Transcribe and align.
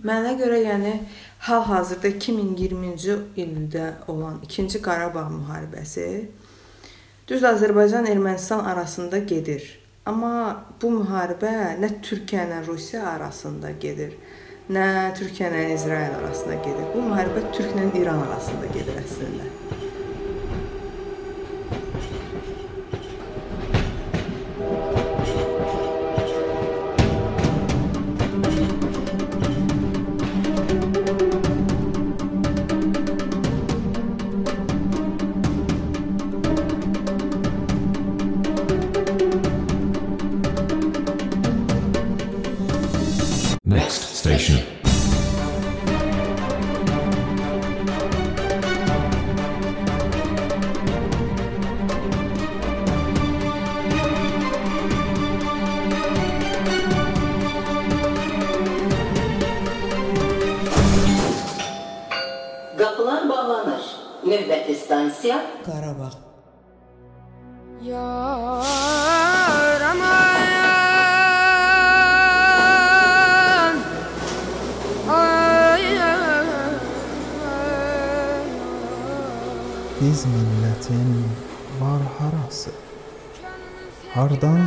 Mənə 0.00 0.38
görə, 0.40 0.56
yəni 0.64 0.92
hal-hazırda 1.44 2.08
2020-ci 2.16 3.16
ildə 3.42 3.90
olan 4.08 4.38
2-ci 4.46 4.80
Qarabağ 4.80 5.26
müharibəsi 5.28 6.06
düz 7.28 7.44
Azərbaycan 7.44 8.08
Ermənistan 8.08 8.64
arasında 8.64 9.18
gedir. 9.18 9.66
Amma 10.08 10.64
bu 10.80 10.94
müharibə 10.96 11.76
nə 11.82 11.92
Türkiyə 12.08 12.48
ilə 12.48 12.62
Rusiya 12.66 13.04
arasında 13.12 13.74
gedir, 13.84 14.16
nə 14.72 15.12
Türkiyə 15.20 15.52
ilə 15.52 15.68
İsrail 15.76 16.16
arasında 16.22 16.56
gedir. 16.64 16.88
Bu 16.96 17.04
müharibə 17.12 17.44
Türk 17.52 17.76
ilə 17.76 17.92
İran 18.00 18.24
arasında 18.30 18.72
gedir 18.72 18.96
əslində. 19.04 19.81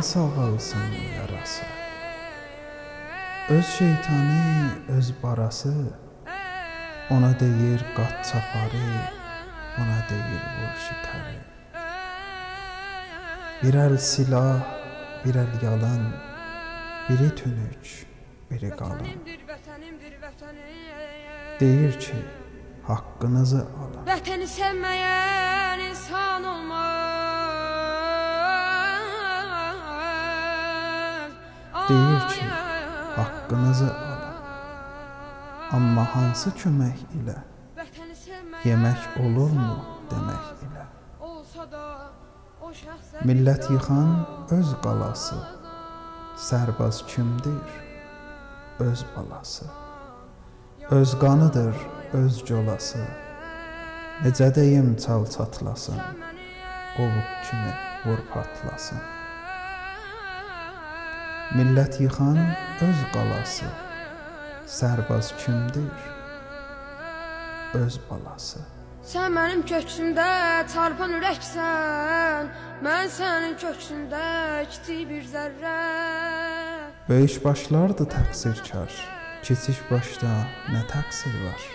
Hardan 0.06 0.30
sağalsın 0.30 0.78
yarası 1.16 1.62
Öz 3.48 3.66
şeytanı, 3.66 4.70
öz 4.88 5.22
barası 5.22 5.74
Ona 7.10 7.40
deyir 7.40 7.84
qat 7.96 8.24
çaparı 8.24 9.10
Buna 9.78 10.08
deyir 10.10 10.42
vur 10.58 10.78
şikarı 10.78 11.40
Bir 13.62 13.74
el 13.74 13.96
silah, 13.96 14.60
bir 15.24 15.34
el 15.34 15.62
yalan 15.62 16.12
Biri 17.08 17.34
tünük, 17.34 18.06
biri 18.50 18.70
qalın 18.70 19.06
Deyir 21.60 22.00
ki, 22.00 22.14
haqqınızı 22.86 23.56
alın. 23.56 24.04
Vətəni 24.06 24.46
sevməyən 24.46 25.88
insan 25.88 26.44
olmaz. 26.44 27.15
Deyir 31.88 32.28
ki, 32.28 32.44
haqqınızı 33.16 33.94
alın. 33.94 34.36
Amma 35.72 36.04
hansı 36.14 36.50
kömək 36.50 37.00
ilə? 37.18 37.38
Yemək 38.64 39.08
olurmu 39.22 39.76
demək 40.10 40.46
ilə? 40.66 40.84
Millət 43.28 43.70
yıxan 43.70 44.14
öz 44.50 44.76
qalası. 44.82 45.40
Sərbaz 46.36 47.02
kimdir? 47.06 47.66
Öz 48.80 49.04
balası. 49.16 49.66
Öz 50.90 51.18
qanıdır 51.18 51.76
öz 52.12 52.44
colası 52.46 52.98
Necə 54.22 54.54
deyim 54.54 54.96
çal 54.96 55.26
çatlasın 55.26 55.98
Qovuq 56.96 57.28
kimi 57.50 57.72
vur 58.06 58.18
patlasın 58.34 58.98
Millət 61.54 62.00
yıxan 62.02 62.38
öz 62.82 63.02
qalası 63.12 63.68
Sərbaz 64.66 65.30
kimdir? 65.38 66.08
Öz 67.78 68.00
balası 68.10 68.64
Sən 69.06 69.30
mənim 69.36 69.62
köksümdə 69.62 70.26
çarpan 70.72 71.14
ürəksən 71.20 72.50
Mən 72.82 73.12
sənin 73.14 73.54
köksündə 73.62 74.26
kiçik 74.72 75.06
bir 75.12 75.28
zərrə 75.30 75.78
Böyük 77.08 77.38
başlardı 77.44 78.08
təqsirkar 78.16 78.90
Kiçik 79.46 79.78
başda 79.90 80.32
nə 80.74 80.82
təqsir 80.90 81.34
var? 81.44 81.66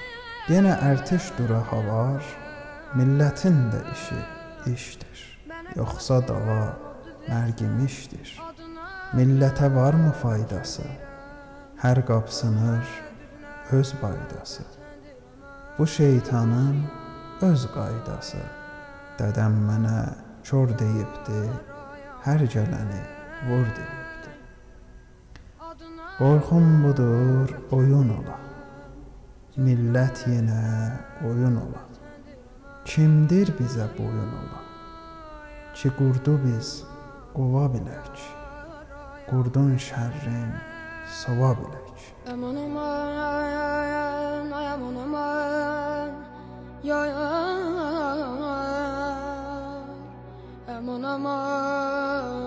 Yenə 0.51 0.73
ərtiş 0.83 1.29
dura 1.37 1.61
havar, 1.69 2.25
millətin 2.97 3.69
də 3.71 3.79
işi 3.93 4.17
işdir. 4.73 5.19
Yoxsa 5.77 6.17
dava 6.27 6.73
mərgimişdir. 7.29 8.33
Millətə 9.11 9.67
varmı 9.75 10.13
faydası? 10.16 10.85
Hər 11.81 11.99
qapsınır 12.07 12.85
öz 13.75 13.94
baydası. 14.01 14.63
Bu 15.77 15.88
şeytanın 15.88 16.77
öz 17.44 17.66
qaydası. 17.73 18.39
Dədəm 19.19 19.59
mənə 19.67 19.97
kör 20.47 20.72
deyibdi, 20.79 21.44
hər 22.23 22.47
gələni 22.55 23.03
vur 23.49 23.67
deyibdi. 23.75 24.31
Qorxum 26.17 26.73
budur, 26.88 27.51
oyun 27.75 28.16
ola. 28.16 28.39
Millət 29.59 30.23
yenə 30.31 30.61
oyun 31.28 31.59
ola. 31.67 31.88
Kimdir 32.85 33.51
bizə 33.59 33.91
boyun 33.99 34.38
ola? 34.39 34.67
Ki 35.75 35.91
qurdu 35.99 36.39
biz 36.45 36.78
qova 37.35 37.67
bilək. 37.75 38.39
Qurdun 39.31 39.77
şərrin 39.79 40.49
sova 41.07 41.53
bilək. 41.55 42.01
Aman 42.27 42.57
aman, 42.59 43.13
ay 44.51 44.65
aman 44.73 44.97
aman, 45.05 46.09
ya 46.83 46.97
aman 50.75 51.03
aman. 51.13 52.41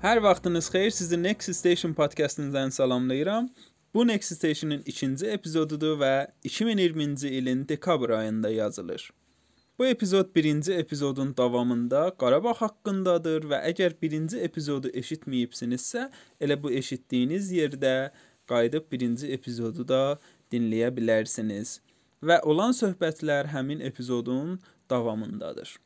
Hər 0.00 0.22
vaxtınız 0.22 0.70
xeyir. 0.72 0.90
Sizi 0.90 1.22
Next 1.22 1.54
Station 1.54 1.92
podkastından 1.92 2.70
salamlayıram. 2.70 3.48
Bu 3.94 4.06
Next 4.06 4.36
Station'ın 4.36 4.82
ikinci 4.86 5.26
epizodudur 5.26 6.00
və 6.00 6.26
2020-ci 6.44 7.28
ilin 7.28 7.68
dekabr 7.68 8.10
ayında 8.10 8.50
yazılır. 8.50 9.10
Bu 9.78 9.86
epizod 9.86 10.34
birinci 10.34 10.72
epizodun 10.72 11.36
davamında 11.36 12.14
Qarabağ 12.18 12.54
haqqındadır 12.56 13.44
və 13.50 13.58
əgər 13.70 13.92
birinci 14.02 14.38
epizodu 14.40 14.88
eşitməyibsinizsə, 14.88 16.06
elə 16.40 16.56
bu 16.62 16.72
eşitdiyiniz 16.72 17.50
yerdə 17.52 17.90
qayıdıb 18.48 18.86
birinci 18.92 19.28
epizodu 19.36 19.84
da 19.88 20.00
dinləyə 20.48 20.88
bilərsiniz. 20.96 21.82
Və 22.24 22.40
olan 22.48 22.72
söhbətlər 22.72 23.52
həmin 23.52 23.84
epizodun 23.84 24.56
davamındadır. 24.88 25.76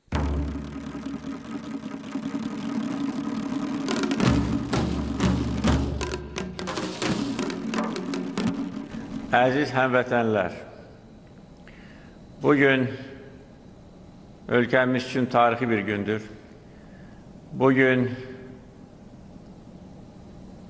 Əziz 9.34 9.74
həmvətənlər, 9.74 10.54
bugün 12.42 12.92
ölkəmiz 14.50 15.06
üçün 15.06 15.26
tarixi 15.26 15.70
bir 15.70 15.78
gündür. 15.78 16.22
Bugün 17.52 18.10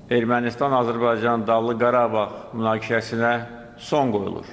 Ermənistan-Azərbaycan 0.09 1.47
Dağlı 1.47 1.77
Qarabağ 1.79 2.25
münaqişəsinə 2.53 3.33
son 3.77 4.11
qoyulur. 4.11 4.45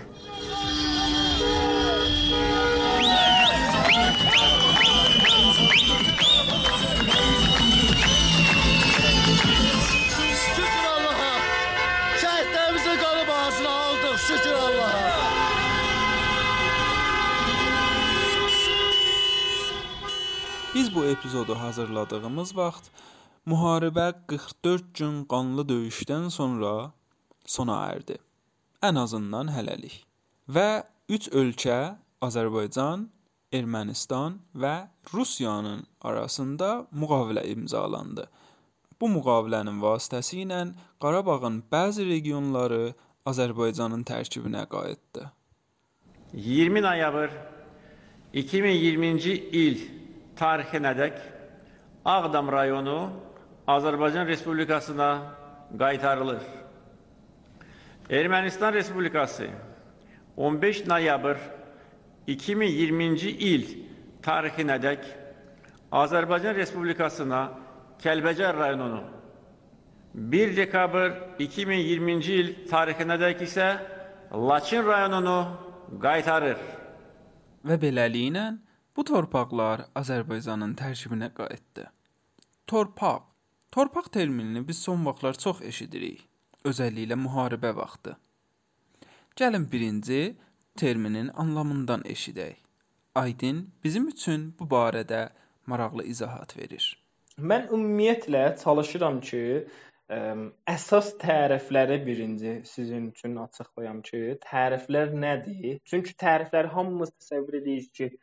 Bu 20.98 21.04
epizodu 21.04 21.54
hazırladığımız 21.54 22.56
vaxt 22.56 22.90
Müharibə 23.46 24.14
44 24.26 24.94
gün 24.94 25.24
qanlı 25.24 25.62
döyüşdən 25.68 26.30
sonra 26.30 26.92
sona 27.46 27.76
erdi. 27.86 28.16
Ən 28.82 28.98
azından 28.98 29.46
hələlik. 29.54 29.94
Və 30.50 30.82
3 31.08 31.28
ölkə 31.40 31.76
Azərbaycan, 32.20 33.04
Ermənistan 33.52 34.40
və 34.54 34.88
Rusiyanın 35.14 35.84
arasında 36.00 36.70
müqavilə 37.02 37.46
imzalandı. 37.52 38.26
Bu 39.00 39.10
müqavilənin 39.18 39.78
vasitəsilə 39.84 40.64
Qarabağın 41.00 41.60
bəzi 41.72 42.08
regionları 42.08 42.94
Azərbaycanın 43.26 44.02
tərkibinə 44.02 44.66
qayıtdı. 44.74 45.30
20 46.34 46.82
noyabr 46.82 47.30
2020-ci 48.34 49.36
il 49.62 49.78
tarixinədək 50.38 51.18
Ağdam 52.04 52.48
rayonu 52.52 53.10
Azərbaycan 53.68 54.26
Respublikasına 54.26 55.08
qaytarılır. 55.78 56.42
Ermənistan 58.10 58.72
Respublikası 58.72 59.48
15 60.36 60.86
noyabr 60.86 61.36
2020-ci 62.28 63.30
il 63.30 63.66
tarixinədək 64.22 65.04
Azərbaycan 65.92 66.56
Respublikasına 66.56 67.42
Kəlbəcər 68.00 68.56
rayonunu 68.56 69.02
1 70.14 70.56
dekabr 70.56 71.12
2020-ci 71.40 72.38
il 72.40 72.54
tarixinədək 72.70 73.44
isə 73.44 73.68
Laçın 74.32 74.86
rayonunu 74.86 75.36
qaytarır. 76.00 76.58
Və 77.64 77.76
beləliklə 77.80 78.46
bu 78.98 79.04
torpaqlar 79.06 79.84
Azərbaycanın 79.94 80.72
tərkibinə 80.78 81.28
qayıtdı. 81.36 81.84
Torpaq. 82.66 83.28
Torpaq 83.70 84.08
terminini 84.16 84.64
biz 84.68 84.80
son 84.82 85.04
vaxtlar 85.06 85.38
çox 85.38 85.60
eşidirik, 85.70 86.24
özəlliklə 86.66 87.18
müharibə 87.22 87.70
vaxtı. 87.76 88.16
Gəlin 89.38 89.68
birinci 89.72 90.34
terminin 90.82 91.30
anlamından 91.44 92.02
eşidək. 92.14 92.56
Aydın 93.14 93.68
bizim 93.84 94.08
üçün 94.08 94.50
bu 94.58 94.66
barədə 94.74 95.28
maraqlı 95.66 96.04
izahat 96.14 96.56
verir. 96.58 96.90
Mən 97.38 97.68
ümumiyyətlə 97.70 98.44
çalışıram 98.64 99.20
ki, 99.20 99.42
ə, 100.10 100.20
əsas 100.74 101.14
tərifləri 101.22 102.00
birinci 102.06 102.60
sizin 102.66 103.12
üçün 103.12 103.38
açıqlayam 103.46 104.02
ki, 104.02 104.40
təriflər 104.42 105.14
nədir? 105.26 105.78
Çünki 105.84 106.18
tərifləri 106.18 106.74
hamımız 106.74 107.14
təsəvvür 107.20 107.60
edirik 107.62 107.94
ki, 107.94 108.16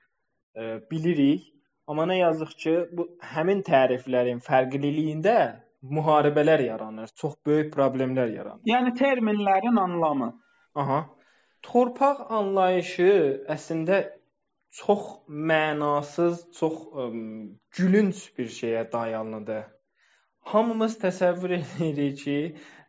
bilirik, 0.92 1.46
amma 1.88 2.08
nə 2.10 2.20
yazıq 2.22 2.56
ki, 2.64 2.74
bu 2.98 3.08
həmin 3.34 3.62
təriflərin 3.68 4.42
fərqliliyində 4.46 5.38
müharibələr 5.86 6.64
yaranır, 6.66 7.12
çox 7.22 7.36
böyük 7.46 7.74
problemlər 7.74 8.32
yaranır. 8.34 8.64
Yəni 8.70 8.94
terminlərin 8.98 9.78
anlamı. 9.82 10.32
Aha. 10.76 11.02
Torpaq 11.66 12.26
anlayışı 12.30 13.12
əslində 13.50 14.02
çox 14.76 15.06
mənasız, 15.28 16.46
çox 16.58 16.82
ə, 16.92 17.06
gülünc 17.78 18.22
bir 18.38 18.50
şeyə 18.58 18.84
dayanıdır. 18.92 19.64
Hamımız 20.52 20.98
təsəvvür 21.02 21.56
edirik 21.60 22.20
ki, 22.24 22.40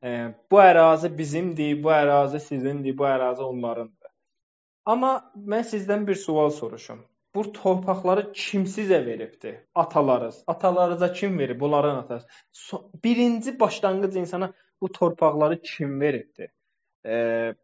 ə, 0.02 0.16
bu 0.50 0.60
ərazi 0.60 1.12
bizimdir, 1.18 1.76
bu 1.84 1.92
ərazi 1.94 2.40
sizindir, 2.48 2.96
bu 2.98 3.06
ərazi 3.08 3.44
onlarındır. 3.46 4.12
Amma 4.86 5.12
mən 5.36 5.64
sizdən 5.66 6.06
bir 6.06 6.18
sual 6.20 6.50
soruşum. 6.54 7.00
Bu 7.36 7.42
torpaqları 7.52 8.32
kim 8.32 8.64
sizə 8.64 9.06
veribdi? 9.06 9.52
Atalarınız. 9.74 10.44
Atalarınıza 10.46 11.12
kim 11.12 11.38
verib? 11.38 11.60
Bunların 11.60 11.96
atası. 11.96 12.26
So 12.52 12.90
birinci 13.04 13.60
başlanğıc 13.60 14.18
insana 14.18 14.52
bu 14.80 14.92
torpaqları 14.92 15.60
kim 15.62 16.00
veribdi? 16.00 16.48
Ə, 17.04 17.54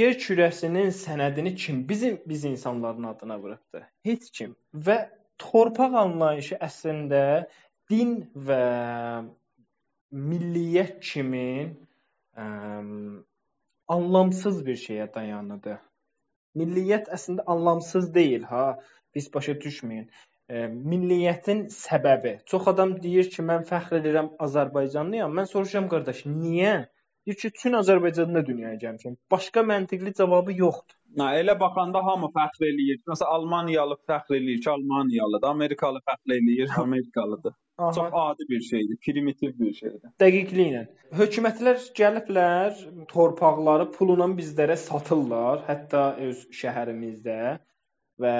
yer 0.00 0.16
kürəsinin 0.22 0.90
sənədini 0.96 1.54
kim 1.54 1.88
bizim 1.88 2.20
biz 2.26 2.44
insanların 2.44 3.02
adına 3.12 3.38
vurubdu? 3.38 3.82
Heç 4.08 4.30
kim. 4.38 4.56
Və 4.74 4.98
torpaq 5.38 5.96
anlayışı 6.02 6.58
əslində 6.68 7.22
din 7.90 8.16
və 8.48 8.62
milliyyət 10.12 11.00
kimi 11.10 11.48
ə, 12.32 12.46
anlamsız 13.98 14.64
bir 14.66 14.80
şeyə 14.86 15.14
dayanıdır. 15.14 15.78
Milliyyət 16.60 17.10
əslində 17.16 17.44
anlamsız 17.54 18.08
deyil 18.14 18.46
ha. 18.50 18.64
Biz 19.16 19.28
başa 19.34 19.54
düşməyin. 19.64 20.06
E, 20.48 20.66
milliyyətin 20.92 21.64
səbəbi. 21.74 22.36
Çox 22.52 22.68
adam 22.72 22.94
deyir 23.02 23.30
ki, 23.32 23.44
mən 23.50 23.64
fəxr 23.70 23.98
edirəm 24.00 24.32
Azərbaycanlıyam. 24.46 25.32
Mən 25.38 25.48
soruşuram 25.52 25.88
qardaş, 25.92 26.24
niyə? 26.30 26.74
Deyir 27.26 27.36
ki, 27.36 27.50
bütün 27.54 27.74
Azərbaycanda 27.80 28.46
dünyaya 28.46 28.76
gəlmişəm. 28.82 29.16
Başqa 29.30 29.62
məntiqli 29.70 30.12
cavabı 30.18 30.52
yoxdur. 30.58 30.94
Nə 31.20 31.30
elə 31.40 31.54
baxanda 31.60 32.02
hamı 32.06 32.28
fəxr 32.36 32.66
eləyir. 32.68 33.00
Məsələn, 33.10 33.30
Almaniyalı 33.36 33.96
fəxr 34.10 34.36
eləyir 34.38 34.60
ki, 34.66 34.70
Almaniyalıdır, 34.70 35.48
Amerikalı 35.48 36.02
fəxr 36.10 36.34
eləyir, 36.36 36.68
Amerikalıdır. 36.82 37.54
Aha. 37.78 37.92
Çox 37.92 38.10
adi 38.12 38.48
bir 38.48 38.60
şeydir, 38.60 38.96
primitiv 39.06 39.58
bir 39.58 39.72
şeydir. 39.80 40.12
Dəqiqliklə. 40.22 40.84
Hökumətlər 41.18 41.82
gəliblər, 41.98 42.78
torpaqları 43.10 43.90
pulla 43.96 44.30
bizlərə 44.38 44.76
satırlar, 44.84 45.66
hətta 45.66 46.06
öz 46.28 46.46
şəhərimizdə 46.60 47.40
və 48.22 48.36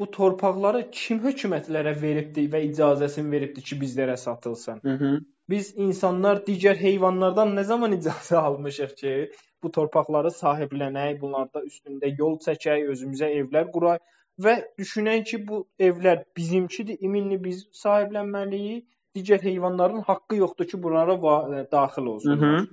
bu 0.00 0.06
torpaqları 0.16 0.86
kim 0.96 1.20
hökumətlərə 1.26 1.92
veribdi 2.02 2.46
və 2.54 2.62
icazəsini 2.70 3.34
veribdi 3.34 3.66
ki, 3.68 3.76
bizlərə 3.82 4.16
satılsın? 4.16 4.80
Mhm. 4.84 5.20
Biz 5.50 5.72
insanlar 5.84 6.40
digər 6.46 6.78
heyvanlardan 6.78 7.56
nə 7.58 7.64
zaman 7.68 7.94
icazə 7.96 8.36
almışıq 8.48 8.94
ki, 9.02 9.14
bu 9.62 9.70
torpaqları 9.76 10.30
sahiblənək, 10.36 11.16
bunlarda 11.22 11.62
üstündə 11.70 12.12
yol 12.18 12.38
çəkək, 12.44 12.86
özümüzə 12.94 13.30
evlər 13.40 13.70
quraq 13.74 14.04
və 14.44 14.54
düşünək 14.82 15.24
ki, 15.30 15.40
bu 15.48 15.64
evlər 15.88 16.22
bizimkidir, 16.36 17.00
iminli 17.08 17.40
biz 17.48 17.66
sahiblənməliyik. 17.82 18.86
Digər 19.18 19.42
heyvanların 19.42 20.04
haqqı 20.06 20.36
yoxdur 20.38 20.66
ki, 20.70 20.82
bunlara 20.82 21.16
va- 21.24 21.64
daxil 21.72 22.12
olsunlar. 22.14 22.68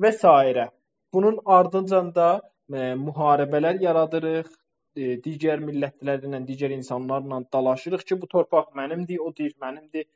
Və 0.00 0.12
s. 0.12 0.68
Bunun 1.12 1.36
ardınca 1.56 2.00
da 2.14 2.28
e, 2.40 2.78
müharibələr 3.06 3.82
yaradırıq, 3.82 4.48
e, 4.96 5.16
digər 5.26 5.60
millətlərlə, 5.66 6.40
digər 6.48 6.72
insanlarla 6.74 7.42
dalaşırıq 7.52 8.06
ki, 8.08 8.18
bu 8.22 8.30
torpaq 8.32 8.72
mənimdir, 8.80 9.20
o 9.20 9.30
deyir 9.40 9.54
mənimdir. 9.62 10.08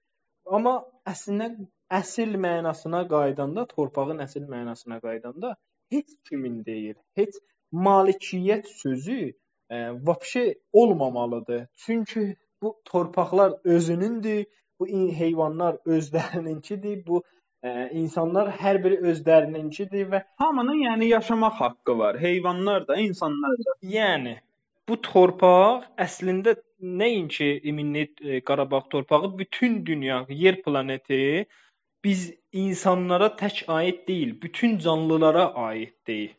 Amma 0.59 0.73
əslində 1.13 1.53
əsl 1.91 2.37
mənasına 2.45 3.05
qaydanda, 3.09 3.67
torpağın 3.67 4.23
əsl 4.25 4.49
mənasına 4.51 5.01
qaydanda 5.01 5.55
heç 5.93 6.17
kimin 6.29 6.65
deyil. 6.65 6.95
Heç 7.17 7.39
malikiyyət 7.73 8.69
sözü 8.83 9.21
e, 9.71 9.77
vəbşə 10.09 10.45
olmamalıdır. 10.73 11.67
Çünki 11.77 12.37
bu 12.63 12.81
torpaqlar 12.85 13.55
özünündür, 13.65 14.45
bu 14.81 14.87
heyvanlar 15.21 15.79
özlərininkidir, 15.87 17.07
bu 17.07 17.23
e, 17.63 17.91
insanlar 17.91 18.51
hər 18.61 18.83
biri 18.85 19.01
özlərininkidir 19.13 20.11
və 20.13 20.23
Hamının 20.43 20.85
yəni 20.85 21.11
yaşamaq 21.13 21.61
haqqı 21.63 21.99
var. 21.99 22.21
Heyvanlar 22.21 22.89
da, 22.89 22.97
insanlar 22.97 23.59
da. 23.65 23.77
Yəni 23.83 24.39
bu 24.89 25.01
torpaq 25.03 25.89
əslində 25.99 26.57
nəinki 26.81 27.49
iminli 27.71 28.09
e, 28.21 28.41
Qarabağ 28.41 28.89
torpağı 28.91 29.39
bütün 29.39 29.87
dünya, 29.87 30.27
yer 30.29 30.63
planeti 30.63 31.47
biz 32.05 32.35
insanlara 32.53 33.29
tək 33.37 33.65
aid 33.69 34.09
deyil, 34.09 34.43
bütün 34.43 34.79
canlılara 34.79 35.55
aiddir. 35.55 36.35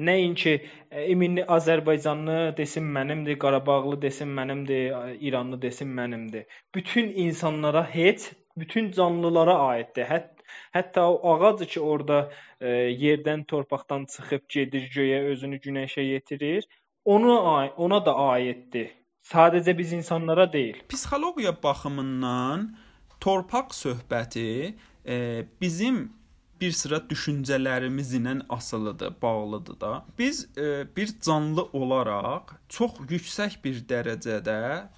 Nəinki 0.00 0.52
e, 0.90 1.06
iminli 1.12 1.42
Azərbaycanlı 1.44 2.56
desin 2.56 2.84
mənimdir, 2.96 3.38
Qarabağlı 3.38 4.02
desin 4.02 4.28
mənimdir, 4.38 4.84
e, 4.96 5.18
İranlı 5.20 5.62
desin 5.62 5.88
mənimdir. 5.88 6.46
Bütün 6.74 7.12
insanlara 7.24 7.84
heç, 7.94 8.30
bütün 8.56 8.90
canlılara 8.92 9.58
aiddir. 9.58 10.06
Hət, 10.08 10.30
hətta 10.76 11.04
o 11.10 11.34
ağac 11.34 11.66
ki 11.74 11.80
orada 11.80 12.20
e, 12.60 12.68
yerdən, 13.04 13.44
torpaqdan 13.44 14.06
çıxıb 14.14 14.48
gedir 14.48 14.88
göyə, 14.94 15.20
özünü 15.34 15.60
günəşə 15.66 16.00
yetirir, 16.00 16.64
ai- 17.04 17.72
ona 17.76 18.04
da 18.06 18.14
aiddir. 18.14 18.88
Sadəcə 19.32 19.76
biz 19.78 19.92
insanlara 19.92 20.52
deyil. 20.52 20.80
Psixologiya 20.88 21.62
baxımından 21.62 22.76
torpaq 23.20 23.74
söhbəti 23.76 24.74
e, 25.06 25.44
bizim 25.60 26.12
bir 26.60 26.72
sıra 26.72 26.96
düşüncələrimizlə 26.96 28.42
asılıdır, 28.48 29.14
bağlıdır 29.22 29.80
da. 29.80 30.04
Biz 30.18 30.58
e, 30.58 30.96
bir 30.96 31.20
canlı 31.20 31.62
olaraq 31.72 32.52
çox 32.68 33.00
yüksək 33.08 33.64
bir 33.64 33.80
dərəcədə 33.88 34.88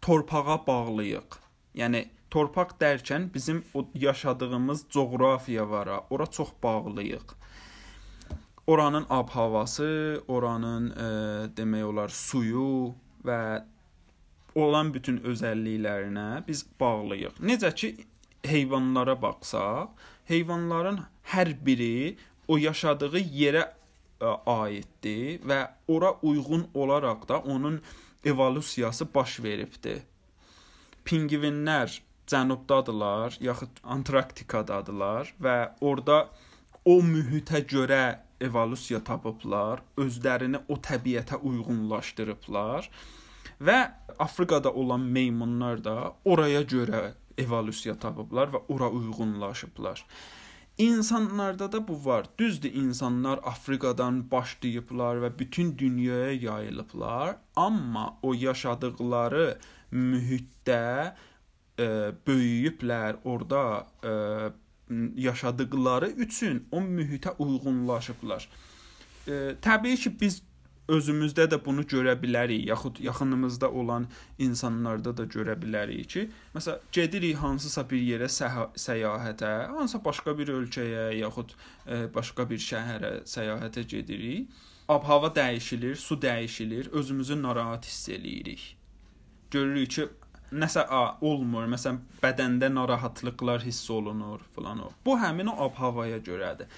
torpağa 0.00 0.66
bağlıyıq. 0.66 1.38
Yəni 1.74 2.08
torpaq 2.30 2.76
dərkən 2.80 3.32
bizim 3.34 3.64
o 3.74 3.88
yaşadığımız 3.94 4.84
coğrafiya 4.90 5.70
var, 5.70 5.88
ora 6.10 6.26
çox 6.26 6.48
bağlıyıq. 6.62 7.34
Oranın 8.66 9.06
ab-havası, 9.10 10.22
oranın 10.28 10.90
e, 10.90 11.08
demək 11.56 11.82
olar 11.82 12.08
suyu 12.12 12.94
və 13.24 13.64
olan 14.58 14.92
bütün 14.94 15.20
özəlliklərinə 15.30 16.44
biz 16.48 16.64
bağlıyıq. 16.80 17.38
Necə 17.50 17.70
ki 17.74 17.92
heyvanlara 18.46 19.14
baxsaq, 19.22 19.94
heyvanların 20.30 21.00
hər 21.32 21.52
biri 21.66 22.16
o 22.48 22.58
yaşadığı 22.58 23.22
yerə 23.40 23.64
ə, 23.68 24.34
aiddir 24.46 25.40
və 25.48 25.60
ora 25.88 26.14
uyğun 26.22 26.68
olaraq 26.74 27.28
da 27.28 27.38
onun 27.38 27.80
evolusiyası 28.24 29.08
baş 29.14 29.40
veribdi. 29.44 30.02
Pingvinlər 31.04 32.00
cənubdadılar, 32.28 33.38
yaxud 33.40 33.80
Antarktikadadılar 33.84 35.32
və 35.40 35.56
orada 35.80 36.26
o 36.84 36.98
mühitə 37.04 37.62
görə 37.68 38.18
evolyusiya 38.40 39.00
tapıblar, 39.04 39.82
özlərini 39.98 40.60
o 40.68 40.76
təbiətə 40.76 41.40
uyğunlaşdırıblar 41.40 42.90
və 43.60 43.78
Afrikada 44.18 44.72
olan 44.72 45.00
meymunlar 45.00 45.84
da 45.84 46.14
oraya 46.24 46.62
görə 46.62 47.12
evolyusiya 47.38 47.94
tapıblar 47.98 48.50
və 48.54 48.62
ora 48.68 48.90
uyğunlaşıblar. 48.90 50.04
İnsanlarda 50.78 51.72
da 51.72 51.88
bu 51.88 52.04
var. 52.04 52.26
Düzdür, 52.38 52.74
insanlar 52.74 53.40
Afrikadan 53.42 54.30
başlayıblar 54.30 55.16
və 55.16 55.38
bütün 55.38 55.78
dünyaya 55.78 56.32
yayılıblar, 56.32 57.36
amma 57.56 58.18
o 58.22 58.34
yaşadıkları 58.34 59.58
mühitdə 59.90 61.14
ə, 61.78 62.14
böyüyüblər, 62.26 63.18
orada 63.24 63.86
ə, 64.02 64.52
yaşadıkları 65.16 66.10
üçün 66.10 66.68
o 66.70 66.78
mühitə 66.80 67.34
uyğunlaşıblar. 67.38 68.46
Ə, 69.26 69.58
təbii 69.62 69.96
ki, 69.96 70.14
biz 70.20 70.42
özümüzdə 70.88 71.46
də 71.52 71.58
bunu 71.64 71.84
görə 71.88 72.14
bilərik, 72.20 72.64
yaxud 72.68 73.00
yaxınımızda 73.04 73.70
olan 73.70 74.06
insanlarda 74.38 75.12
da 75.16 75.26
görə 75.28 75.56
bilərik 75.60 76.08
ki, 76.14 76.24
məsələn, 76.54 76.86
gedirik 76.92 77.36
hansısa 77.42 77.84
bir 77.90 78.00
yerə 78.00 78.28
səyahətə, 78.32 79.52
hansısa 79.74 80.02
başqa 80.04 80.36
bir 80.38 80.54
ölkəyə, 80.56 81.10
yaxud 81.20 81.54
ə, 81.86 82.06
başqa 82.14 82.48
bir 82.50 82.62
şəhərə 82.64 83.12
səyahətə 83.28 83.84
gedirik. 83.94 84.48
Ab-hava 84.88 85.28
dəyişilir, 85.36 85.96
su 86.00 86.16
dəyişilir, 86.16 86.88
özümüzü 86.96 87.42
narahat 87.42 87.84
hiss 87.86 88.08
eləyirik. 88.08 88.62
Görürük 89.52 89.90
ki, 89.92 90.06
nəsə 90.52 90.86
a, 90.88 91.18
olmur. 91.20 91.66
Məsələn, 91.68 92.00
bədəndə 92.22 92.70
narahatlıqlar 92.72 93.66
hiss 93.66 93.90
olunur 93.92 94.40
falan 94.56 94.86
o. 94.86 94.92
Bu 95.04 95.18
həmin 95.20 95.52
o 95.52 95.58
ab-havaya 95.66 96.22
görədir. 96.24 96.72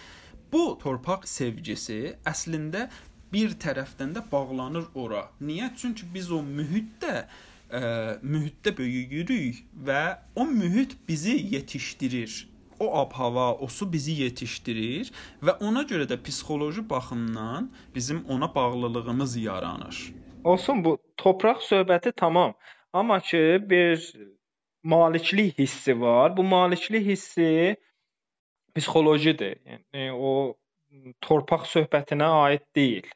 Bu 0.51 0.75
torpaq 0.83 1.29
sevgisi 1.31 2.17
əslində 2.27 2.89
bir 3.33 3.57
tərəfdən 3.63 4.15
də 4.17 4.25
bağlanır 4.33 4.91
ora. 4.95 5.29
Niyə? 5.41 5.71
Çünki 5.77 6.09
biz 6.15 6.31
o 6.33 6.41
mühitdə 6.43 7.25
ə, 7.71 7.83
mühitdə 8.23 8.75
böyüyürük 8.77 9.65
və 9.87 10.03
o 10.37 10.47
mühit 10.47 10.97
bizi 11.09 11.37
yetişdirir. 11.55 12.49
O 12.81 12.87
ab-hava, 12.99 13.53
o 13.61 13.69
su 13.69 13.93
bizi 13.93 14.15
yetişdirir 14.23 15.11
və 15.45 15.59
ona 15.61 15.83
görə 15.85 16.07
də 16.09 16.17
psixoloji 16.25 16.87
baxımdan 16.91 17.71
bizim 17.95 18.25
ona 18.29 18.55
bağlılığımız 18.55 19.37
yaranır. 19.37 20.13
Olsun 20.45 20.85
bu 20.85 20.99
torpaq 21.17 21.61
söhbəti 21.61 22.13
tamam. 22.17 22.55
Amma 22.93 23.21
ki 23.21 23.61
bir 23.71 24.17
maliklik 24.83 25.59
hissi 25.59 26.01
var. 26.01 26.37
Bu 26.37 26.43
maliklik 26.43 27.07
hissi 27.07 27.77
psixolojidir. 28.75 29.61
Yəni 29.67 30.11
o 30.17 30.57
torpaq 31.21 31.69
söhbətinə 31.69 32.29
aid 32.47 32.65
deyil. 32.77 33.09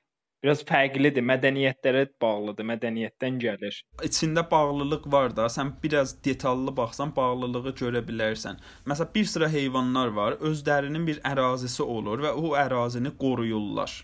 Biraz 0.45 0.61
fərqlidir, 0.69 1.25
mədəniyyətlərə 1.25 2.03
bağlıdır, 2.21 2.67
mədəniyyətdən 2.69 3.39
gəlir. 3.41 3.79
İçində 4.05 4.43
bağlılıq 4.51 5.07
var 5.15 5.33
da, 5.33 5.47
sən 5.49 5.71
biraz 5.81 6.13
detallı 6.27 6.75
baxsan 6.77 7.15
bağlılığı 7.17 7.73
görə 7.79 8.03
bilərsən. 8.05 8.61
Məsələn, 8.85 9.15
bir 9.15 9.31
sıra 9.33 9.49
heyvanlar 9.49 10.13
var, 10.19 10.37
özlərinin 10.45 11.09
bir 11.09 11.23
ərazisi 11.25 11.81
olur 11.83 12.27
və 12.27 12.35
o 12.37 12.53
ərazini 12.61 13.15
qoruyurlar. 13.25 13.97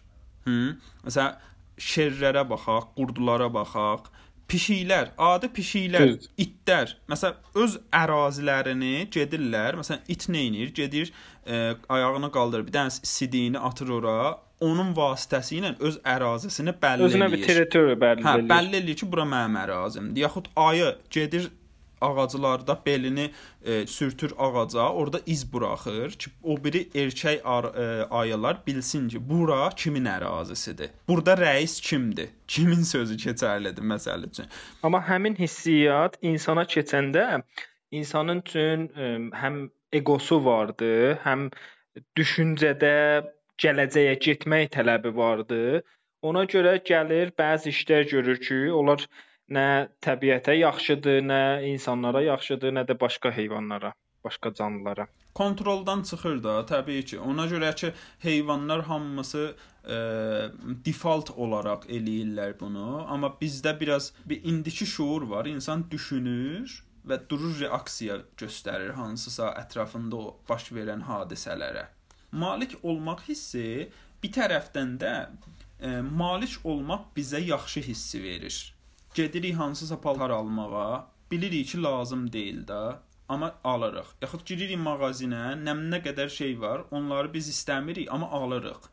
Hı? 0.48 0.58
Məsələn, 1.04 1.46
şerlərə 1.90 2.48
baxaq, 2.48 2.90
qurdulara 2.96 3.52
baxaq, 3.52 4.08
pişiklər, 4.50 5.12
adi 5.20 5.52
pişiklər, 5.60 6.08
evet. 6.08 6.28
itlər, 6.40 6.94
məsələn, 7.12 7.48
öz 7.62 7.80
ərazilərini 8.00 9.08
gedirlər. 9.12 9.76
Məsələn, 9.84 10.08
it 10.08 10.30
nə 10.32 10.48
edir? 10.48 10.72
Gedir, 10.84 11.12
e, 11.44 11.66
ayağını 11.88 12.32
qaldırır, 12.32 12.70
bir 12.70 12.80
dənə 12.80 13.10
sidiyini 13.12 13.60
atır 13.70 14.00
ora, 14.00 14.20
onun 14.60 14.92
vasitəsilə 14.96 15.74
öz 15.80 15.96
ərazisini 16.04 16.74
bəlli 16.82 17.06
Özünə 17.08 17.26
eləyir. 17.26 17.30
Özünə 17.30 17.30
bir 17.32 17.46
territoriya 17.46 18.00
bəlli 18.02 18.26
hə, 18.26 18.34
eləyir. 18.34 18.44
Hə, 18.44 18.50
bəlli 18.52 18.78
eləyir 18.82 19.00
ki, 19.02 19.08
bura 19.12 19.24
mənim 19.28 19.56
ərazimdir. 19.62 20.22
Yaxud 20.26 20.52
ayı 20.68 20.92
gedir 21.10 21.50
ağaclarda 22.00 22.80
belini 22.86 23.30
e, 23.64 23.86
sürtür 23.86 24.32
ağaca, 24.38 24.88
orada 24.92 25.20
iz 25.26 25.52
buraxır 25.52 26.10
ki, 26.10 26.30
o 26.42 26.56
biri 26.64 26.84
erkək 26.94 27.40
ar, 27.44 27.64
e, 27.64 28.04
ayılar 28.04 28.62
bilsin 28.66 29.08
ki, 29.08 29.20
bura 29.30 29.68
kimin 29.76 30.04
ərazisidir. 30.04 30.90
Burada 31.08 31.34
rəis 31.34 31.80
kimdir? 31.80 32.28
Kimin 32.50 32.82
sözü 32.82 33.14
keçərlidir 33.16 33.84
məsəl 33.84 34.24
üçün. 34.26 34.48
Amma 34.82 34.98
həmin 35.06 35.36
hissiyat 35.38 36.16
insana 36.22 36.64
keçəndə 36.64 37.42
insanın 37.90 38.40
üçün 38.40 38.88
e, 38.96 39.12
həm 39.42 39.68
egosu 39.92 40.40
vardı, 40.44 41.18
həm 41.24 41.50
düşüncədə 42.18 42.96
gələcəyə 43.62 44.16
getmək 44.24 44.70
tələbi 44.76 45.12
vardı. 45.16 45.82
Ona 46.26 46.44
görə 46.52 46.76
gəlir 46.84 47.32
bəzi 47.38 47.72
işlər 47.74 48.06
görür 48.10 48.40
ki, 48.40 48.60
onlar 48.76 49.06
nə 49.50 49.88
təbiətə 50.04 50.56
yaxşıdır, 50.58 51.22
nə 51.26 51.40
insanlara 51.70 52.22
yaxşıdır, 52.26 52.74
nə 52.76 52.84
də 52.88 52.96
başqa 53.00 53.32
heyvanlara, 53.32 53.94
başqa 54.24 54.52
canlılara. 54.54 55.06
Kontroldan 55.34 56.02
çıxır 56.02 56.42
da, 56.44 56.54
təbii 56.68 57.04
ki. 57.04 57.18
Ona 57.20 57.46
görə 57.50 57.72
ki, 57.76 57.92
heyvanlar 58.24 58.84
hamısı 58.90 59.46
ə, 59.84 60.00
default 60.84 61.32
olaraq 61.36 61.86
eləyirlər 61.88 62.58
bunu, 62.60 63.04
amma 63.08 63.32
bizdə 63.40 63.74
biraz 63.80 64.12
bir 64.26 64.44
indiki 64.44 64.86
şuur 64.86 65.28
var. 65.30 65.46
İnsan 65.46 65.86
düşünür 65.90 66.82
və 67.08 67.16
durur 67.28 67.56
reaksiya 67.60 68.20
göstərir 68.36 68.92
hansısa 68.98 69.54
ətrafında 69.62 70.26
baş 70.48 70.68
verən 70.76 71.06
hadisələrə 71.08 71.88
malik 72.32 72.76
olmaq 72.82 73.24
hissi 73.28 73.90
bir 74.22 74.32
tərəfdən 74.36 74.96
də 75.00 75.14
e, 75.80 76.00
malik 76.00 76.58
olmaq 76.64 77.10
bizə 77.16 77.40
yaxşı 77.44 77.80
hissi 77.80 78.22
verir. 78.22 78.74
Gedirik 79.14 79.56
hansısa 79.58 80.00
paltar 80.00 80.30
almağa, 80.30 81.06
bilirik 81.30 81.68
ki, 81.68 81.82
lazım 81.82 82.32
deyil 82.32 82.62
də, 82.66 82.96
amma 83.28 83.54
alırıq. 83.64 84.14
Yaxud 84.22 84.46
giririk 84.46 84.78
mağazinə, 84.78 85.56
nə 85.64 86.02
qədər 86.04 86.28
şey 86.30 86.60
var, 86.60 86.84
onları 86.90 87.32
biz 87.34 87.48
istəmirik, 87.50 88.08
amma 88.10 88.30
alırıq. 88.30 88.88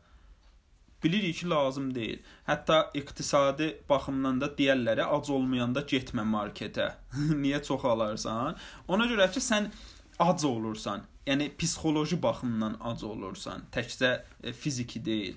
Bilirik 1.04 1.36
ki, 1.38 1.50
lazım 1.50 1.94
deyil. 1.94 2.18
Hətta 2.46 2.90
iqtisadi 2.94 3.68
baxımdan 3.90 4.40
da 4.40 4.48
deyirlər, 4.58 5.04
ac 5.06 5.30
olmayanda 5.30 5.84
getmə 5.86 6.26
marketə. 6.26 6.90
Niyə 7.42 7.62
çox 7.62 7.84
alarsan? 7.84 8.58
Ona 8.88 9.06
görə 9.06 9.30
ki, 9.30 9.44
sən 9.44 9.70
ac 10.18 10.44
olursan. 10.44 11.06
Yəni 11.28 11.50
psixoloji 11.60 12.16
baxımdan 12.22 12.78
ac 12.80 13.02
olursan, 13.04 13.66
təkcə 13.68 14.22
fiziki 14.56 15.02
deyil. 15.04 15.34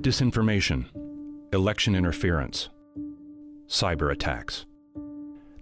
Disinformation, 0.00 0.86
election 1.52 1.94
interference, 1.94 2.70
cyber 3.68 4.10
attacks. 4.10 4.64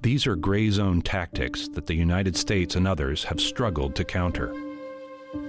These 0.03 0.29
are 0.29 0.37
gray 0.37 0.71
zone 0.71 1.03
tactics 1.03 1.67
that 1.75 1.87
the 1.87 1.95
United 1.95 2.37
States 2.37 2.77
and 2.77 2.87
others 2.87 3.25
have 3.25 3.41
struggled 3.41 3.97
to 3.97 4.05
counter. 4.05 4.55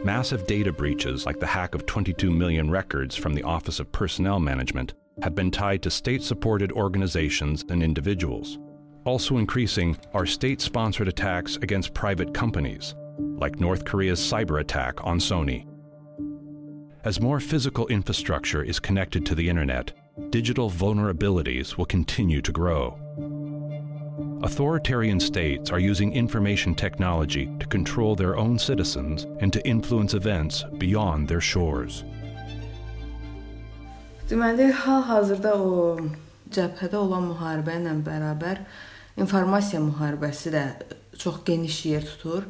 Massive 0.04 0.48
data 0.48 0.74
breaches, 0.74 1.28
like 1.28 1.40
the 1.40 1.46
hack 1.46 1.76
of 1.76 1.86
22 1.86 2.32
million 2.32 2.72
records 2.72 3.16
from 3.16 3.36
the 3.36 3.44
Office 3.44 3.80
of 3.80 3.92
Personnel 3.92 4.40
Management, 4.40 4.94
have 5.22 5.36
been 5.36 5.52
tied 5.52 5.82
to 5.84 5.90
state 5.90 6.24
supported 6.24 6.72
organizations 6.72 7.64
and 7.70 7.84
individuals. 7.84 8.60
Also 9.06 9.38
increasing 9.38 9.98
are 10.14 10.26
state 10.26 10.62
sponsored 10.62 11.08
attacks 11.08 11.58
against 11.58 11.94
private 11.94 12.34
companies, 12.34 12.96
like 13.18 13.60
North 13.60 13.86
Korea's 13.86 14.20
cyber 14.20 14.60
attack 14.60 15.04
on 15.04 15.20
Sony. 15.20 15.66
As 17.04 17.20
more 17.20 17.40
physical 17.40 17.88
infrastructure 17.88 18.62
is 18.62 18.80
connected 18.80 19.26
to 19.26 19.36
the 19.36 19.50
internet, 19.50 19.92
digital 20.30 20.70
vulnerabilities 20.70 21.78
will 21.78 21.86
continue 21.86 22.42
to 22.42 22.52
grow. 22.52 22.98
Authoritarian 24.44 25.20
states 25.20 25.72
are 25.72 25.80
using 25.80 26.14
information 26.14 26.76
technology 26.76 27.50
to 27.60 27.68
control 27.68 28.16
their 28.16 28.38
own 28.38 28.58
citizens 28.58 29.26
and 29.40 29.54
to 29.54 29.68
influence 29.68 30.14
events 30.14 30.64
beyond 30.78 31.28
their 31.28 31.42
shores. 31.42 32.06
Deməli, 34.32 34.70
hal-hazırda 34.72 35.50
o 35.60 35.72
cəbhədə 36.56 36.96
olan 36.96 37.26
müharibə 37.34 37.74
ilə 37.82 37.98
bərabər 38.06 38.62
informasiya 39.20 39.82
müharibəsi 39.84 40.54
də 40.54 40.62
çox 41.20 41.42
geniş 41.50 41.80
yer 41.90 42.06
tutur. 42.08 42.46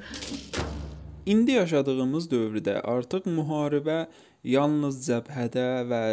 İndi 1.26 1.56
yaşadığımız 1.58 2.28
dövrdə 2.30 2.76
artıq 2.86 3.26
müharibə 3.26 3.98
yalnız 4.44 5.02
cəbhədə 5.08 5.66
və 5.90 6.04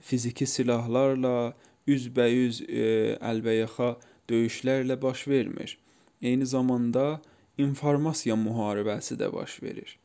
fiziki 0.00 0.48
silahlarla, 0.48 1.52
üzbəyüz 1.84 2.64
e, 2.64 2.88
əlbəyaxa 3.20 3.92
döyüşlərlə 4.32 4.96
baş 5.04 5.28
vermir. 5.28 5.76
Eyni 6.22 6.48
zamanda 6.48 7.20
informasiya 7.60 8.40
müharibəsi 8.40 9.20
də 9.20 9.28
baş 9.36 9.62
verir. 9.68 9.98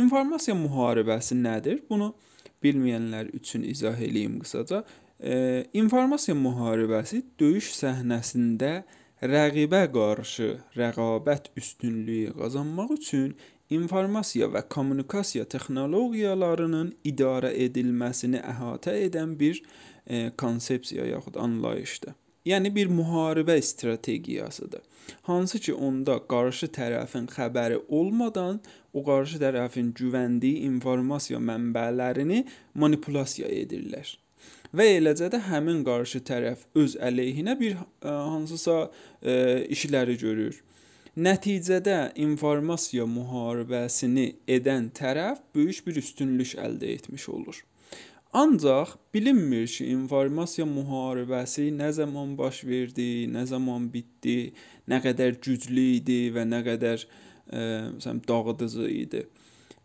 İnformasiya 0.00 0.56
müharibəsi 0.56 1.42
nədir? 1.44 1.84
Bunu 1.90 2.14
bilməyənlər 2.62 3.32
üçün 3.38 3.64
izah 3.68 3.98
eləyim 3.98 4.40
qısaca. 4.42 4.82
E, 5.20 5.64
informasiya 5.78 6.36
müharibəsi 6.38 7.22
döyüş 7.40 7.72
səhnəsində 7.78 8.72
rəqibə 9.22 9.84
qarşı 9.94 10.48
rəqabət 10.78 11.52
üstünlüyü 11.60 12.32
qazanmaq 12.38 12.96
üçün 12.98 13.36
informasiya 13.72 14.48
və 14.52 14.64
kommunikasiya 14.74 15.44
texnologiyalarının 15.54 16.90
idarə 17.08 17.52
edilməsini 17.66 18.42
əhatə 18.42 18.96
edən 19.06 19.36
bir 19.38 19.62
e, 20.06 20.30
konsepsiya 20.36 21.06
yaxud 21.14 21.38
anlayışdır. 21.38 22.18
Yəni 22.46 22.74
bir 22.74 22.88
müharibə 22.90 23.62
strategiyasıdır. 23.62 24.82
Hansı 25.22 25.58
ki 25.58 25.74
onda 25.74 26.18
qarşı 26.32 26.66
tərəfin 26.74 27.28
xəbəri 27.30 27.78
olmadan 27.88 28.58
o 28.92 29.02
qarşı 29.04 29.40
tərəfin 29.42 29.92
güvəndiyi 29.96 30.66
informasiya 30.68 31.40
mənbələrini 31.40 32.42
manipulyasiya 32.78 33.48
edirlər. 33.62 34.18
Və 34.72 34.88
eləcə 34.98 35.28
də 35.32 35.40
həmin 35.48 35.82
qarşı 35.86 36.22
tərəf 36.28 36.66
öz 36.80 36.96
əleyhinə 37.08 37.56
bir 37.60 37.74
ə, 37.76 37.82
e, 37.84 38.12
hansısa 38.12 38.76
ə, 38.82 38.92
e, 39.22 39.34
işləri 39.74 40.16
görür. 40.20 40.60
Nəticədə 41.12 42.14
informasiya 42.24 43.04
müharibəsini 43.04 44.30
edən 44.48 44.88
tərəf 44.96 45.42
böyük 45.54 45.82
bir 45.86 46.00
üstünlük 46.00 46.54
əldə 46.56 46.94
etmiş 46.96 47.28
olur. 47.28 47.58
Ancaq 48.32 48.94
bilinmir 49.12 49.66
ki, 49.68 49.90
informasiya 49.92 50.64
müharibəsi 50.64 51.66
nə 51.76 51.90
zaman 51.92 52.32
baş 52.38 52.62
verdi, 52.64 53.28
nə 53.28 53.44
zaman 53.44 53.90
bitdi, 53.92 54.54
nə 54.88 55.02
qədər 55.04 55.36
güclü 55.44 55.84
idi 55.98 56.22
və 56.32 56.46
nə 56.48 56.62
qədər 56.64 57.04
ə, 57.04 57.31
məsələn 57.52 58.22
dağıdıcı 58.28 58.88
idi. 58.88 59.26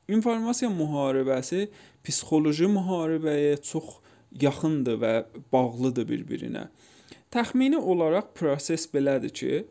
İnformasiya 0.08 0.72
müharibəsi 0.72 1.68
psixoloji 2.06 2.70
müharibəyə 2.72 3.58
çox 3.62 3.98
yaxındır 4.42 5.02
və 5.02 5.14
bağlıdır 5.54 6.08
bir-birinə. 6.08 6.68
Təxmini 7.32 7.78
olaraq 7.78 8.32
proses 8.36 8.88
belədir 8.94 9.34
ki, 9.36 9.66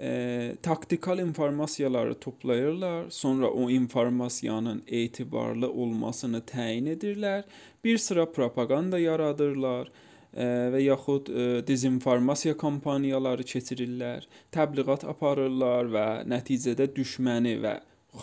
e, 0.00 0.54
taktikal 0.62 1.18
informasiyaları 1.18 2.14
toplayırlar, 2.14 3.10
sonra 3.10 3.50
o 3.50 3.70
informasiyanın 3.70 4.82
etibarlı 4.86 5.70
olmasını 5.72 6.40
təyin 6.46 6.86
edirlər, 6.94 7.42
bir 7.84 7.98
sıra 7.98 8.32
propaganda 8.32 8.98
yaradırlar 8.98 9.90
və 10.32 10.80
yaxud 10.80 11.28
e, 11.28 11.46
dezinformasiya 11.68 12.56
kampaniyaları 12.56 13.44
keçirirlər, 13.44 14.26
təbliğat 14.54 15.04
aparırlar 15.08 15.90
və 15.92 16.06
nəticədə 16.28 16.88
düşməni 16.96 17.58
və 17.60 17.74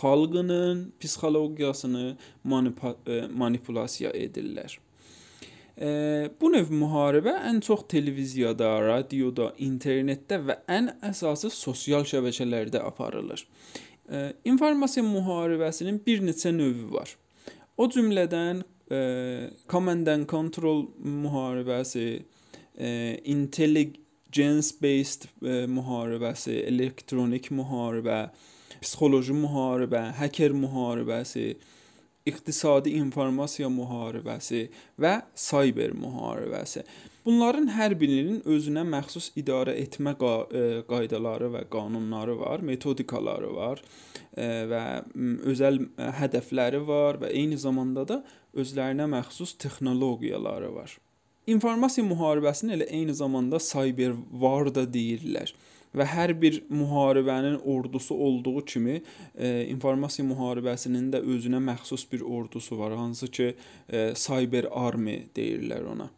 xalqının 0.02 0.88
psixologiyasını 1.02 2.06
e, 2.16 3.20
manipulyasiya 3.44 4.14
edirlər. 4.18 4.80
Bu 5.80 6.50
növ 6.52 6.74
müharibə 6.76 7.38
ən 7.48 7.62
çox 7.64 7.86
televiziyada, 7.88 8.68
radioda, 8.84 9.54
internetdə 9.64 10.42
və 10.44 10.58
ən 10.68 10.90
əsası 11.08 11.48
sosial 11.56 12.04
şəbəkələrdə 12.04 12.82
aparılır. 12.84 13.46
İnformasiya 14.44 15.06
müharibəsinin 15.08 16.02
bir 16.04 16.20
neçə 16.20 16.52
növü 16.52 16.90
var. 16.92 17.14
O 17.80 17.88
cümlədən 17.88 18.66
command 19.68 20.08
and 20.08 20.28
control 20.28 20.88
müharibəsi, 21.04 22.24
e, 22.80 23.20
intelligence 23.24 24.72
based 24.82 25.28
e, 25.42 25.66
müharibəsi, 25.70 26.64
elektronik 26.66 27.52
müharibə, 27.54 28.30
psixoloji 28.80 29.36
müharibə, 29.36 30.08
hacker 30.18 30.56
müharibəsi, 30.58 31.54
iqtisadi 32.30 32.94
informasiya 33.00 33.70
müharibəsi 33.74 34.68
və 35.02 35.14
sayber 35.36 35.96
müharibəsi. 35.98 36.84
Bunların 37.26 37.68
hər 37.76 37.94
birinin 38.00 38.40
özünə 38.50 38.86
məxsus 38.88 39.30
idarə 39.38 39.76
etmə 39.78 40.16
e, 40.16 40.64
qaydaları 40.90 41.50
və 41.56 41.66
qanunları 41.74 42.38
var, 42.40 42.64
metodikaları 42.66 43.52
var 43.56 43.84
e, 44.34 44.48
və 44.72 44.84
özəl 45.52 45.82
e, 45.84 46.10
hədəfləri 46.22 46.82
var 46.88 47.20
və 47.22 47.30
eyni 47.36 47.60
zamanda 47.60 48.08
da 48.08 48.22
özlərinə 48.56 49.06
məxsus 49.12 49.54
texnologiyaları 49.62 50.72
var. 50.74 50.96
İnformasiya 51.50 52.06
müharibəsini 52.08 52.78
elə 52.78 52.88
eyni 52.94 53.14
zamanda 53.14 53.60
cyber 53.64 54.16
war 54.32 54.70
da 54.74 54.86
deyirlər 54.86 55.54
və 55.96 56.06
hər 56.06 56.34
bir 56.42 56.62
müharibənin 56.70 57.60
ordusu 57.66 58.16
olduğu 58.16 58.66
kimi 58.66 59.02
e, 59.36 59.66
informasiya 59.70 60.28
müharibəsinin 60.28 61.10
də 61.14 61.24
özünə 61.26 61.62
məxsus 61.64 62.06
bir 62.12 62.22
ordusu 62.22 62.80
var, 62.80 62.96
hansı 62.98 63.28
ki 63.28 63.54
e, 63.90 64.14
cyber 64.16 64.70
army 64.72 65.24
deyirlər 65.36 65.88
ona. 65.94 66.10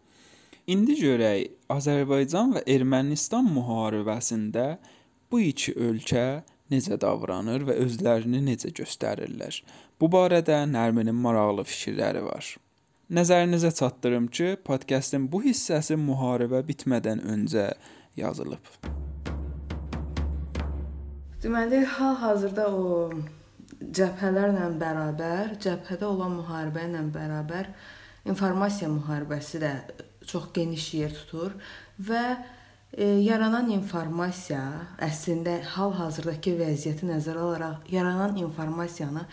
İndi 0.68 0.96
görək 1.00 1.72
Azərbaycan 1.74 2.58
və 2.58 2.66
Ermənistan 2.70 3.48
müharibəsində 3.50 4.76
bu 5.32 5.42
iki 5.48 5.74
ölkə 5.74 6.44
necə 6.72 7.00
davranır 7.02 7.66
və 7.68 7.78
özlərini 7.86 8.44
necə 8.46 8.72
göstərirlər. 8.76 9.62
Bu 10.00 10.10
barədə 10.12 10.62
Nərminin 10.70 11.18
maraqlı 11.18 11.66
fikirləri 11.68 12.24
var. 12.26 12.56
Nəzərinizə 13.12 13.74
çatdırım 13.76 14.30
ki, 14.32 14.56
podkastın 14.64 15.28
bu 15.32 15.44
hissəsi 15.44 16.00
müharibə 16.00 16.64
bitmədən 16.68 17.26
öncə 17.34 17.72
yazılıb. 18.16 19.01
Deməli, 21.42 21.80
hal-hazırda 21.90 22.68
o 22.70 23.08
cəbhələrlə 23.98 24.68
bərabər, 24.78 25.56
cəbhədə 25.64 26.06
olan 26.06 26.36
müharibə 26.38 26.84
ilə 26.86 27.00
bərabər 27.16 27.72
informasiya 28.30 28.92
müharibəsi 28.94 29.62
də 29.64 29.72
çox 30.30 30.52
geniş 30.54 30.86
yer 31.00 31.16
tutur 31.16 31.56
və 31.98 32.22
e, 32.94 33.08
yaranan 33.26 33.72
informasiya 33.74 34.62
əslində 35.02 35.58
hal-hazırdakı 35.74 36.54
vəziyyəti 36.62 37.10
nəzərə 37.10 37.42
alaraq 37.48 37.90
yaranan 37.90 38.38
informasiyanı 38.44 39.26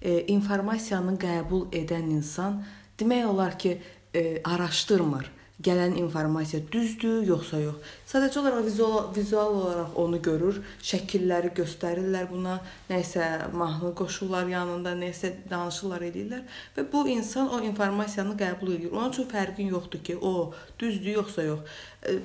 e, 0.00 0.20
informasiyanı 0.36 1.16
qəbul 1.26 1.66
edən 1.74 2.12
insan 2.14 2.62
demək 2.94 3.26
olar 3.32 3.58
ki, 3.58 3.80
e, 4.14 4.22
araşdırmır 4.54 5.32
gələn 5.64 5.94
informasiya 5.96 6.60
düzdür, 6.72 7.22
yoxsa 7.24 7.58
yox. 7.62 7.92
Sadəcə 8.08 8.40
olaraq 8.42 8.66
vizual 8.66 9.06
vizual 9.16 9.54
olaraq 9.56 9.94
onu 10.02 10.18
görür, 10.22 10.58
şəkilləri 10.84 11.52
göstərirlər 11.56 12.28
buna, 12.30 12.58
nəsə 12.90 13.52
mahnı 13.56 13.94
qoşurlar 13.96 14.50
yanında, 14.52 14.92
nəsə 15.00 15.32
danışırlar 15.50 16.04
edirlər 16.10 16.44
və 16.76 16.84
bu 16.92 17.06
insan 17.14 17.48
o 17.48 17.62
informasiyanı 17.70 18.36
qəbul 18.42 18.74
edir. 18.76 18.92
Onun 18.92 19.14
üçün 19.14 19.30
fərqin 19.32 19.72
yoxdur 19.72 20.04
ki, 20.04 20.18
o 20.20 20.52
düzdür 20.78 21.22
yoxsa 21.22 21.48
yox. 21.48 21.80
E, 22.04 22.18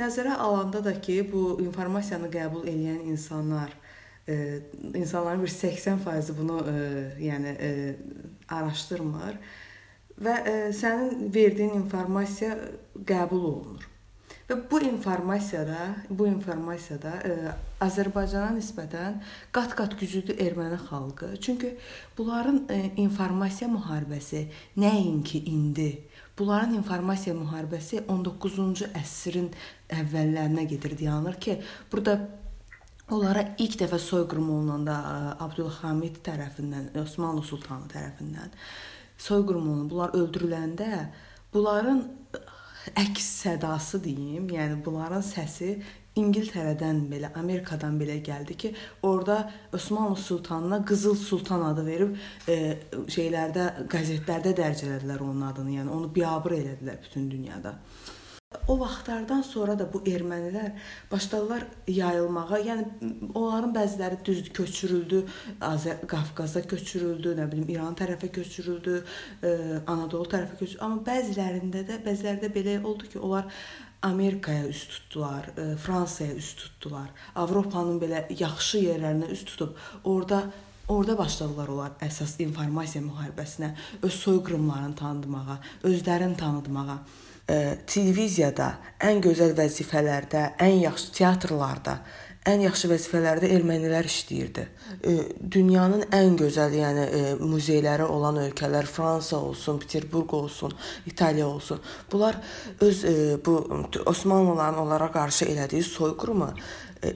nəzərə 0.00 0.38
alanda 0.40 0.80
da 0.84 0.96
ki, 0.96 1.20
bu 1.32 1.58
informasiyanı 1.68 2.32
qəbul 2.32 2.64
edən 2.72 3.04
insanlar 3.12 3.76
e, 4.28 4.60
insanların 4.94 5.44
bir 5.44 5.52
80% 5.52 6.36
bunu 6.40 6.60
e, 6.72 6.76
yəni 7.20 7.56
araşdırmır 8.48 9.36
və 10.24 10.34
ə, 10.40 10.56
e, 10.68 10.72
sənin 10.76 11.30
verdiyin 11.34 11.76
informasiya 11.82 12.56
qəbul 13.06 13.46
olunur. 13.52 13.86
Və 14.48 14.56
bu 14.70 14.78
informasiyada, 14.80 15.80
bu 16.08 16.26
informasiyada 16.30 17.14
ə, 17.20 17.32
e, 17.32 17.56
Azərbaycana 17.84 18.54
nisbətən 18.56 19.20
qat-qat 19.54 19.98
güclüdür 20.00 20.40
erməni 20.46 20.80
xalqı. 20.88 21.34
Çünki 21.44 21.74
bunların 22.18 22.64
ə, 22.66 22.78
e, 22.78 22.92
informasiya 23.04 23.70
müharibəsi 23.74 24.46
nəinki 24.80 25.44
indi 25.52 25.92
Bunların 26.38 26.76
informasiya 26.78 27.32
müharibəsi 27.34 28.04
19-cu 28.06 28.86
əsrin 28.94 29.48
əvvəllərinə 29.90 30.68
gedir 30.70 30.92
deyilir 31.00 31.38
ki, 31.42 31.56
burada 31.90 32.14
onlara 33.10 33.42
ilk 33.58 33.74
dəfə 33.80 33.98
soyqırım 34.04 34.52
olunanda 34.54 34.98
Abdülhamid 35.42 36.20
tərəfindən, 36.28 36.92
Osmanlı 37.02 37.42
sultanı 37.42 37.90
tərəfindən 37.90 38.54
soyqırım 39.18 39.70
olunub, 39.70 39.90
bunlar 39.90 40.14
öldürüləndə 40.18 40.90
bunların 41.54 42.04
əks 42.96 43.30
sədası 43.44 44.00
deyim, 44.04 44.48
yəni 44.52 44.78
bunların 44.84 45.24
səsi 45.24 45.76
İngiltərədən 46.18 47.04
belə, 47.10 47.30
Amerikadan 47.38 47.98
belə 48.00 48.18
gəldi 48.26 48.56
ki, 48.58 48.72
orada 49.06 49.38
Osmanlı 49.74 50.16
sultanına 50.16 50.84
Qızıl 50.84 51.14
Sultan 51.16 51.62
adı 51.68 51.84
verib 51.86 52.16
e, 52.48 52.56
şeylərdə, 53.14 53.68
qəzetlərdə 53.92 54.54
dərc 54.58 54.82
elədilər 54.88 55.22
onun 55.22 55.46
adını. 55.52 55.76
Yəni 55.78 55.94
onu 55.94 56.10
biabır 56.14 56.56
elədilər 56.58 56.98
bütün 57.04 57.30
dünyada. 57.30 57.76
O 58.68 58.76
vaxtlardan 58.80 59.42
sonra 59.42 59.78
da 59.78 59.86
bu 59.92 60.02
ermənilər 60.06 60.74
başladılar 61.10 61.64
yayılmağa. 61.88 62.60
Yəni 62.68 62.84
onların 63.34 63.72
bəziləri 63.74 64.20
düzdür 64.24 64.52
köçürüldü, 64.60 65.22
Azər 65.64 66.04
Qafqaza 66.10 66.62
köçürüldü, 66.68 67.34
nə 67.38 67.48
bilim 67.52 67.72
İran 67.72 67.96
tərəfə 67.98 68.30
köçürüldü, 68.38 69.00
ə, 69.42 69.52
Anadolu 69.86 70.28
tərəfə 70.34 70.60
köçürüldü. 70.60 70.84
Amma 70.84 71.02
bəzilərində 71.08 71.84
də 71.88 72.00
bəzilərdə 72.04 72.52
belə 72.54 72.78
oldu 72.84 73.08
ki, 73.08 73.18
onlar 73.18 73.48
Amerikaya 74.04 74.68
üst 74.68 74.92
tutdular, 74.94 75.48
ə, 75.56 75.70
Fransaya 75.80 76.36
üst 76.36 76.60
tutdular. 76.62 77.08
Avropanın 77.40 77.98
belə 78.02 78.26
yaxşı 78.28 78.84
yerlərinə 78.84 79.32
üst 79.32 79.54
tutub 79.54 79.76
orada 80.04 80.44
Orada 80.88 81.18
başladılar 81.18 81.68
onlar 81.68 81.96
əsas 82.00 82.38
informasiya 82.40 83.02
müharibəsinə, 83.04 83.74
öz 84.02 84.14
soyqırımlarını 84.22 84.94
tanıtmağa, 84.96 85.58
özlərini 85.84 86.36
tanıtmağa. 86.40 86.96
Televiziyada 87.48 88.74
ən 89.00 89.22
gözəl 89.24 89.54
vəzifələrdə, 89.56 90.42
ən 90.60 90.82
yaxşı 90.82 91.12
teatrlarda, 91.16 91.94
ən 92.48 92.60
yaxşı 92.66 92.90
vəzifələrdə 92.90 93.48
ermənilər 93.56 94.04
işləyirdi. 94.08 94.66
Dünyanın 95.52 96.04
ən 96.12 96.36
gözəl, 96.40 96.76
yəni 96.76 97.06
muzeyləri 97.40 98.04
olan 98.04 98.36
ölkələr 98.42 98.88
Fransa 98.88 99.40
olsun, 99.40 99.80
Peterburq 99.80 100.34
olsun, 100.36 100.76
İtaliya 101.06 101.46
olsun. 101.48 101.80
Bunlar 102.12 102.36
öz 102.80 103.04
bu 103.46 103.56
Osmanlıların 104.06 104.78
onlara 104.84 105.12
qarşı 105.12 105.44
elədiyi 105.44 105.82
soyqırımı 105.82 106.54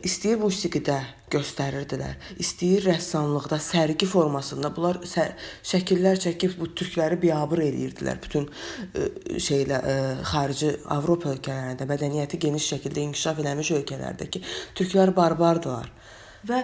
istəyir 0.07 0.39
musiqidə 0.43 0.99
göstərirdilər, 1.33 2.19
istəyir 2.43 2.85
rəssamlıqda, 2.91 3.59
sərgi 3.63 4.07
formasında. 4.07 4.71
Bunlar 4.77 5.01
şəkillər 5.03 6.21
çəkib 6.23 6.55
bu 6.61 6.69
türkləri 6.77 7.19
biabır 7.23 7.65
eləyirdilər. 7.67 8.21
Bütün 8.23 8.47
şeylə 9.47 9.81
xarici 10.29 10.75
Avropa 10.93 11.33
ölkələrində 11.33 11.89
mədəniyyəti 11.89 12.41
geniş 12.47 12.69
şəkildə 12.75 13.07
inkişaf 13.09 13.43
eləmiş 13.43 13.73
ölkələrdəki 13.81 14.45
türklər 14.79 15.15
barbardılar. 15.17 15.91
Və 16.47 16.63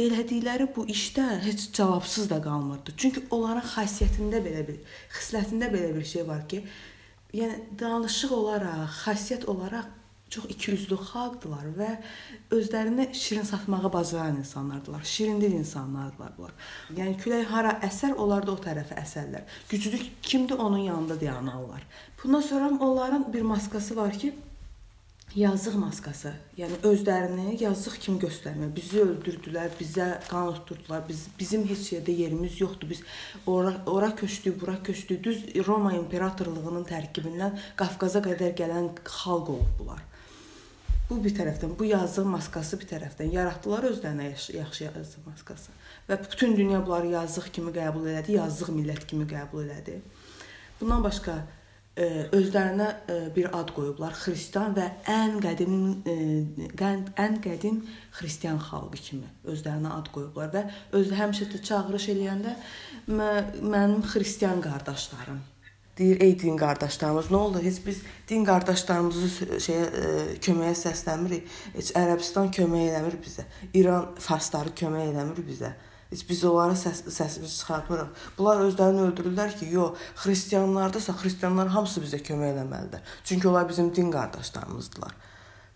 elədikləri 0.00 0.68
bu 0.76 0.86
işdə 0.92 1.26
heç 1.44 1.70
cavabsız 1.76 2.30
da 2.30 2.40
qalmırdı. 2.42 2.96
Çünki 2.96 3.26
onların 3.30 3.64
xasiyyətində 3.74 4.40
belə 4.44 4.66
bir, 4.68 4.78
xislətində 5.12 5.68
belə 5.72 5.94
bir 5.96 6.06
şey 6.08 6.28
var 6.28 6.46
ki, 6.48 6.62
yəni 7.36 7.58
danışıq 7.80 8.32
olaraq, 8.32 8.88
xasiyyət 9.04 9.44
olaraq 9.52 10.01
çox 10.32 10.48
ikiyüzlü 10.54 10.96
xalqdılar 10.96 11.66
və 11.76 11.88
özlərini 12.56 13.08
şirin 13.14 13.44
satmağı 13.48 13.92
bacaran 13.92 14.36
insanlardılar. 14.40 15.02
Şirin 15.04 15.40
dil 15.40 15.52
insanlardılar 15.58 16.32
bunlar. 16.38 16.54
Yəni 16.96 17.18
külək 17.20 17.50
hara 17.52 17.74
əsər, 17.88 18.14
onlar 18.16 18.46
da 18.46 18.54
o 18.54 18.60
tərəfə 18.60 18.96
əsərlər. 19.02 19.44
Güclü 19.68 20.00
kimdir 20.22 20.58
onun 20.58 20.86
yanında 20.88 21.20
dayanarlar. 21.20 21.84
Bundan 22.22 22.40
sonra 22.40 22.70
onların 22.80 23.32
bir 23.32 23.42
maskası 23.42 23.96
var 23.96 24.18
ki, 24.18 24.34
yazıq 25.34 25.74
maskası. 25.80 26.32
Yəni 26.56 26.78
özlərini 26.84 27.56
yazıq 27.62 27.98
kimi 28.04 28.20
göstərmək. 28.22 28.72
Bizi 28.76 29.00
öldürdülər, 29.04 29.72
bizə 29.80 30.06
qan 30.28 30.52
utdurdular. 30.52 31.04
Biz 31.08 31.26
bizim 31.38 31.64
heç 31.68 31.92
yerdə 31.94 32.14
yerimiz 32.22 32.60
yoxdur. 32.60 32.90
Biz 32.90 33.02
ora 33.46 33.74
ora 33.86 34.14
köçdük, 34.16 34.60
bura 34.60 34.78
köçdük. 34.82 35.24
Düz 35.24 35.44
Roma 35.66 35.94
imperatorluğunun 35.96 36.88
tərkibindən 36.88 37.60
Qafqaza 37.76 38.24
qədər 38.24 38.56
gələn 38.60 38.92
xalq 39.04 39.54
olub 39.56 39.78
bunlar. 39.78 40.02
Bu 41.10 41.18
bir 41.24 41.34
tərəfdən, 41.36 41.72
bu 41.78 41.86
yazıq 41.88 42.28
maskası 42.30 42.78
bir 42.80 42.88
tərəfdən 42.88 43.32
yaratdılar 43.34 43.88
özlərinə 43.90 44.30
yaxşı 44.56 44.84
yazıq 44.86 45.26
maskası. 45.26 45.74
Və 46.08 46.18
bütün 46.22 46.56
dünya 46.56 46.80
bunları 46.86 47.10
yazıq 47.16 47.50
kimi 47.56 47.72
qəbul 47.74 48.06
elədi, 48.12 48.38
yazıq 48.38 48.70
millət 48.72 49.04
kimi 49.10 49.26
qəbul 49.28 49.66
elədi. 49.66 49.98
Bundan 50.80 51.04
başqa 51.04 51.36
e, 51.96 52.06
özlərinə 52.32 52.88
e, 53.12 53.18
bir 53.36 53.50
ad 53.58 53.74
qoyublar, 53.76 54.16
xristian 54.24 54.76
və 54.78 54.88
ən 55.12 55.38
qədim 55.44 55.76
e, 56.08 56.16
ən 56.80 57.38
qədim 57.44 57.82
xristian 58.18 58.60
xalqı 58.70 59.02
kimi 59.10 59.28
özlərinə 59.44 59.92
ad 59.98 60.08
qoyublar 60.14 60.52
və 60.54 60.66
öz 60.98 61.16
həmişə 61.20 61.50
də 61.52 61.62
çağırış 61.68 62.08
eləyəndə 62.16 62.56
mənim 63.12 64.00
xristian 64.14 64.64
qardaşlarım 64.64 65.42
deyir 65.98 66.20
ey 66.20 66.38
din 66.40 66.56
qardaşlarımız, 66.56 67.30
nə 67.30 67.36
oldu? 67.36 67.60
Heç 67.62 67.78
biz 67.86 68.00
din 68.28 68.44
qardaşlarımızı 68.48 69.28
şeyə 69.60 69.86
ə, 69.86 70.02
e, 70.02 70.36
köməyə 70.44 70.74
səsləmirik. 70.78 71.48
Heç 71.76 71.92
Ərəbistan 71.98 72.52
kömək 72.56 72.90
eləmir 72.90 73.18
bizə. 73.24 73.44
İran 73.76 74.14
farsları 74.18 74.72
kömək 74.78 75.10
eləmir 75.12 75.42
bizə. 75.48 75.72
Heç 76.12 76.22
biz 76.28 76.44
onlara 76.44 76.76
səs 76.76 77.04
səsimizi 77.08 77.58
çıxartmırıq. 77.58 78.24
Bunlar 78.38 78.64
özlərini 78.66 79.04
öldürürlər 79.08 79.52
ki, 79.58 79.68
yox, 79.76 80.00
xristianlardasa 80.24 81.16
xristianlar 81.20 81.68
hamısı 81.76 82.04
bizə 82.04 82.22
kömək 82.24 82.54
eləməlidir. 82.54 83.04
Çünki 83.24 83.48
onlar 83.48 83.68
bizim 83.68 83.92
din 83.94 84.10
qardaşlarımızdılar. 84.12 85.14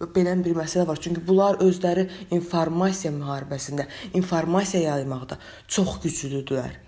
Belə 0.00 0.34
bir 0.44 0.56
məsələ 0.56 0.86
var. 0.88 1.00
Çünki 1.00 1.22
bunlar 1.28 1.60
özləri 1.64 2.08
informasiya 2.30 3.12
müharibəsində, 3.16 3.86
informasiya 4.14 4.96
yaymaqda 4.96 5.38
çox 5.68 6.00
güclüdürlər 6.04 6.85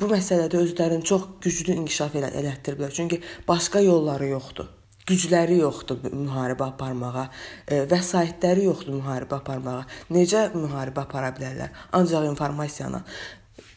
bu 0.00 0.08
məsələdə 0.10 0.60
özlərini 0.62 1.04
çox 1.06 1.26
güclü 1.44 1.76
inkişaf 1.80 2.16
elə 2.20 2.30
elətdiriblər. 2.40 2.94
Çünki 2.94 3.20
başqa 3.48 3.80
yolları 3.84 4.32
yoxdur. 4.32 4.70
Gücləri 5.04 5.58
yoxdur 5.60 6.00
müharibə 6.08 6.70
aparmağa, 6.70 7.26
e, 7.68 7.82
vəsaitləri 7.90 8.64
yoxdur 8.64 8.96
müharibə 9.02 9.36
aparmağa. 9.42 9.84
Necə 10.16 10.46
müharibə 10.56 11.04
apara 11.04 11.28
bilərlər? 11.36 11.74
Ancaq 11.92 12.24
informasiyanı. 12.30 13.02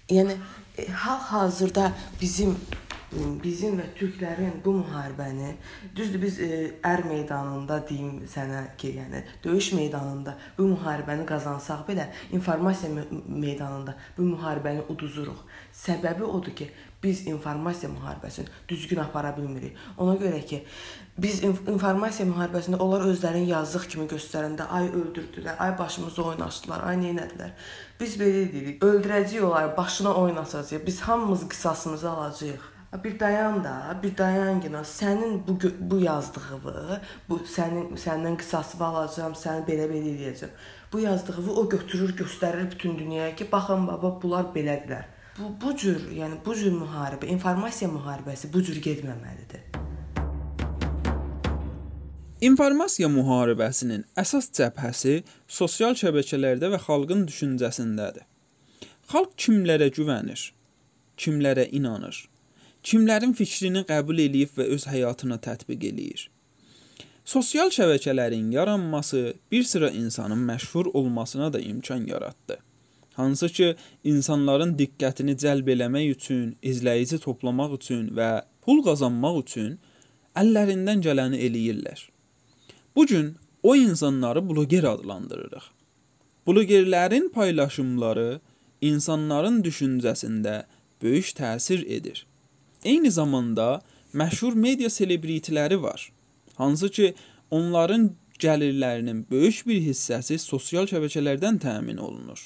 Yəni 0.10 0.38
e, 0.78 0.88
hal-hazırda 1.04 1.92
bizim 2.22 2.56
bizim 3.44 3.78
və 3.80 3.86
türklərin 3.96 4.58
bu 4.66 4.74
müharibəni 4.82 5.54
düzdür 5.96 6.22
biz 6.22 6.40
e, 6.44 6.50
ər 6.84 7.06
meydanında 7.08 7.80
deyim 7.88 8.26
sənə 8.28 8.64
ki, 8.78 8.92
yəni 9.00 9.22
döyüş 9.44 9.72
meydanında 9.78 10.36
bu 10.58 10.68
müharibəni 10.74 11.26
qazansaq 11.30 11.86
belə 11.88 12.10
informasiya 12.36 13.06
meydanında 13.28 13.96
bu 14.18 14.28
müharibəni 14.34 14.84
uduzuruq. 14.90 15.40
Səbəbi 15.78 16.26
odur 16.26 16.56
ki, 16.58 16.72
biz 17.04 17.28
informasiya 17.30 17.92
müharibəsini 17.92 18.48
düzgün 18.70 18.98
apara 19.04 19.30
bilmirik. 19.38 19.76
Ona 19.98 20.16
görə 20.18 20.40
ki, 20.50 20.64
biz 21.22 21.44
informasiya 21.46 22.26
müharibəsində 22.32 22.80
onlar 22.82 23.06
özlərini 23.12 23.52
yazıq 23.52 23.86
kimi 23.92 24.08
göstərəndə 24.10 24.66
ay 24.74 24.88
öldürdülər, 24.90 25.60
ay 25.62 25.76
başımızı 25.78 26.24
oynaşdılar, 26.32 26.88
ay 26.90 26.98
nə 27.04 27.12
etdilər. 27.28 27.52
Biz 28.00 28.16
belə 28.22 28.48
deyirik, 28.54 28.82
öldürəcəyik 28.88 29.46
onları, 29.46 29.76
başına 29.78 30.14
oynasacağıq. 30.24 30.86
Biz 30.86 31.02
hamımız 31.02 31.50
qisasımızı 31.50 32.10
alacağıq. 32.10 32.66
Bir 33.04 33.20
dayan 33.20 33.64
da, 33.64 33.98
bir 34.04 34.18
dayan 34.18 34.62
ki, 34.62 34.72
sənin 34.84 35.42
bu 35.48 35.60
bu 35.92 36.00
yazdığını, 36.00 37.02
bu 37.30 37.38
sənin 37.56 37.94
səndən 38.06 38.38
qisasını 38.42 38.86
alacağam, 38.86 39.36
səni 39.38 39.66
belə-belə 39.68 40.14
eləyəcəm. 40.14 40.56
Bu 40.94 41.04
yazdığını 41.06 41.54
o 41.54 41.70
götürür, 41.70 42.16
göstərir 42.18 42.72
bütün 42.72 42.98
dünyaya 43.00 43.36
ki, 43.36 43.52
baxın 43.52 43.88
baba, 43.88 44.14
bunlar 44.24 44.50
belədirlər. 44.56 45.17
Bu 45.38 45.52
bu 45.62 45.78
cür, 45.78 46.00
yəni 46.18 46.40
bu 46.46 46.56
cür 46.58 46.72
müharibə, 46.74 47.28
informasiya 47.30 47.92
müharibəsi 47.94 48.48
bu 48.54 48.62
cür 48.66 48.80
getməməlidir. 48.82 49.68
İnformasiya 52.48 53.10
müharibəsinin 53.14 54.08
əsas 54.18 54.50
cəbhəsi 54.58 55.14
sosial 55.60 55.94
şəbəkələrdə 56.02 56.72
və 56.74 56.82
xalqın 56.88 57.28
düşüncəsindədir. 57.30 58.26
Xalq 59.14 59.38
kimlərə 59.46 59.92
güvənir? 59.94 60.50
Kimlərə 61.22 61.70
inanır? 61.70 62.18
Kimlərin 62.82 63.38
fikrini 63.38 63.86
qəbul 63.86 64.26
eləyib 64.26 64.58
və 64.58 64.72
öz 64.74 64.90
həyatına 64.90 65.38
tətbiq 65.38 65.86
eləyir? 65.92 66.30
Sosial 67.26 67.70
şəbəkələrin 67.78 68.50
yaranması 68.58 69.36
bir 69.52 69.64
sıra 69.64 69.90
insanın 69.90 70.42
məşhur 70.50 70.90
olmasına 70.94 71.54
da 71.54 71.60
imkan 71.60 72.08
yaratdı 72.08 72.58
hansı 73.18 73.50
ki, 73.50 73.76
insanların 74.04 74.76
diqqətini 74.80 75.34
cəlb 75.44 75.72
eləmək 75.74 76.12
üçün, 76.16 76.56
izləyici 76.62 77.18
toplamaq 77.24 77.74
üçün 77.80 78.12
və 78.18 78.30
pul 78.62 78.84
qazanmaq 78.86 79.40
üçün 79.44 79.78
əllərindən 80.38 81.02
gələni 81.06 81.42
eləyirlər. 81.48 82.04
Bu 82.96 83.06
gün 83.06 83.36
o 83.64 83.76
insanları 83.76 84.50
bloger 84.50 84.84
adlandırırıq. 84.84 85.66
Blogerlərin 86.48 87.30
paylaşımları 87.34 88.40
insanların 88.82 89.64
düşüncəsində 89.64 90.64
böyük 91.02 91.34
təsir 91.40 91.86
edir. 91.98 92.26
Eyni 92.84 93.12
zamanda 93.12 93.82
məşhur 94.14 94.54
media 94.54 94.90
selebritiləri 94.90 95.82
var. 95.82 96.12
Hansı 96.56 96.90
ki, 96.90 97.14
onların 97.52 98.12
gəlirlərinin 98.40 99.26
böyük 99.32 99.66
bir 99.68 99.82
hissəsi 99.82 100.38
sosial 100.38 100.86
şəbəkələrdən 100.86 101.60
təmin 101.60 101.98
olunur. 101.98 102.40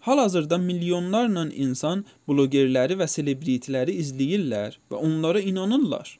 Hal-hazırda 0.00 0.58
milyonlarla 0.58 1.48
insan 1.52 2.04
blogerləri 2.28 2.96
və 3.00 3.08
selebritiləri 3.10 3.96
izləyirlər 4.02 4.78
və 4.90 5.00
onlara 5.08 5.40
inanırlar. 5.40 6.18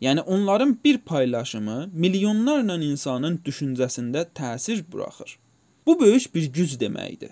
Yəni 0.00 0.20
onların 0.20 0.78
bir 0.84 0.98
paylaşımı 0.98 1.90
milyonlarla 1.92 2.76
insanın 2.84 3.38
düşüncəsində 3.44 4.26
təsir 4.34 4.82
buraxır. 4.92 5.38
Bu 5.86 6.00
böyük 6.00 6.34
bir 6.34 6.52
güc 6.52 6.78
deməkdir. 6.80 7.30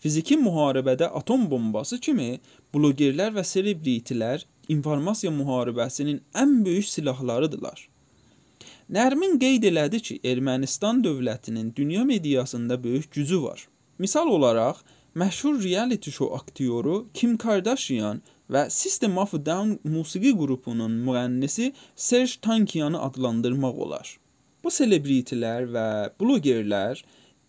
Fiziki 0.00 0.36
müharibədə 0.36 1.04
atom 1.04 1.50
bombası 1.50 1.98
kimi 2.00 2.40
blogerlər 2.74 3.34
və 3.34 3.44
selebritilər 3.44 4.44
informasiya 4.68 5.32
müharibəsinin 5.32 6.20
ən 6.34 6.64
böyük 6.64 6.86
silahlarıdırlar. 6.88 7.88
Nərmin 8.90 9.36
qeyd 9.38 9.66
elədi 9.70 10.00
ki, 10.02 10.20
Ermənistan 10.24 11.02
dövlətinin 11.04 11.74
dünya 11.76 12.04
mediasında 12.04 12.84
böyük 12.84 13.12
gücü 13.12 13.42
var. 13.42 13.68
Misal 14.00 14.26
olaraq, 14.26 14.76
məşhur 15.14 15.62
reality 15.64 16.10
show 16.10 16.34
aktyoru 16.34 17.08
Kim 17.14 17.36
Kardashian 17.36 18.22
və 18.48 18.62
System 18.72 19.18
of 19.18 19.34
a 19.34 19.40
Down 19.46 19.74
musiqi 19.84 20.30
qrupunun 20.38 20.94
müğənnisi 21.06 21.72
Serj 21.96 22.36
Tankiyanı 22.36 23.02
adlandırmaq 23.06 23.82
olar. 23.84 24.06
Bu 24.64 24.72
selebritilər 24.72 25.68
və 25.74 25.84
blogerlər 26.20 27.02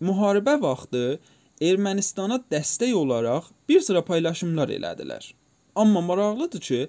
müharibə 0.07 0.57
vaxtı 0.65 1.05
Ermənistana 1.69 2.41
dəstək 2.51 2.91
olaraq 2.99 3.47
bir 3.69 3.79
sıra 3.87 4.03
paylaşımlar 4.03 4.75
elədilər. 4.75 5.23
Amma 5.75 6.01
maraqlıdır 6.01 6.65
ki, 6.67 6.81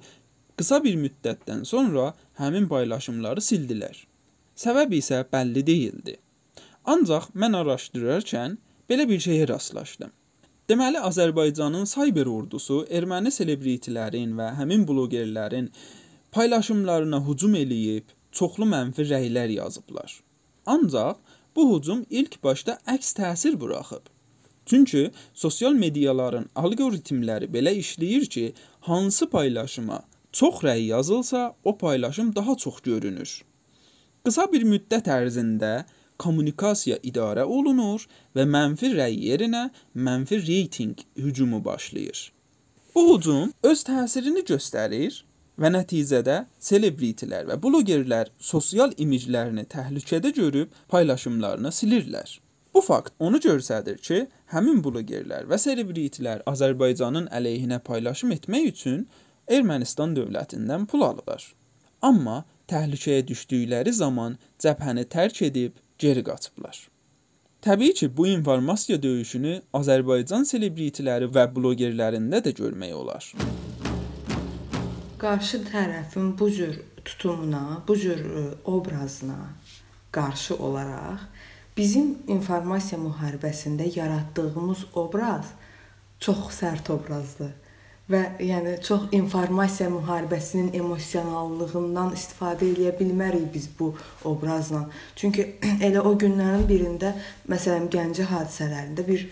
qısa 0.59 0.83
bir 0.83 0.99
müddətdən 1.05 1.63
sonra 1.71 2.09
həmin 2.43 2.67
paylaşımları 2.75 3.47
sildilər. 3.53 3.95
Səbəb 4.59 4.99
isə 4.99 5.23
bəlli 5.33 5.63
deyildi. 5.71 6.19
Ancaq 6.83 7.31
mən 7.39 7.55
araşdırarkən 7.63 8.59
belə 8.93 9.09
bir 9.09 9.21
şeyə 9.25 9.49
rastlaşdım. 9.49 10.13
Deməli 10.69 11.01
Azərbaycanın 11.09 11.89
cyber 11.91 12.29
ordusu 12.31 12.83
erməni 12.99 13.33
selebritilərin 13.35 14.35
və 14.39 14.51
həmin 14.59 14.85
blogerlərin 14.89 15.71
paylaşımlarına 16.37 17.23
hücum 17.29 17.57
eləyib, 17.63 18.05
çoxlu 18.39 18.69
mənfi 18.69 19.09
rəylər 19.09 19.55
yazıblar. 19.57 20.21
Ancaq 20.75 21.17
bu 21.57 21.67
hücum 21.73 22.05
ilk 22.11 22.37
başda 22.45 22.79
əks 22.95 23.17
təsir 23.19 23.59
buraxıb. 23.61 24.05
Çünki 24.67 25.11
sosial 25.35 25.75
mediaların 25.85 26.47
alqoritmləri 26.55 27.49
belə 27.57 27.73
işləyir 27.81 28.29
ki, 28.35 28.45
hansı 28.89 29.29
paylaşıma 29.31 30.03
çox 30.33 30.63
rəy 30.69 30.85
yazılsa, 30.93 31.57
o 31.65 31.79
paylaşım 31.79 32.37
daha 32.37 32.57
çox 32.57 32.81
görünür. 32.81 33.43
Qısa 34.25 34.47
bir 34.53 34.63
müddət 34.63 35.11
ərzində 35.11 35.73
kommunikasiya 36.25 37.01
idarə 37.11 37.45
olunur 37.57 38.07
və 38.37 38.47
mənfi 38.55 38.93
rəy 38.99 39.19
yerinə 39.29 39.65
mənfi 40.07 40.39
reytinq 40.47 41.05
hücumu 41.25 41.65
başlayır. 41.65 42.31
Bu 42.95 43.03
hücum 43.11 43.53
öz 43.71 43.85
təsirini 43.89 44.45
göstərir 44.49 45.23
və 45.61 45.71
nəticədə 45.73 46.37
selebritilər 46.69 47.47
və 47.51 47.59
blogerlər 47.65 48.31
sosial 48.53 48.95
imiclərini 49.05 49.65
təhlükədə 49.75 50.33
görüb 50.37 50.73
paylaşımlarını 50.93 51.73
silirlər. 51.73 52.39
Bu 52.75 52.81
fakt 52.81 53.13
onu 53.19 53.41
göstərir 53.45 53.99
ki, 54.01 54.27
həmin 54.53 54.81
blogerlər 54.85 55.49
və 55.49 55.59
selebritilər 55.61 56.45
Azərbaycanın 56.53 57.29
əleyhinə 57.39 57.83
paylaşım 57.85 58.33
etmək 58.39 58.69
üçün 58.73 59.03
Ermənistan 59.49 60.15
dövlətindən 60.17 60.87
pul 60.89 61.05
alırlar. 61.05 61.45
Amma 62.03 62.43
təhlükəyə 62.73 63.27
düşdükləri 63.29 63.93
zaman 63.93 64.39
cəbhəni 64.63 65.05
tərk 65.15 65.43
edib 65.49 65.77
geri 66.03 66.25
qaçıblar. 66.25 66.89
Təbii 67.63 67.95
ki, 67.95 68.17
bu 68.17 68.27
informasiya 68.27 68.99
döyüşünü 69.03 69.53
Azərbaycan 69.79 70.43
selebritiləri 70.49 71.29
və 71.31 71.45
blogerlərində 71.55 72.41
də 72.43 72.51
görmək 72.59 72.95
olar. 72.99 73.29
Qarşı 75.23 75.63
tərəfin 75.69 76.33
bu 76.39 76.49
cür 76.57 76.81
tutumuna, 77.05 77.83
bu 77.89 77.97
cür 77.97 78.19
e, 78.19 78.43
obrazına 78.65 79.39
qarşı 80.13 80.57
olaraq 80.59 81.23
bizim 81.77 82.19
informasiya 82.29 83.01
müharibəsində 83.01 83.87
yaratdığımız 83.99 84.85
obraz 84.95 85.55
çox 86.19 86.51
sərt 86.59 86.91
obrazdır 86.93 87.55
və 88.13 88.21
yəni 88.45 88.75
çox 88.85 89.09
informasiya 89.17 89.89
müharibəsinin 89.93 90.73
emosionallığından 90.77 92.13
istifadə 92.17 92.69
eləyə 92.69 92.93
bilmərik 92.99 93.49
biz 93.55 93.69
bu 93.79 93.93
obrazla. 94.29 94.85
Çünki 95.17 95.47
elə 95.89 96.03
o 96.05 96.13
günlərin 96.19 96.67
birində 96.69 97.15
məsələn 97.51 97.89
Gəncə 97.93 98.29
hadisələrində 98.31 99.07
bir 99.09 99.27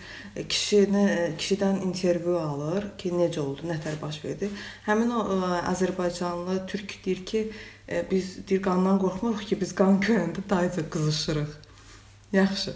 kişini 0.49 1.05
kişidən 1.37 1.81
intervyu 1.87 2.37
alır 2.39 2.91
ki, 2.97 3.13
necə 3.15 3.41
oldu, 3.43 3.67
nətər 3.69 4.01
baş 4.01 4.23
verdi. 4.25 4.51
Həmin 4.89 5.13
o 5.15 5.23
Azərbaycanlı 5.71 6.65
türk 6.67 6.97
deyir 7.05 7.25
ki, 7.25 7.47
biz 8.11 8.37
deyir 8.49 8.61
qandan 8.65 8.99
qorxmuruq 9.01 9.47
ki, 9.49 9.61
biz 9.61 9.75
qan 9.75 9.99
görəndə 10.03 10.43
dayıca 10.49 10.89
qızışırıq. 10.89 11.57
Yaxşı. 12.33 12.73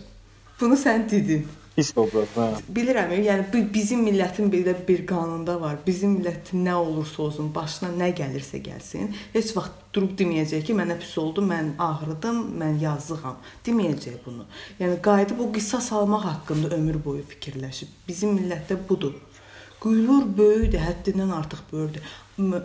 Bunu 0.60 0.76
sən 0.80 1.10
dedin. 1.10 1.48
Pis 1.76 1.90
obraz, 2.00 2.30
hə. 2.40 2.46
Bilirəm, 2.72 3.10
yəni 3.20 3.62
bizim 3.74 4.06
millətin 4.08 4.48
belə 4.52 4.72
bir 4.88 5.02
qanunda 5.08 5.58
var. 5.60 5.76
Bizim 5.84 6.14
millətin 6.16 6.62
nə 6.64 6.76
olursa 6.80 7.26
olsun, 7.26 7.50
başına 7.56 7.90
nə 8.00 8.14
gəlirsə 8.16 8.62
gəlsin, 8.64 9.10
heç 9.34 9.52
vaxt 9.58 9.82
durub 9.96 10.14
deməyəcək 10.22 10.64
ki, 10.70 10.76
mənə 10.78 10.96
pis 11.02 11.12
oldu, 11.20 11.44
mən 11.44 11.74
ağrıdım, 11.84 12.40
mən 12.62 12.80
yazığam. 12.80 13.42
Deməyəcək 13.68 14.22
bunu. 14.24 14.48
Yəni 14.80 15.02
qayıdıb 15.04 15.42
o 15.44 15.50
qisas 15.58 15.92
almaq 16.00 16.24
haqqında 16.30 16.72
ömür 16.78 17.02
boyu 17.04 17.26
fikirləşib. 17.34 17.92
Bizim 18.08 18.38
millətdə 18.38 18.80
budur. 18.90 19.20
Qürur 19.84 20.24
böyükdür, 20.38 20.80
həddindən 20.80 21.34
artıq 21.36 21.60
böyükdür. 21.74 22.16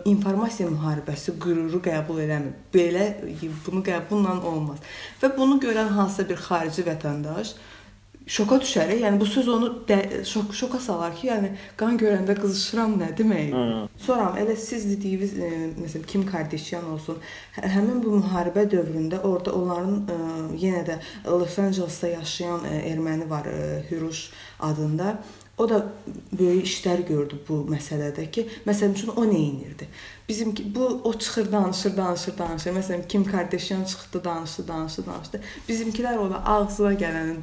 İnformasiya 0.07 0.69
müharibəsi 0.71 1.35
qüruru 1.43 1.83
qəbul 1.83 2.23
eləmir. 2.23 2.55
Belə 2.71 3.11
bunu 3.67 3.83
qəbulla 3.83 4.39
olmaz. 4.39 4.79
Və 5.19 5.35
bunu 5.35 5.59
görən 5.59 5.91
hansısa 5.99 6.29
bir 6.31 6.39
xarici 6.47 6.87
vətəndaş 6.87 7.53
şoka 8.31 8.59
düşər. 8.63 8.93
Yəni 9.01 9.19
bu 9.19 9.27
söz 9.27 9.49
onu 9.51 9.69
də, 9.87 10.23
şok 10.27 10.53
şoka 10.55 10.79
salar 10.79 11.15
ki, 11.17 11.27
yəni 11.27 11.51
qan 11.79 11.99
görəndə 11.99 12.37
qızışıram 12.39 12.95
nə 13.01 13.11
demək? 13.17 13.51
Sonra 14.05 14.31
elə 14.39 14.55
siz 14.55 14.87
dediyiniz 14.93 15.35
e, 15.35 15.51
məsələn 15.81 16.07
Kim 16.07 16.23
Kardashian 16.29 16.87
olsun, 16.93 17.19
hə, 17.57 17.67
həmin 17.75 17.99
bu 18.05 18.15
müharibə 18.21 18.65
dövründə 18.71 19.21
orada 19.27 19.55
onların 19.59 19.99
e, 20.15 20.17
yenə 20.63 20.85
də 20.87 20.97
Los 21.27 21.59
Angelesda 21.59 22.15
yaşayan 22.15 22.65
e, 22.71 22.81
erməni 22.93 23.29
var, 23.29 23.51
e, 23.51 23.85
Hüruş 23.91 24.29
adında. 24.59 25.17
O 25.57 25.67
da 25.69 25.83
böyük 26.39 26.65
işlər 26.65 27.03
gördü 27.05 27.37
bu 27.45 27.59
məsələdə 27.69 28.23
ki, 28.33 28.47
məsələn 28.65 28.95
üçün 28.95 29.11
o 29.13 29.25
nə 29.27 29.41
edirdi? 29.51 29.87
Bizim 30.29 30.55
bu 30.75 30.87
o 31.03 31.11
çıxır, 31.13 31.51
danışır, 31.51 31.97
danışır, 31.97 32.37
danışır. 32.37 32.73
Məsələn 32.79 33.07
Kim 33.07 33.25
Kardashian 33.27 33.83
çıxdı, 33.83 34.23
danışdı, 34.23 34.67
danışdı, 34.67 35.05
danışdı. 35.05 35.41
Bizimkilər 35.69 36.17
ona 36.17 36.39
ağzına 36.55 36.93
gələni 36.93 37.35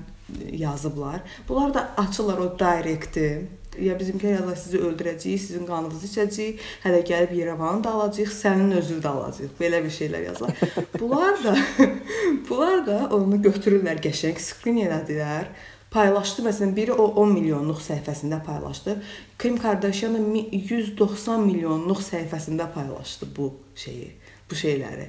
yazıblar. 0.52 1.20
Bunlar 1.48 1.74
da 1.74 1.90
açırlar 1.96 2.38
o 2.38 2.58
direkti. 2.58 3.46
Ya 3.78 3.94
bizimkilər 3.94 4.32
yazırlar 4.40 4.56
sizi 4.58 4.78
öldürəcəyik, 4.82 5.38
sizin 5.38 5.66
qanınızı 5.68 6.08
içəcəyik, 6.08 6.62
hələ 6.82 7.02
gəlib 7.06 7.34
Yerevanı 7.36 7.84
da 7.84 7.92
alacağıq, 7.94 8.32
sənin 8.34 8.72
özünü 8.80 9.04
də 9.04 9.08
alacağıq. 9.08 9.52
Belə 9.60 9.82
bir 9.84 9.92
şeylər 9.94 10.24
yazırlar. 10.24 10.56
Bunlar 11.00 11.44
da 11.44 11.56
bunlar 12.48 12.86
da 12.86 12.98
onu 13.14 13.38
götürürlər 13.44 14.02
qəşəng 14.02 14.40
skrin 14.42 14.82
elədilər 14.82 15.52
paylaşdı. 15.94 16.42
Məsələn, 16.48 16.74
biri 16.76 16.92
o 16.92 17.06
10 17.22 17.32
milyonluq 17.36 17.80
səhifəsində 17.84 18.42
paylaşdı. 18.44 18.98
Kim 19.38 19.60
Kardashian 19.62 20.18
190 20.18 21.46
milyonluq 21.46 22.02
səhifəsində 22.02 22.66
paylaşdı 22.74 23.30
bu 23.36 23.52
şeyi, 23.76 24.10
bu 24.50 24.58
şeyləri. 24.58 25.08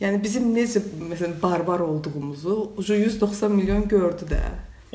Yəni 0.00 0.16
bizim 0.24 0.46
necə 0.56 0.80
məsələn 1.10 1.34
barbar 1.42 1.82
olduğumuzu 1.84 2.54
ucu 2.80 2.94
190 2.96 3.52
milyon 3.52 3.82
gördü 3.88 4.28
də. 4.30 4.38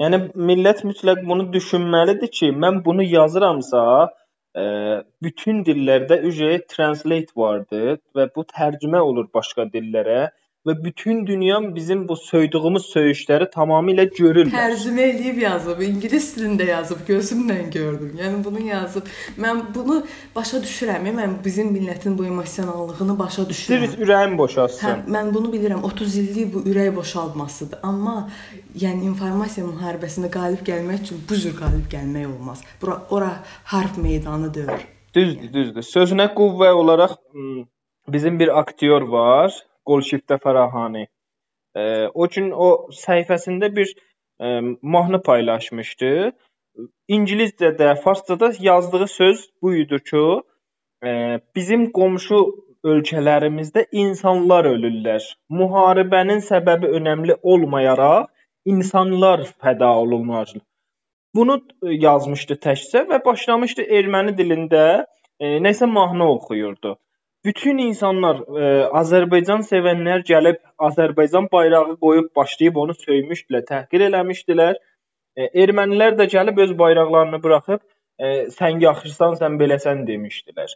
Yəni 0.02 0.20
millət 0.50 0.82
mütləq 0.88 1.22
bunu 1.28 1.46
düşünməlidir 1.54 2.32
ki, 2.38 2.50
mən 2.64 2.80
bunu 2.88 3.06
yazıramsa, 3.06 3.84
ə, 4.02 4.64
e, 4.64 4.64
bütün 5.24 5.62
dillərdə 5.68 6.18
üje 6.30 6.50
translate 6.74 7.38
vardır 7.38 8.00
və 8.18 8.26
bu 8.36 8.48
tərcümə 8.50 9.04
olur 9.12 9.30
başqa 9.38 9.68
dillərə 9.76 10.32
və 10.66 10.74
bütün 10.84 11.28
dünya 11.28 11.60
bizim 11.76 12.08
bu 12.08 12.16
söydüyümüz 12.18 12.88
söyüşləri 12.90 13.48
tamamilə 13.54 14.08
görürlər. 14.18 14.54
Tərcümə 14.54 15.04
eləyib 15.12 15.42
yazıb, 15.44 15.82
ingilis 15.86 16.32
dilində 16.38 16.66
yazıb, 16.70 17.04
gözümlə 17.08 17.58
gördüm. 17.74 18.16
Yəni 18.22 18.42
bunu 18.46 18.64
yazıb. 18.66 19.12
Mən 19.42 19.62
bunu 19.76 20.00
başa 20.36 20.62
düşürəm. 20.64 21.06
Mən 21.20 21.36
bizim 21.46 21.70
millətin 21.76 22.18
bu 22.18 22.26
emosionallığını 22.26 23.18
başa 23.20 23.46
düşürəm. 23.52 23.86
Siz 23.86 24.00
ürəyim 24.02 24.38
boşalsın. 24.38 24.88
Hə, 24.88 24.96
mən 25.18 25.34
bunu 25.34 25.54
bilirəm. 25.54 25.84
30 25.86 26.18
illik 26.24 26.54
bu 26.54 26.64
ürək 26.72 26.96
boşaltmasıdır. 26.96 27.80
Amma 27.84 28.16
yəni 28.86 29.06
informasiya 29.12 29.68
müharibəsində 29.68 30.32
qalib 30.34 30.66
gəlmək 30.66 31.06
üçün 31.06 31.22
bu 31.30 31.40
cür 31.46 31.56
qalib 31.62 31.86
gəlmək 31.94 32.26
olmaz. 32.34 32.66
Bura 32.82 32.98
ora 33.10 33.32
harp 33.64 33.98
meydanıdır. 34.02 34.74
Düzdür, 35.16 35.54
düzdür. 35.54 35.86
Sözünə 35.86 36.28
qüvvə 36.34 36.74
olaraq 36.74 37.16
bizim 38.10 38.40
bir 38.40 38.60
aktyor 38.60 39.02
var. 39.02 39.54
Qolşiftə 39.90 40.40
Fərahani. 40.44 41.06
E, 41.76 41.84
o 42.14 42.28
gün 42.28 42.52
o 42.52 42.70
səhifəsində 43.04 43.72
bir 43.76 43.94
e, 43.94 44.60
mahnı 44.82 45.22
paylaşmışdı. 45.22 46.12
İngiliscədə, 47.18 47.96
farscada 48.04 48.52
yazdığı 48.60 49.08
söz 49.08 49.50
bu 49.62 49.76
idi 49.76 50.00
ki, 50.10 50.24
e, 51.06 51.12
bizim 51.56 51.92
qonşu 51.92 52.40
ölkələrimizdə 52.86 53.86
insanlar 53.92 54.68
ölürlər. 54.70 55.24
Müharibənin 55.50 56.42
səbəbi 56.50 56.92
önəmli 57.00 57.38
olmayaraq 57.42 58.28
insanlar 58.66 59.46
fəda 59.64 59.92
olunurlar. 60.02 60.54
Bunu 61.36 61.60
yazmışdı 61.84 62.58
təkcə 62.66 63.06
və 63.10 63.20
başlamışdı 63.26 63.88
erməni 64.00 64.36
dilində 64.38 64.84
e, 65.40 65.58
nəsə 65.66 65.90
mahnı 65.92 66.30
oxuyurdu. 66.36 66.96
Bütün 67.46 67.78
insanlar 67.78 68.42
e, 68.42 68.70
Azərbaycan 69.02 69.64
sevənlər 69.68 70.24
gəlib 70.28 70.58
Azərbaycan 70.88 71.48
bayrağı 71.52 71.96
qoyub 72.02 72.32
başlayıb 72.36 72.80
onu 72.84 72.96
söymüşdülər, 72.98 73.66
təhqir 73.70 74.08
eləmişdilər. 74.10 74.80
E, 75.38 75.48
ermənilər 75.64 76.18
də 76.20 76.28
gəlib 76.34 76.62
öz 76.66 76.74
bayraqlarını 76.80 77.42
buraxıb 77.44 77.82
e, 78.20 78.34
sən 78.58 78.82
yaxşısan, 78.84 79.38
sən 79.42 79.60
beləsən 79.62 80.04
demişdilər. 80.10 80.76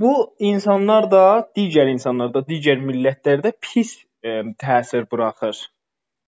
Bu 0.00 0.12
insanlar 0.38 1.10
da, 1.10 1.24
digər 1.56 1.88
insanlar 1.92 2.32
da, 2.34 2.42
digər 2.48 2.80
millətlərdə 2.88 3.52
pis 3.60 3.96
e, 4.24 4.42
təsir 4.62 5.06
buraxır. 5.12 5.62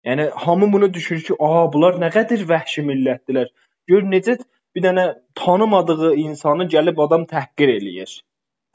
Yəni 0.07 0.29
hamı 0.43 0.73
bunu 0.73 0.93
düşünür 0.93 1.21
ki, 1.21 1.33
"Aha, 1.39 1.63
bunlar 1.73 1.97
nə 2.03 2.09
qədər 2.17 2.45
vəhşi 2.51 2.83
millətdilər." 2.91 3.47
Gör 3.87 4.03
necə 4.13 4.37
bir 4.75 4.81
dənə 4.83 5.05
tanımadığı 5.35 6.15
insanı 6.15 6.67
gəlib 6.73 7.01
adam 7.05 7.23
təhqir 7.33 7.69
eləyir. 7.79 8.21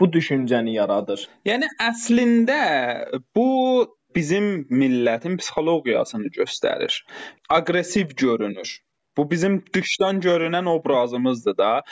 Bu 0.00 0.08
düşüncəni 0.12 0.74
yaradır. 0.74 1.26
Yəni 1.46 1.68
əslində 1.80 2.60
bu 3.36 3.48
bizim 4.16 4.48
millətin 4.70 5.36
psixologiyasını 5.40 6.32
göstərir. 6.36 7.02
Aqressiv 7.50 8.16
görünür. 8.16 8.78
Bu 9.16 9.30
bizim 9.30 9.62
dışdan 9.74 10.20
görünən 10.20 10.68
obrazımızdır 10.68 11.56
da. 11.56 11.82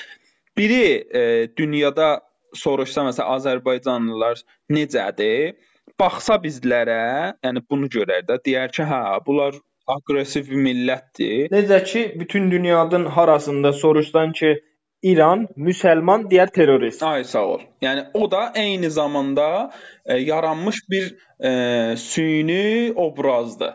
Biri 0.57 1.09
e, 1.15 1.23
dünyada 1.57 2.21
soruşsa 2.55 3.05
məsələn 3.09 3.37
Azərbaycanlılar 3.37 4.43
necədir? 4.73 5.55
Baxsa 6.01 6.39
bizlərə, 6.43 7.37
yəni 7.45 7.63
bunu 7.71 7.91
görər 7.93 8.25
də, 8.29 8.39
deyər 8.47 8.73
ki, 8.73 8.87
hə, 8.89 9.01
bunlar 9.27 9.59
aqressiv 9.91 10.49
bir 10.51 10.63
millətdir. 10.65 11.51
Necə 11.53 11.81
ki, 11.85 12.03
bütün 12.21 12.51
dünyanın 12.51 13.07
harasında 13.17 13.73
soruşsan 13.73 14.33
ki, 14.33 14.55
İran 15.03 15.47
müsəlman 15.57 16.27
deyər 16.29 16.51
terrorist. 16.53 17.03
Ay 17.03 17.25
sağ 17.25 17.45
ol. 17.55 17.63
Yəni 17.81 18.03
o 18.15 18.31
da 18.31 18.53
eyni 18.55 18.91
zamanda 18.91 19.73
e, 20.05 20.17
yaranmış 20.17 20.77
bir 20.91 21.17
e, 21.41 21.97
süni 21.97 22.93
obrazdır. 22.97 23.75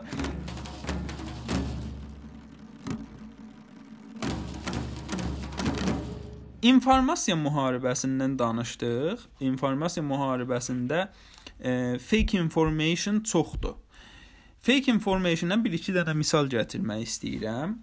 İnformasiya 6.62 7.36
müharibəsindən 7.36 8.38
danışdıq. 8.38 9.26
İnformasiya 9.40 10.06
müharibəsində 10.06 11.08
e, 11.60 11.98
fake 11.98 12.38
information 12.38 13.20
çoxdur. 13.20 13.74
Fake 14.60 14.92
informationdan 14.92 15.64
bir-iki 15.64 15.92
dənə 15.94 16.14
misal 16.14 16.46
gətirmək 16.46 17.02
istəyirəm. 17.02 17.76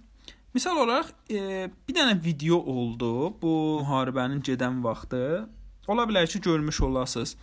Misal 0.54 0.78
olaraq 0.78 1.08
e, 1.34 1.70
bir 1.88 1.96
dənə 1.98 2.13
video 2.22 2.60
oldu 2.62 3.34
bu 3.42 3.54
müharibənin 3.82 4.44
gedən 4.46 4.84
vaxtı. 4.86 5.50
Ola 5.89 6.06
bilər 6.06 6.28
ki, 6.30 6.42
görmüş 6.46 6.82
olasınız. 6.86 7.36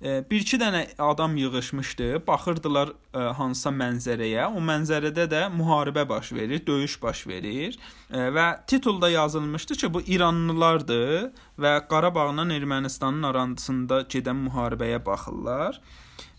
Bir-iki 0.00 0.56
dənə 0.56 0.82
adam 1.00 1.34
yığılmışdı, 1.36 2.22
baxırdılar 2.26 2.92
ə, 3.12 3.24
hansısa 3.36 3.72
mənzərəyə. 3.76 4.46
O 4.56 4.60
mənzərədə 4.64 5.26
də 5.28 5.40
müharibə 5.52 6.06
baş 6.08 6.32
verir, 6.32 6.62
döyüş 6.66 6.94
baş 7.02 7.26
verir 7.28 7.76
ə, 8.08 8.28
və 8.32 8.46
titulda 8.68 9.10
yazılmışdı 9.12 9.74
ki, 9.82 9.92
bu 9.92 10.00
İranlılardır 10.00 11.32
və 11.60 11.74
Qarabağla 11.88 12.44
Ermənistanın 12.56 13.28
arasında 13.28 14.02
gedən 14.08 14.40
müharibəyə 14.46 15.00
baxırlar 15.04 15.80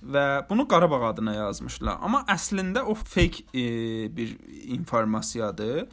və 0.02 0.26
bunu 0.50 0.68
Qarabağ 0.68 1.04
adına 1.12 1.36
yazmışlar. 1.36 2.00
Amma 2.02 2.24
əslində 2.30 2.82
o 2.82 2.94
fake 2.98 3.46
e, 3.54 4.16
bir 4.18 4.38
informasiyadır. 4.74 5.86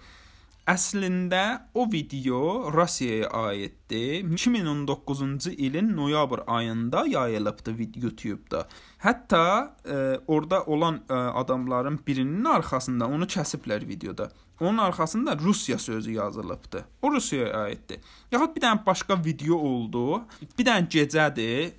Əslində 0.68 1.42
o 1.80 1.86
video 1.88 2.68
Rusiyaya 2.68 3.30
aiddir. 3.48 4.26
2019-cu 4.28 5.50
ilin 5.50 5.94
noyabr 5.96 6.42
ayında 6.46 7.06
yayılıbdı 7.06 7.70
YouTube-da. 7.96 8.68
Hətta 8.98 9.74
e, 9.88 10.20
orada 10.26 10.62
olan 10.64 11.00
e, 11.10 11.14
adamların 11.14 12.00
birinin 12.06 12.44
arxasında 12.44 13.06
onu 13.06 13.24
kəsiblər 13.24 13.88
videoda. 13.88 14.28
Onun 14.60 14.78
arxasında 14.78 15.38
Rusiya 15.38 15.78
sözü 15.78 16.12
yazılıbdı. 16.12 16.84
O 17.02 17.12
Rusiyaya 17.12 17.62
aiddir. 17.62 18.00
Yaxud 18.32 18.56
bir 18.56 18.60
dənə 18.60 18.86
başqa 18.86 19.16
video 19.24 19.56
oldu. 19.56 20.20
Bir 20.58 20.68
dənə 20.68 20.84
gecədir. 20.88 21.72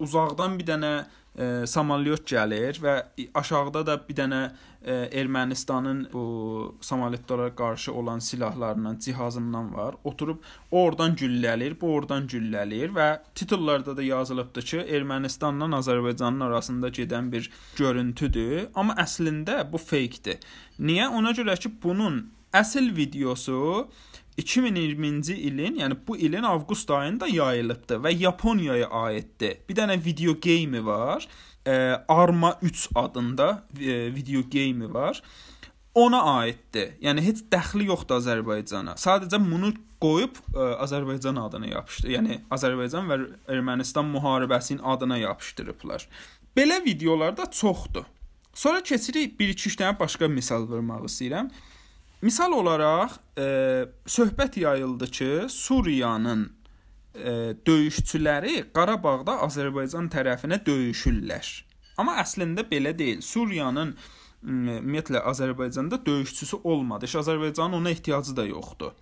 Uzaqdan 0.00 0.56
bir 0.58 0.66
dənə 0.72 0.94
e, 1.36 1.66
samolyot 1.66 2.24
gəlir 2.30 2.80
və 2.82 2.94
aşağıda 3.34 3.84
da 3.86 3.98
bir 4.08 4.16
dənə 4.16 4.42
Ermənistanın 4.84 6.08
bu 6.12 6.76
samolyotlara 6.80 7.54
qarşı 7.54 7.92
olan 7.92 8.18
silahlarından, 8.18 8.98
cihazından 8.98 9.74
var. 9.74 9.94
Oturub 10.04 10.36
oradan 10.70 11.16
gülləlir, 11.16 11.80
bu 11.80 11.94
oradan 11.94 12.26
gülləlir 12.26 12.92
və 12.92 13.20
titullarda 13.34 13.96
da 13.96 14.02
yazılıbdı 14.02 14.60
ki, 14.60 14.78
Ermənistanla 14.78 15.70
Azərbaycanın 15.80 16.40
arasında 16.40 16.88
gedən 16.88 17.32
bir 17.32 17.50
görüntüdür, 17.76 18.68
amma 18.74 18.94
əslində 19.00 19.62
bu 19.72 19.78
fake-dir. 19.78 20.38
Niyə? 20.78 21.08
Ona 21.08 21.32
görə 21.32 21.56
ki, 21.56 21.72
bunun 21.82 22.26
əsl 22.52 22.92
videosu 22.96 23.88
2020-ci 24.38 25.34
ilin, 25.48 25.76
yəni 25.78 25.96
bu 26.06 26.16
ilin 26.16 26.42
avqust 26.42 26.90
ayında 26.90 27.26
yayılıbdı 27.30 28.00
və 28.02 28.14
Yaponiyaya 28.18 28.88
aiddir. 28.90 29.60
Bir 29.68 29.78
dənə 29.78 29.96
video 30.04 30.34
game 30.42 30.84
var. 30.84 31.28
E, 31.66 31.72
Arma 32.08 32.58
3 32.62 32.88
adında 32.94 33.64
e, 33.80 34.14
video 34.14 34.42
game 34.52 34.92
var. 34.94 35.22
Ona 35.94 36.22
aiddir. 36.22 36.96
Yəni 37.02 37.22
heç 37.22 37.44
dəxli 37.52 37.86
yoxdur 37.86 38.18
Azərbaycana. 38.18 38.96
Sadəcə 38.98 39.38
bunu 39.38 39.70
qoyub 40.02 40.40
ə, 40.50 40.72
Azərbaycan 40.84 41.38
adını 41.38 41.70
yapışdı. 41.70 42.10
Yəni 42.16 42.40
Azərbaycan 42.54 43.06
və 43.10 43.18
Ermənistan 43.54 44.08
müharibəsinin 44.10 44.82
adına 44.82 45.20
yapışdırıblar. 45.22 46.08
Belə 46.56 46.80
videolar 46.84 47.36
da 47.36 47.46
çoxdur. 47.50 48.04
Sonra 48.54 48.82
keçirik 48.82 49.38
1-2 49.40 49.78
dənə 49.80 49.94
başqa 49.98 50.28
misal 50.30 50.66
vermək 50.70 51.06
istəyirəm. 51.08 51.48
Misal 52.24 52.54
olaraq 52.56 53.16
e, 53.38 53.46
söhbət 54.06 54.60
yayıldı 54.62 55.06
ki, 55.06 55.30
Suriyanın 55.48 56.44
e, 56.46 56.63
döyüşçüləri 57.14 58.64
Qarabağda 58.74 59.38
Azərbaycan 59.46 60.10
tərəfinə 60.10 60.58
döyüşürlər. 60.66 61.52
Amma 62.00 62.18
əslində 62.22 62.64
belə 62.66 62.94
deyil. 62.98 63.22
Suriyanın 63.22 63.94
ümumiyyətlə 64.44 65.22
Azərbaycanda 65.30 66.00
döyüşçüsü 66.06 66.60
olmadı. 66.64 67.06
Heç 67.06 67.16
Azərbaycanın 67.22 67.80
ona 67.80 67.90
ehtiyacı 67.90 68.36
da 68.36 68.46
yoxdur. 68.46 68.92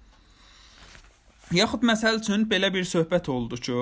Yaxud 1.52 1.82
məsəl 1.84 2.16
üçün 2.22 2.46
belə 2.48 2.70
bir 2.72 2.86
söhbət 2.88 3.26
oldu 3.28 3.58
ki, 3.60 3.74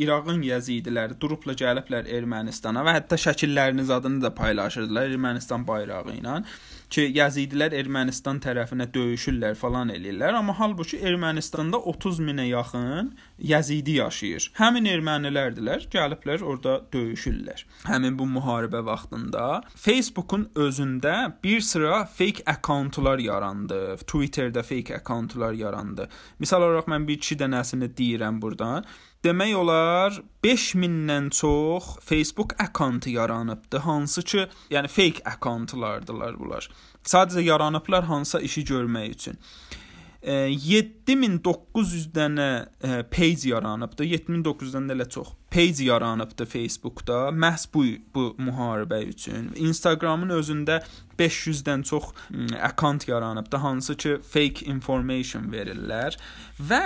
İraqın 0.00 0.38
Yəzidiləri 0.46 1.18
durubla 1.20 1.52
gəliblər 1.60 2.08
Ermənistana 2.08 2.80
və 2.86 2.94
hətta 2.96 3.18
şəkilləriniz 3.20 3.90
adını 3.92 4.22
da 4.22 4.30
paylaşırdılar 4.34 5.10
Ermənistan 5.10 5.66
bayrağı 5.68 6.14
ilə 6.14 6.38
ki, 6.92 7.06
Yazidilər 7.16 7.74
Ermənistan 7.76 8.40
tərəfinə 8.42 8.88
döyüşürlər 8.94 9.56
falan 9.58 9.92
eləyirlər, 9.94 10.36
amma 10.38 10.54
halbuki 10.58 11.00
Ermənistanda 11.04 11.80
30 11.92 12.20
minə 12.24 12.46
yaxın 12.48 13.12
Yazidi 13.38 13.98
yaşayır. 13.98 14.50
Həmin 14.58 14.88
ermənilərdilər, 14.90 15.88
gəliblər 15.92 16.42
orada 16.42 16.78
döyüşürlər. 16.92 17.64
Həmin 17.88 18.18
bu 18.18 18.26
müharibə 18.28 18.80
vaxtında 18.86 19.62
Facebook-un 19.74 20.48
özündə 20.58 21.14
bir 21.44 21.60
sıra 21.60 22.04
fake 22.06 22.46
akkauntlar 22.46 23.18
yarandı. 23.22 23.98
Twitter-də 24.06 24.62
fake 24.62 24.96
akkauntlar 24.96 25.52
yarandı. 25.52 26.08
Misal 26.38 26.62
olaraq 26.62 26.90
mən 26.90 27.06
bir 27.08 27.20
iki 27.20 27.38
dənəsini 27.38 27.92
deyirəm 27.98 28.42
burdan. 28.42 28.86
Demək 29.24 29.54
olar 29.58 30.20
5000-dən 30.46 31.30
çox 31.34 31.96
Facebook 32.06 32.54
akkauntu 32.62 33.10
yaranıbdı, 33.10 33.78
hansı 33.82 34.22
ki, 34.22 34.46
yəni 34.70 34.88
fake 34.88 35.24
akkauntlardılar 35.26 36.38
bunlar. 36.38 36.68
Sadəcə 37.02 37.42
yaranıblar 37.42 38.04
hansısa 38.04 38.40
işi 38.40 38.64
görmək 38.64 39.10
üçün. 39.16 39.38
7900 40.22 42.08
dənə 42.14 42.66
page 43.10 43.48
yaranıbdı. 43.48 44.04
7900-dən 44.04 44.88
də 44.90 44.96
elə 44.96 45.08
çox 45.08 45.28
page 45.50 45.84
yaranıbdı 45.84 46.46
Facebookda 46.46 47.28
məhz 47.30 47.68
bu 47.74 47.84
bu 48.14 48.36
müharibə 48.38 49.02
üçün. 49.06 49.52
Instagramın 49.56 50.30
özündə 50.38 50.82
500-dən 51.18 51.82
çox 51.82 52.10
akkaunt 52.62 53.08
yaranıbdı, 53.08 53.56
hansı 53.56 53.96
ki, 53.96 54.18
fake 54.22 54.66
information 54.66 55.50
verirlər 55.52 56.18
və 56.58 56.84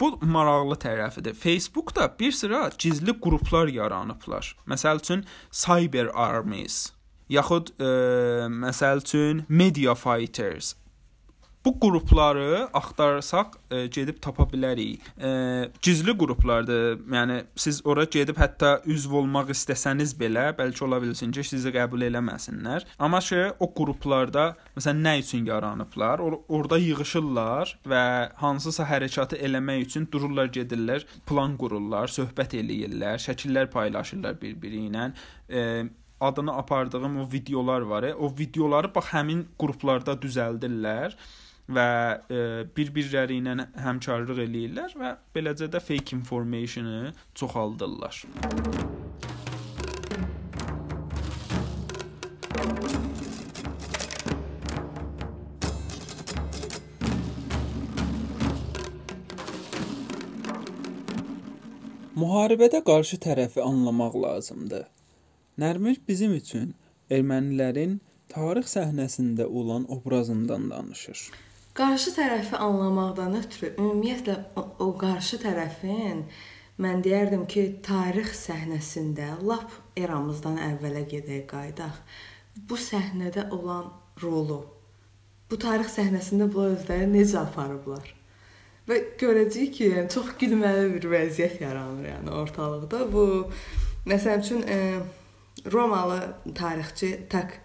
Bu 0.00 0.18
maraqlı 0.20 0.76
tərəfidir. 0.82 1.34
Facebookda 1.34 2.10
bir 2.20 2.32
sıra 2.32 2.70
gizli 2.78 3.14
qruplar 3.20 3.72
yaranıblar. 3.72 4.56
Məsəl 4.68 5.00
üçün 5.00 5.24
Cyber 5.50 6.12
Armies 6.14 6.96
yaxud 7.28 7.72
e, 7.78 7.88
məsəl 8.50 9.02
üçün 9.02 9.44
Media 9.48 9.94
Fighters. 9.94 10.74
Bu 11.66 11.80
qrupları 11.80 12.68
axtarsaq 12.74 13.56
e, 13.70 13.86
gedib 13.86 14.20
tapa 14.22 14.44
bilərik. 14.46 15.02
E, 15.18 15.30
gizli 15.82 16.12
qruplardır. 16.18 17.00
Yəni 17.10 17.40
siz 17.58 17.80
ora 17.82 18.04
gedib 18.16 18.38
hətta 18.38 18.68
üzv 18.86 19.16
olmaq 19.18 19.48
istəsəniz 19.50 20.12
belə, 20.20 20.44
bəlkə 20.54 20.84
ola 20.86 21.00
bilsin 21.02 21.32
ki, 21.34 21.42
sizi 21.42 21.72
qəbul 21.74 22.04
eləməsinlər. 22.06 22.86
Amma 23.02 23.18
şey 23.28 23.48
o 23.58 23.66
qruplarda 23.74 24.44
məsələn 24.76 25.02
nə 25.08 25.14
üçün 25.24 25.48
yaranıblar? 25.50 26.22
Or 26.22 26.36
orada 26.46 26.78
yığılırlar 26.78 27.72
və 27.90 28.02
hansısa 28.38 28.86
hərəkatı 28.86 29.40
eləmək 29.48 29.88
üçün 29.88 30.06
dururlar, 30.12 30.52
gedirlər, 30.54 31.02
plan 31.26 31.56
qururlar, 31.58 32.12
söhbət 32.14 32.54
eləyirlər, 32.60 33.18
şəkillər 33.24 33.72
paylaşırlar 33.74 34.38
bir-biri 34.44 34.84
ilə. 34.86 35.08
E, 35.50 35.64
adını 36.20 36.54
apardığım 36.62 37.18
o 37.24 37.26
videolar 37.32 37.80
var. 37.80 38.06
E, 38.06 38.14
o 38.14 38.30
videoları 38.38 38.92
bax 38.94 39.10
həmin 39.16 39.42
qruplarda 39.58 40.14
düzəldirlər 40.22 41.18
və 41.68 41.88
e, 42.30 42.40
bir-birləri 42.76 43.40
ilə 43.40 43.66
həmkarlıq 43.82 44.42
eləyirlər 44.46 44.94
və 45.00 45.12
beləcə 45.34 45.70
də 45.72 45.82
fake 45.82 46.14
informationu 46.16 47.12
çoxaldırlar. 47.34 48.22
Müharibədə 62.16 62.78
qarşı 62.80 63.18
tərəfi 63.20 63.60
anlamaq 63.60 64.14
lazımdır. 64.22 64.86
Nərmin 65.60 65.98
bizim 66.08 66.32
üçün 66.38 66.70
ermənilərin 67.12 67.98
tarix 68.32 68.72
səhnəsində 68.76 69.44
olan 69.44 69.84
obrazından 69.92 70.70
danışır. 70.70 71.26
Qarşı 71.76 72.14
tərəfi 72.16 72.56
anlamaqdan 72.56 73.34
ötürü 73.36 73.74
ümumiyyətlə 73.76 74.36
o, 74.56 74.86
qarşı 74.96 75.40
tərəfin 75.42 76.22
mən 76.80 77.02
deyərdim 77.04 77.44
ki, 77.50 77.66
tarix 77.84 78.32
səhnəsində 78.46 79.34
lap 79.44 79.74
eramızdan 79.96 80.56
əvvələ 80.70 81.04
gedək 81.10 81.44
qayıdaq. 81.50 82.00
Bu 82.68 82.80
səhnədə 82.80 83.50
olan 83.52 83.92
rolu 84.22 84.62
bu 85.50 85.58
tarix 85.62 85.92
səhnəsində 85.98 86.48
bu 86.52 86.64
özləri 86.72 87.10
necə 87.10 87.42
aparıblar? 87.42 88.08
Və 88.86 88.98
görəcəyik 89.20 89.76
ki, 89.76 89.90
yəni 89.98 90.10
çox 90.14 90.32
gülməli 90.40 90.88
bir 90.94 91.08
vəziyyət 91.10 91.60
yaranır 91.62 92.08
yəni 92.12 92.34
ortalıqda. 92.40 93.04
Bu 93.12 93.26
məsəl 94.06 94.42
üçün 94.42 94.62
e, 94.64 94.78
Romalı 95.72 96.20
tarixçi 96.54 97.26
Tak 97.28 97.60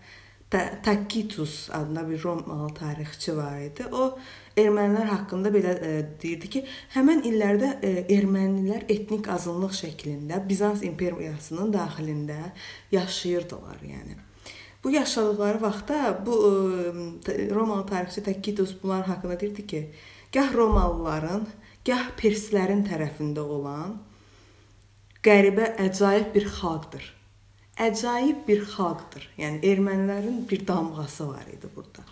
Tacitus 0.84 1.70
adında 1.72 2.10
bir 2.10 2.24
Romalı 2.24 2.74
tarixçi 2.74 3.38
var 3.38 3.60
idi. 3.60 3.86
O 3.92 4.18
ermənilər 4.60 5.08
haqqında 5.08 5.52
belə 5.54 5.76
e, 5.80 5.92
deyirdi 6.22 6.50
ki, 6.52 6.62
həmin 6.96 7.24
illərdə 7.30 7.70
e, 7.80 7.92
ermənilər 8.18 8.84
etnik 8.92 9.30
azınlıq 9.32 9.78
şəklində 9.78 10.42
Bizans 10.50 10.84
imperiyasının 10.84 11.72
daxilində 11.72 12.40
yaşayırdılar, 12.92 13.80
yəni. 13.94 14.18
Bu 14.84 14.92
yaşadıkları 14.92 15.62
vaxtda 15.62 16.20
bu 16.26 16.36
e, 16.44 17.50
Romalı 17.56 17.86
tarixçi 17.86 18.24
Tacitus 18.24 18.76
bunlar 18.84 19.08
haqqında 19.08 19.40
deyirdi 19.40 19.68
ki, 19.68 19.82
gah 20.34 20.54
Romalıların, 20.54 21.48
gah 21.86 22.12
Perslərin 22.20 22.84
tərəfində 22.92 23.40
olan 23.40 23.96
qəribə 25.24 25.78
əcaib 25.88 26.34
bir 26.36 26.52
xalqdır 26.60 27.21
əcaib 27.82 28.48
bir 28.48 28.66
xalqdır. 28.76 29.28
Yəni 29.42 29.62
ermənilərin 29.74 30.42
bir 30.50 30.66
damğası 30.68 31.28
var 31.28 31.48
idi 31.54 31.70
burada. 31.76 32.04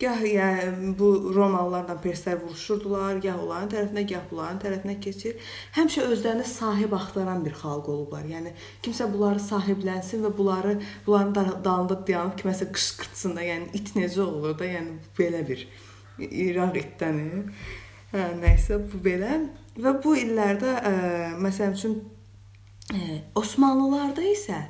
Gah 0.00 0.22
yəni 0.24 0.94
bu 0.96 1.08
Romalılarla 1.34 1.98
perslər 2.00 2.38
vuruşurdular, 2.40 3.18
gah 3.20 3.36
onların 3.36 3.68
tərəfinə, 3.74 4.04
gah 4.08 4.22
bunların 4.30 4.60
tərəfinə 4.62 4.94
keçir. 5.04 5.34
Həmişə 5.76 6.06
özlərinə 6.14 6.46
sahib 6.48 6.94
axtaran 6.96 7.42
bir 7.44 7.52
xalq 7.60 7.90
olublar. 7.92 8.24
Yəni 8.24 8.54
kimsə 8.80 9.10
bunları 9.12 9.42
sahiblənsin 9.44 10.24
və 10.24 10.30
bunları 10.38 10.78
bunların 11.04 11.60
dalında 11.66 11.98
dayanıb 12.06 12.38
kiməsə 12.40 12.70
qışqırtsın 12.72 13.36
da, 13.36 13.44
yəni 13.44 13.68
it 13.76 13.92
necə 13.98 14.24
olur 14.24 14.56
da, 14.56 14.70
yəni 14.70 14.96
belə 15.18 15.42
bir 15.50 15.66
İraq 16.30 16.80
itdəni. 16.80 17.44
Hə, 18.14 18.24
nəysə 18.40 18.80
bu 18.80 19.02
belə 19.04 19.36
və 19.84 19.94
bu 20.00 20.16
illərdə 20.16 20.72
ə, 20.80 20.94
məsəl 21.44 21.76
üçün 21.76 22.00
Osmanlılarda 23.38 24.24
isə 24.26 24.64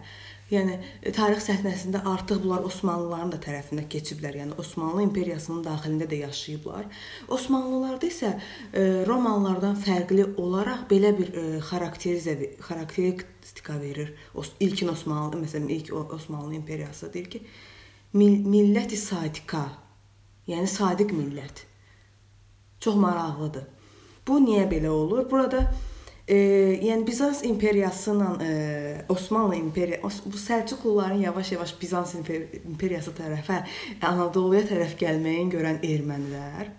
yəni 0.50 0.76
tarix 1.14 1.46
səhnəsində 1.46 2.02
artıq 2.10 2.42
bunlar 2.42 2.64
Osmanlıların 2.66 3.32
da 3.34 3.38
tərəfinə 3.42 3.86
keçiblər. 3.90 4.40
Yəni 4.42 4.56
Osmanlı 4.58 5.04
imperiyasının 5.06 5.62
daxilində 5.64 6.08
də 6.10 6.20
yaşayıblar. 6.24 6.88
Osmanlılarda 7.36 8.08
isə 8.10 8.32
e, 8.34 8.82
Romalılardan 9.06 9.78
fərqli 9.78 10.26
olaraq 10.42 10.86
belə 10.90 11.12
bir 11.18 11.30
e, 11.30 11.44
xarakterizə 11.70 12.36
xarakteristika 12.66 13.78
verir. 13.80 14.14
İlkin 14.60 14.90
Osmanlı, 14.90 15.44
məsələn, 15.44 15.70
ilk 15.70 16.14
Osmanlı 16.18 16.58
imperiyası 16.58 17.12
deyir 17.14 17.30
ki, 17.30 17.42
milləti 18.14 18.98
sadiqa, 18.98 19.68
yəni 20.50 20.66
sadiq 20.66 21.14
millət. 21.14 21.66
Çox 22.80 22.96
maraqlıdır. 22.98 23.68
Bu 24.26 24.40
niyə 24.42 24.66
belə 24.70 24.90
olur? 24.90 25.30
Burada 25.30 25.68
E, 26.30 26.36
yəni 26.86 27.02
Bizans 27.08 27.40
imperiyası 27.42 28.12
ilə 28.12 28.28
e, 28.44 28.50
Osmanlı 29.10 29.56
imperiya 29.58 29.98
bu 30.02 30.38
Səlcuqluların 30.38 31.24
yavaş-yavaş 31.24 31.74
Bizans 31.80 32.14
imperiyası 32.14 33.16
tərəfə, 33.18 33.64
Anadoluya 34.06 34.62
tərəf 34.68 34.94
gəlməyin 35.00 35.50
görən 35.50 35.82
ermənilər 35.82 36.70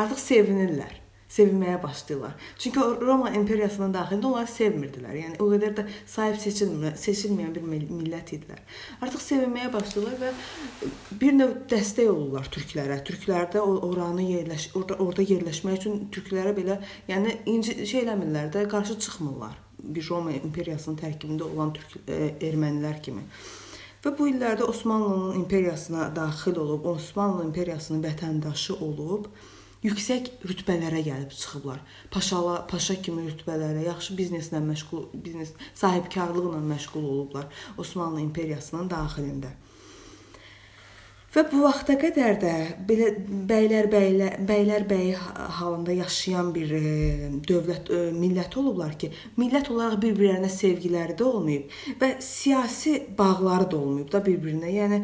artıq 0.00 0.22
sevinirlər 0.22 0.99
sevinməyə 1.30 1.82
başlayırlar. 1.82 2.34
Çünki 2.58 2.80
Roma 3.00 3.30
imperiyasının 3.38 3.94
daxilində 3.94 4.26
onları 4.30 4.50
sevmirdilər. 4.50 5.14
Yəni 5.20 5.38
o 5.42 5.46
qədər 5.52 5.76
də 5.78 5.84
sahib 6.10 6.40
seçilməyən, 6.42 6.96
seçilməyən 6.98 7.54
bir 7.54 7.66
millət 7.68 8.34
idilər. 8.36 8.62
Artıq 9.04 9.22
sevinməyə 9.26 9.70
başlayırlar 9.74 10.18
və 10.24 10.32
bir 11.22 11.36
növ 11.38 11.54
dəstək 11.70 12.10
olurlar 12.10 12.50
türklərə. 12.56 12.98
Türklərdə 13.06 13.62
oranı 13.62 14.26
yerləş 14.26 14.70
orada 14.74 14.98
orada 15.04 15.26
yerləşmək 15.30 15.78
üçün 15.78 16.04
türklərə 16.14 16.54
belə, 16.56 16.80
yəni 17.08 17.38
inci 17.50 17.78
şey 17.86 18.04
eləmirlər 18.04 18.50
də, 18.56 18.66
qarşı 18.70 18.98
çıxmırlar. 19.06 19.54
Bir 19.80 20.04
Roma 20.10 20.34
imperiyasının 20.36 20.98
tərkibində 21.00 21.46
olan 21.46 21.72
türk 21.78 22.10
e, 22.10 22.34
ermənilər 22.50 22.98
kimi. 23.02 23.22
Və 24.04 24.12
bu 24.16 24.26
illərdə 24.30 24.64
Osmanlının 24.64 25.38
imperiyasına 25.42 26.10
daxil 26.16 26.56
olub, 26.56 26.86
Osmanlı 26.88 27.44
imperiyasının 27.44 28.02
vətəndaşı 28.04 28.78
olub, 28.80 29.26
yüksək 29.84 30.28
rütbələrə 30.44 31.00
gəlib 31.06 31.32
çıxıblar. 31.32 31.80
Paşala, 32.12 32.58
paşa 32.70 32.98
kimi 33.04 33.26
rütbələrə, 33.30 33.86
yaxşı 33.88 34.16
bizneslə 34.18 34.60
məşğul, 34.66 35.08
biznes 35.24 35.54
sahibkarlıqla 35.74 36.60
məşğul 36.74 37.10
olublar 37.14 37.48
Osmanlı 37.78 38.20
imperiyasının 38.28 38.92
daxilində. 38.92 39.54
Və 41.30 41.44
bu 41.46 41.60
vaxta 41.62 41.94
qədər 41.94 42.40
də 42.42 42.52
belə 42.88 43.10
bəylər 43.46 43.86
bəylər 43.92 44.32
bəylər 44.48 44.86
bəy 44.90 45.12
halında 45.60 45.94
yaşayan 46.00 46.48
bir 46.56 46.72
e, 46.74 46.80
dövlət 47.46 47.92
e, 47.94 48.00
millət 48.16 48.56
olublar 48.58 48.96
ki, 48.98 49.12
millət 49.38 49.70
olaraq 49.70 50.00
bir-birlərinə 50.02 50.50
sevgiləri 50.50 51.14
də 51.20 51.28
olmayıb 51.28 52.00
və 52.02 52.08
siyasi 52.26 52.96
bağları 53.18 53.70
da 53.70 53.78
olmayıb 53.78 54.10
da 54.10 54.24
bir-birinə. 54.26 54.74
Yəni 54.74 54.98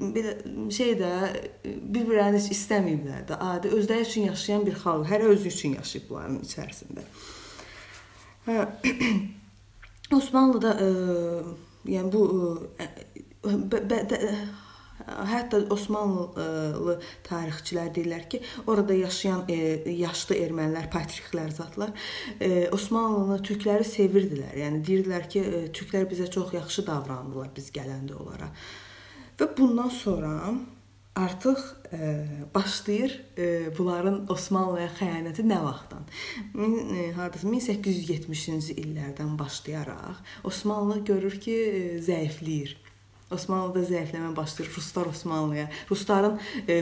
belə 0.00 0.34
şey 0.74 0.92
də 1.00 1.12
bir-birlərini 1.64 2.40
heç 2.40 2.50
istəməyiblər 2.54 3.24
də. 3.30 3.38
Adi 3.40 3.72
özləri 3.76 4.06
üçün 4.08 4.28
yaşayan 4.30 4.66
bir 4.66 4.76
xalq, 4.82 5.06
hər 5.10 5.26
özü 5.30 5.52
üçün 5.52 5.78
yaşayıbların 5.78 6.42
içərisində. 6.46 7.06
Hə 8.46 8.66
Osmanlıda 10.16 10.76
ə, 10.78 10.86
e, 10.86 11.56
yəni 11.96 12.12
bu 12.12 12.26
ə, 12.78 12.86
e, 12.86 13.56
bə, 13.72 13.80
bə, 13.90 14.02
də, 14.12 14.20
hətta 15.06 15.60
Osmanlı 15.72 16.96
tarixçilər 17.26 17.90
deyirlər 17.94 18.24
ki, 18.30 18.40
orada 18.66 18.94
yaşayan 18.96 19.44
e, 19.52 19.58
yaşlı 19.92 20.38
ermənilər, 20.46 20.88
patriklər 20.92 21.52
zatlar 21.54 21.92
e, 22.40 22.68
Osmanlını, 22.74 23.38
türkləri 23.46 23.86
sevirdilər. 23.86 24.56
Yəni 24.62 24.82
deyirdilər 24.86 25.28
ki, 25.30 25.42
e, 25.44 25.62
türklər 25.76 26.08
bizə 26.10 26.30
çox 26.32 26.54
yaxşı 26.56 26.86
davrandılar 26.88 27.52
biz 27.56 27.70
gələndə 27.74 28.18
onlara. 28.18 28.50
Və 29.36 29.48
bundan 29.58 29.88
sonra 29.92 30.32
artıq 31.16 31.58
e, 31.92 32.26
başlayır 32.54 33.12
e, 33.38 33.46
bunların 33.78 34.26
Osmanlıya 34.32 34.88
xəyanəti 34.98 35.44
nə 35.48 35.58
vaxtdan? 35.64 36.08
E, 36.56 37.12
hardasa 37.16 37.48
1870-ci 37.48 38.76
illərdən 38.80 39.36
başlayaraq 39.38 40.24
Osmanlı 40.44 41.02
görür 41.04 41.40
ki, 41.40 41.56
e, 41.56 41.82
zəifləyir. 42.08 42.76
Osmanlıda 43.30 43.82
zəifləmə 43.88 44.30
başlayır. 44.36 44.70
Ruslar 44.76 45.08
Osmanlıya. 45.10 45.66
Rusların 45.90 46.36
e, 46.68 46.76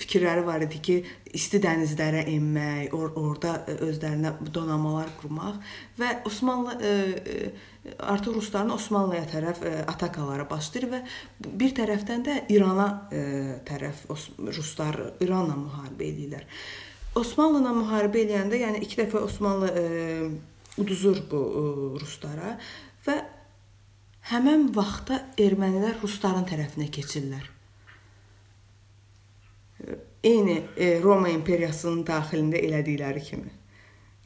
fikirləri 0.00 0.42
var 0.46 0.64
idi 0.66 0.80
ki, 0.82 0.96
isti 1.38 1.60
dənizlərə 1.62 2.24
enmək, 2.32 2.94
or 2.96 3.12
orada 3.14 3.60
e, 3.70 3.76
özlərinə 3.86 4.32
donanmalar 4.54 5.12
qurmaq 5.20 5.60
və 6.00 6.08
Osmanlı 6.26 6.74
e, 6.80 6.90
e, 6.90 7.92
artıq 8.02 8.34
rusların 8.34 8.74
Osmanlıya 8.74 9.28
tərəf 9.30 9.62
e, 9.62 9.76
atakaları 9.94 10.48
başlayır 10.50 10.88
və 10.96 11.00
bir 11.62 11.76
tərəfdən 11.78 12.26
də 12.26 12.36
İrana 12.56 12.88
e, 13.14 13.22
tərəf 13.68 14.08
ruslar 14.42 14.98
İranla 15.22 15.54
müharibə 15.60 16.10
edirlər. 16.10 16.50
Osmanlı 17.16 17.62
ilə 17.62 17.78
müharibə 17.78 18.26
edəndə, 18.26 18.58
yəni 18.60 18.82
iki 18.84 18.98
dəfə 19.04 19.22
Osmanlı 19.22 19.70
e, 19.70 19.86
uduzur 20.82 21.22
bu 21.30 21.46
e, 21.46 21.64
ruslara 22.02 22.56
və 23.06 23.20
Həmin 24.26 24.72
vaxtda 24.74 25.20
ermənilər 25.38 26.00
rusların 26.02 26.46
tərəfinə 26.48 26.88
keçirlər. 26.90 27.44
Eyni 30.26 30.56
e, 30.74 30.96
Roma 31.02 31.30
imperiyasının 31.30 32.02
daxilində 32.08 32.58
elədikləri 32.58 33.22
kimi. 33.22 33.52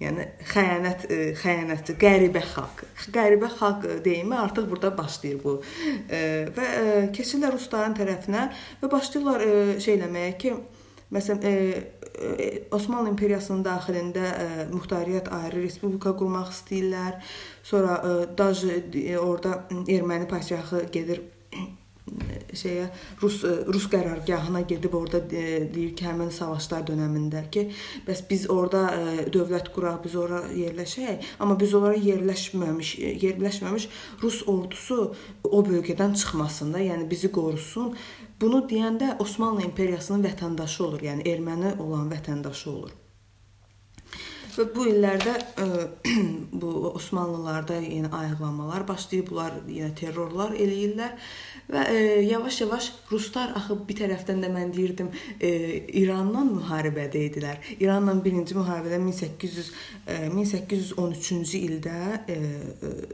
Yəni 0.01 0.24
xəyanət 0.48 1.05
e, 1.12 1.18
xəyanətçi, 1.36 1.98
qəribə 2.01 2.40
xalq. 2.55 2.86
Qəribə 3.12 3.51
xalq 3.59 3.84
deyimi 4.07 4.38
artıq 4.40 4.70
burada 4.70 4.94
başlayır 4.96 5.42
bu. 5.44 5.59
E, 6.09 6.22
və 6.57 6.70
keçirlər 7.16 7.53
rusların 7.59 7.98
tərəfinə 8.01 8.46
və 8.80 8.92
başlayırlar 8.94 9.44
şey 9.84 9.98
eləməyə 9.98 10.36
ki, 10.40 10.55
Məsələn, 11.11 11.40
e, 11.42 11.51
e, 11.51 11.99
Osmanlı 12.70 13.14
imperiyasının 13.14 13.64
daxilində 13.64 14.26
e, 14.28 14.46
muxtariyyət 14.70 15.30
ayrı 15.34 15.64
respublika 15.64 16.12
qurmaq 16.18 16.52
istəyirlər. 16.54 17.18
Sonra 17.66 17.98
e, 18.04 18.14
Daj 18.38 18.64
e, 18.68 19.18
orada 19.18 19.64
erməni 19.88 20.28
padşahı 20.30 20.86
gedir 20.92 21.22
şeyə 22.56 22.88
Rus 23.22 23.42
Rus 23.70 23.84
qərargahına 23.92 24.64
gedib 24.66 24.94
orada 24.98 25.20
deyir 25.30 25.92
ki, 25.94 26.06
həmin 26.08 26.32
savaşlar 26.34 26.82
dövründə 26.88 27.44
ki, 27.54 27.66
bəs 28.06 28.24
biz 28.30 28.48
orada 28.50 28.88
dövlət 29.30 29.70
quraq, 29.74 30.00
biz 30.04 30.16
ora 30.18 30.40
yerləşək, 30.56 31.28
amma 31.38 31.54
biz 31.61 31.76
ora 31.78 31.92
yerləşməmiş, 31.94 32.96
yerləşməmiş 33.22 33.86
Rus 34.24 34.40
ordusu 34.50 35.12
o 35.44 35.62
bölgədən 35.68 36.16
çıxmasın 36.18 36.74
da, 36.74 36.82
yəni 36.88 37.06
bizi 37.11 37.30
qorusun. 37.30 37.94
Bunu 38.41 38.62
deyəndə 38.68 39.18
Osmanlı 39.20 39.66
imperiyasının 39.66 40.24
vətəndaşı 40.24 40.82
olur, 40.86 41.03
yəni 41.05 41.26
erməni 41.28 41.74
olan 41.84 42.09
vətəndaşı 42.09 42.70
olur. 42.70 42.97
Və 44.55 44.64
bu 44.74 44.86
illərdə 44.91 45.34
ə, 45.62 45.66
bu 46.62 46.70
Osmanlılarda 46.91 47.76
yenə 47.84 48.11
ayıqlamalar 48.16 48.86
başlayıb, 48.88 49.28
bunlar 49.28 49.61
yenə 49.68 49.93
terrorlar 50.01 50.57
eləyirlər 50.57 51.14
və 51.70 51.84
yavaş-yavaş 52.26 52.91
ruslar 53.12 53.55
axı 53.61 53.76
bir 53.88 54.01
tərəfdən 54.01 54.43
də 54.45 54.51
mən 54.57 54.74
deyirdim, 54.74 55.12
ə, 55.36 55.55
İranla 56.03 56.45
müharibədə 56.51 57.26
idilər. 57.28 57.72
İranla 57.78 58.16
birinci 58.24 58.57
müharibədə 58.59 59.03
1800 59.05 59.72
ə, 60.07 60.20
1813-cü 60.34 61.66
ildə 61.68 61.99
ə, 62.24 62.41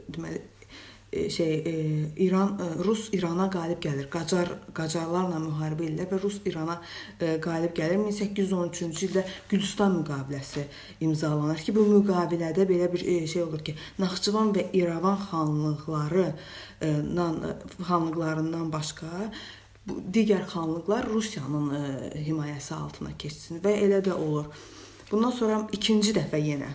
deməli 0.07 0.45
E, 0.56 0.56
şey 1.13 1.53
e, 1.53 1.73
İran 2.17 2.59
e, 2.59 2.83
Rus 2.83 3.09
İrana 3.13 3.49
qalib 3.49 3.79
gəlir. 3.83 4.09
Qacar 4.11 4.49
Qacarlarla 4.75 5.39
müharibə 5.39 5.85
edirlər 5.87 6.09
və 6.11 6.19
Rus 6.23 6.39
İrana 6.45 6.81
e, 7.21 7.37
qalib 7.41 7.75
gəlir. 7.77 8.01
1813-cü 8.09 9.07
ildə 9.07 9.23
Gülüstan 9.49 9.95
müqaviləsi 10.01 10.65
imzalanır 11.07 11.63
ki, 11.63 11.75
bu 11.75 11.85
müqavilədə 11.93 12.67
belə 12.67 12.89
bir 12.93 13.05
e, 13.07 13.21
şey 13.27 13.45
olur 13.45 13.63
ki, 13.63 13.77
Naxçıvan 14.03 14.51
və 14.57 14.67
İrəvan 14.75 15.21
xanlıqları 15.29 16.25
e, 16.81 16.91
nan, 17.15 17.39
xanlıqlarından 17.79 18.73
başqa 18.73 19.29
bu 19.87 20.01
digər 20.13 20.43
xanlıqlar 20.51 21.07
Rusiyanın 21.13 21.69
e, 21.77 21.85
himayəsi 22.27 22.75
altına 22.75 23.15
keçsin 23.17 23.63
və 23.63 23.77
elə 23.85 24.03
də 24.03 24.17
olur. 24.17 24.51
Bundan 25.11 25.31
sonra 25.31 25.61
ikinci 25.71 26.11
dəfə 26.19 26.43
yenə 26.43 26.73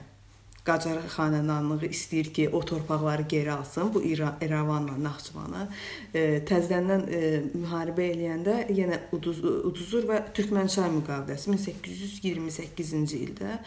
Qacar 0.62 1.00
xanədanlığı 1.10 1.88
istəyir 1.90 2.28
ki, 2.34 2.44
o 2.54 2.60
torpaqları 2.62 3.24
geri 3.28 3.50
alsın. 3.52 3.88
Bu 3.94 4.02
İrəvanla 4.06 4.94
Naxçıvanı 5.02 5.64
e, 6.14 6.22
təzədən 6.46 7.02
e, 7.10 7.22
müharibə 7.50 8.06
eləyəndə 8.12 8.54
yenə 8.70 9.00
uduz, 9.16 9.42
uduzur 9.42 10.06
və 10.06 10.20
Türkmənçay 10.38 10.86
müqaviləsi 11.00 11.50
1828-ci 11.50 13.20
ildə 13.26 13.58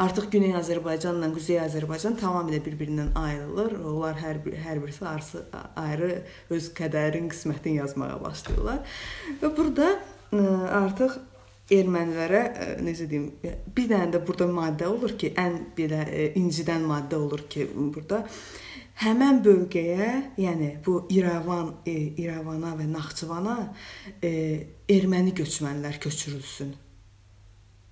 artıq 0.00 0.30
Güney 0.32 0.56
Azərbaycanla 0.56 1.28
Quzey 1.36 1.60
Azərbaycan 1.66 2.16
tamamilə 2.16 2.64
bir-birindən 2.64 3.12
ayrılır. 3.12 3.76
Onlar 3.84 4.16
hər 4.16 4.40
bir 4.44 4.56
hər 4.64 4.80
birisi 4.80 5.04
arsı, 5.04 5.44
ayrı 5.76 6.22
öz 6.48 6.72
qədərin, 6.80 7.28
qismətin 7.28 7.76
yazmağa 7.82 8.22
başlayırlar. 8.24 9.00
Və 9.42 9.56
burada 9.56 9.98
e, 10.32 10.46
artıq 10.80 11.20
ermənilərə 11.74 12.40
e, 12.48 12.68
necə 12.84 13.08
deyim, 13.10 13.28
bir 13.42 13.90
dənə 13.90 14.12
də 14.14 14.22
burada 14.24 14.48
maddə 14.52 14.88
olur 14.88 15.14
ki, 15.20 15.34
ən 15.40 15.58
belə 15.76 16.04
e, 16.08 16.30
incidən 16.40 16.86
maddə 16.88 17.20
olur 17.20 17.44
ki, 17.50 17.68
burada 17.76 18.24
həmin 19.02 19.42
bölgəyə, 19.44 20.10
yəni 20.40 20.72
bu 20.86 21.02
İrəvan, 21.14 21.70
e, 21.86 21.96
İrəvana 22.24 22.74
və 22.78 22.88
Naxçıvana 22.90 23.56
e, 24.22 24.32
erməni 24.90 25.36
göçmənlər 25.38 26.00
köçürülsün. 26.02 26.74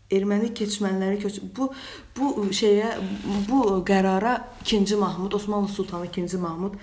Erməni 0.07 0.53
keçmənləri 0.55 1.19
köç 1.19 1.41
bu 1.57 1.73
bu 2.15 2.45
şeyə 2.55 2.93
bu 3.49 3.81
qərara 3.87 4.37
2-ci 4.63 4.95
Mahmud 5.01 5.33
Osmanlı 5.35 5.69
sultanı 5.69 6.07
2-ci 6.07 6.39
Mahmud 6.39 6.75
e, 6.75 6.79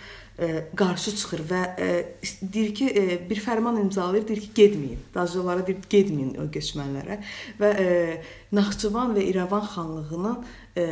qarşı 0.75 1.15
çıxır 1.15 1.41
və 1.49 1.61
e, 1.77 1.87
deyir 2.41 2.73
ki, 2.75 2.87
e, 2.89 3.29
bir 3.29 3.39
fərman 3.41 3.77
imzalayır, 3.81 4.27
deyir 4.27 4.41
ki, 4.41 4.49
getməyin. 4.57 5.01
Dacılara 5.13 5.65
deyir, 5.67 5.81
getməyin 5.89 6.33
o 6.41 6.47
keçmənlərə 6.53 7.19
və 7.59 7.71
e, 7.79 7.87
Naxçıvan 8.53 9.13
və 9.17 9.25
İrəvan 9.29 9.67
xanlığının 9.75 10.39
e, 10.77 10.85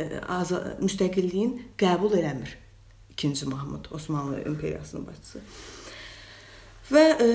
müstəqilliyin 0.82 1.56
qəbul 1.78 2.14
eləmir 2.20 2.54
2-ci 3.16 3.48
Mahmud, 3.50 3.90
Osmanlı 3.90 4.44
imperiyasının 4.46 5.06
başçısı. 5.06 5.42
Və 6.92 7.04
e, 7.18 7.28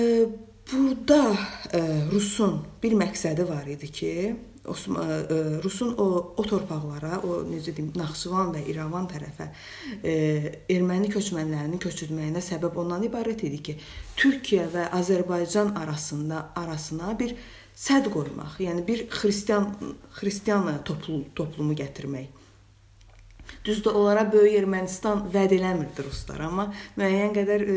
burada 0.72 1.36
e, 1.72 1.80
Rusun 2.12 2.62
bir 2.82 2.96
məqsədi 3.04 3.48
var 3.48 3.68
idi 3.68 3.92
ki, 3.92 4.12
Osman 4.68 5.10
e, 5.10 5.18
e, 5.18 5.38
Rusun 5.64 5.94
o 5.98 6.08
o 6.36 6.44
torpaqlara, 6.46 7.20
o 7.26 7.42
necə 7.48 7.74
deyim, 7.76 7.92
Naxçıvan 7.98 8.52
və 8.54 8.64
İrəvan 8.72 9.08
tərəfə 9.10 9.48
e, 10.02 10.14
erməni 10.74 11.10
köçmənlərinin 11.12 11.82
köçürülməyinə 11.82 12.42
səbəb 12.44 12.78
ondan 12.84 13.04
ibarət 13.08 13.46
idi 13.48 13.62
ki, 13.68 13.76
Türkiyə 14.18 14.68
və 14.74 14.88
Azərbaycan 14.98 15.74
arasında 15.78 16.48
arasına 16.56 17.14
bir 17.18 17.36
sədd 17.78 18.10
qoymaq, 18.14 18.58
yəni 18.64 18.86
bir 18.86 19.06
xristian 19.12 19.70
xristian 20.18 20.70
toplu, 20.86 21.22
toplumu 21.38 21.76
gətirmək. 21.78 22.37
Düzdür, 23.64 23.94
onlara 23.98 24.24
böyük 24.32 24.54
Ermənistan 24.62 25.24
vəd 25.32 25.52
eləmirdi 25.58 26.04
ruslar, 26.06 26.40
amma 26.46 26.68
müəyyən 26.98 27.34
qədər 27.36 27.64
e, 27.64 27.76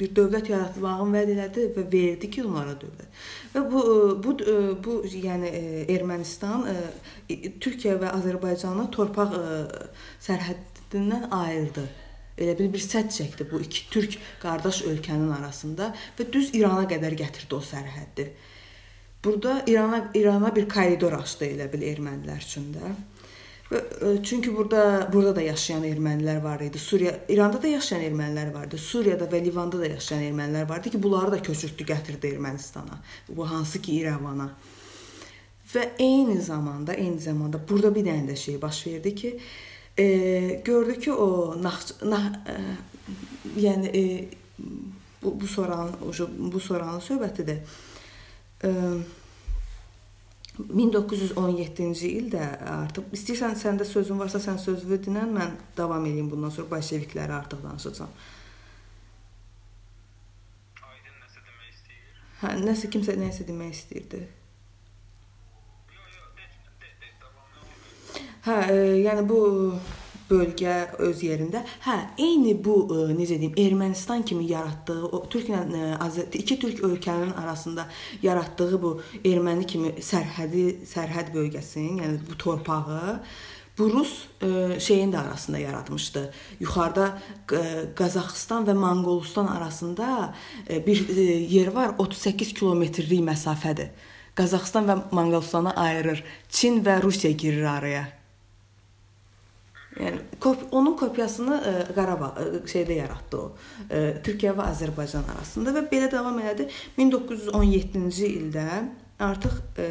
bir 0.00 0.10
dövlət 0.16 0.50
yaratmağın 0.52 1.14
vəd 1.14 1.32
elədi 1.34 1.66
və 1.76 1.84
verdi 1.92 2.30
ki, 2.32 2.42
onlara 2.48 2.74
dövlət. 2.80 3.22
Və 3.54 3.62
bu 3.70 3.84
e, 3.84 4.00
bu 4.24 4.34
e, 4.42 4.56
bu 4.84 4.98
yəni 5.12 5.52
Ermənistan 5.94 6.66
Türkiyə 7.60 7.98
və 8.02 8.12
Azərbaycanı 8.16 8.88
torpaq 8.94 9.38
sərhəddindən 10.24 11.30
ayırdı 11.42 11.86
elə 12.38 12.54
bil 12.58 12.70
bir 12.72 12.82
sədd 12.82 13.10
çəkdi 13.14 13.46
bu 13.50 13.60
iki 13.64 13.88
türk 13.92 14.16
qardaş 14.42 14.84
ölkənin 14.90 15.32
arasında 15.40 15.90
və 16.18 16.26
düz 16.32 16.52
İrana 16.54 16.86
qədər 16.90 17.16
gətirdi 17.18 17.56
o 17.56 17.60
sərhəddi. 17.64 18.28
Burada 19.24 19.62
İrana 19.66 20.10
İrana 20.14 20.54
bir 20.56 20.68
koridor 20.70 21.16
açdı 21.18 21.48
elə 21.48 21.66
bil 21.72 21.82
ermənilər 21.88 22.44
üçün 22.44 22.70
də. 22.76 22.92
Çünki 24.24 24.56
burada 24.56 25.10
burada 25.12 25.36
da 25.36 25.42
yaşayan 25.42 25.82
ermənilər 25.84 26.40
var 26.42 26.60
idi. 26.64 26.78
Suriya, 26.78 27.12
İranda 27.28 27.60
da 27.62 27.68
yaşayan 27.68 28.00
ermənilər 28.06 28.52
vardı. 28.54 28.78
Suriyada 28.80 29.28
və 29.28 29.42
Livanda 29.44 29.80
da 29.80 29.86
yaşayan 29.86 30.22
ermənilər 30.30 30.68
vardı 30.68 30.90
ki, 30.94 31.02
bunları 31.02 31.32
da 31.32 31.42
köçürtdü, 31.42 31.84
gətirdi 31.84 32.30
Ermənistana. 32.32 32.96
Bu 33.28 33.44
hansı 33.50 33.82
ki 33.82 33.98
İrəvana. 34.00 34.48
Və 35.74 35.84
eyni 36.00 36.40
zamanda, 36.40 36.94
eyni 36.94 37.20
zamanda 37.20 37.60
burada 37.68 37.92
bir 37.94 38.06
dənə 38.08 38.30
də 38.30 38.36
şey 38.36 38.56
baş 38.62 38.86
verdi 38.86 39.14
ki, 39.14 39.34
e, 39.98 40.06
gördü 40.64 41.00
ki, 41.00 41.12
o 41.12 41.56
nax, 41.62 41.92
nax 42.02 42.40
e, 42.48 42.56
yəni 43.60 43.92
e, 43.92 44.28
bu 45.22 45.40
bu 45.40 45.46
soran 45.46 45.92
bu 46.38 46.60
soranın 46.60 47.04
söhbətidir. 47.04 47.58
E, 48.64 48.70
1917-ci 50.58 52.08
ildə 52.18 52.42
artıq 52.66 53.12
istəyirsən 53.14 53.54
səndə 53.60 53.86
sözün 53.86 54.18
varsa 54.18 54.40
sən 54.42 54.58
sözünü 54.58 54.98
dinən, 55.04 55.30
mən 55.34 55.54
davam 55.76 56.06
edeyim 56.06 56.30
bundan 56.30 56.50
sonra 56.50 56.70
bolşevikləri 56.72 57.32
artıq 57.36 57.62
danışacağam. 57.62 58.10
Aydın 60.88 61.20
nəsə 61.22 61.44
demək 61.46 61.70
istəyir? 61.76 62.18
Hə, 62.42 62.52
nəsə 62.66 62.90
kimsə 62.94 63.16
nəsə 63.22 63.46
demək 63.46 63.78
istəyirdi. 63.78 64.24
Hə, 68.48 68.58
e, 68.72 68.76
yəni 69.04 69.28
bu 69.28 69.40
bölgə 70.28 70.76
öz 71.04 71.22
yerində. 71.24 71.62
Hə, 71.84 71.96
eyni 72.20 72.54
bu 72.64 72.80
ə, 72.86 73.08
necə 73.16 73.38
deyim, 73.40 73.54
Ermənistan 73.58 74.24
kimi 74.28 74.48
yaratdığı 74.50 75.12
o 75.12 75.22
türklə 75.30 75.62
ə, 75.64 76.08
iki 76.38 76.58
türk 76.60 76.82
ölkənin 76.86 77.32
arasında 77.38 77.86
yaratdığı 78.22 78.82
bu 78.82 78.96
erməni 79.24 79.66
kimi 79.68 79.94
sərhədi 80.04 80.84
sərhəd 80.88 81.32
bölgəsinin, 81.34 82.02
yəni 82.02 82.20
bu 82.28 82.36
torpağı 82.40 83.16
bu 83.78 83.88
Rus 83.92 84.12
ə, 84.42 84.78
şeyin 84.82 85.14
də 85.14 85.22
arasında 85.22 85.62
yaratmışdı. 85.62 86.24
Yuxarıda 86.60 87.08
ə, 87.46 87.62
Qazaxıstan 87.98 88.66
və 88.68 88.76
Monqolistan 88.78 89.48
arasında 89.52 90.10
ə, 90.66 90.82
bir 90.86 91.04
ə, 91.06 91.26
yer 91.54 91.72
var, 91.74 91.94
38 92.02 92.52
kilometrlik 92.58 93.24
məsafədir. 93.30 93.92
Qazaxıstan 94.38 94.86
və 94.86 95.00
Monqolistanı 95.14 95.74
ayırır. 95.74 96.22
Çin 96.48 96.82
və 96.86 97.00
Rusiya 97.02 97.32
girir 97.32 97.64
araya. 97.66 98.17
Yəni 99.98 100.38
kop 100.42 100.68
onun 100.72 100.94
kopyasını 100.98 101.56
ə, 101.58 101.72
Qarabağ 101.96 102.30
ə, 102.38 102.46
şeydə 102.70 103.00
yaratdı 103.00 103.40
o. 103.40 103.46
Ə, 103.88 104.02
Türkiyə 104.26 104.54
və 104.58 104.68
Azərbaycan 104.72 105.26
arasında 105.34 105.74
və 105.74 105.86
belə 105.90 106.10
davam 106.12 106.38
elədi. 106.42 106.68
1917-ci 106.98 108.30
ildə 108.38 108.68
artıq 109.26 109.58
ə, 109.78 109.88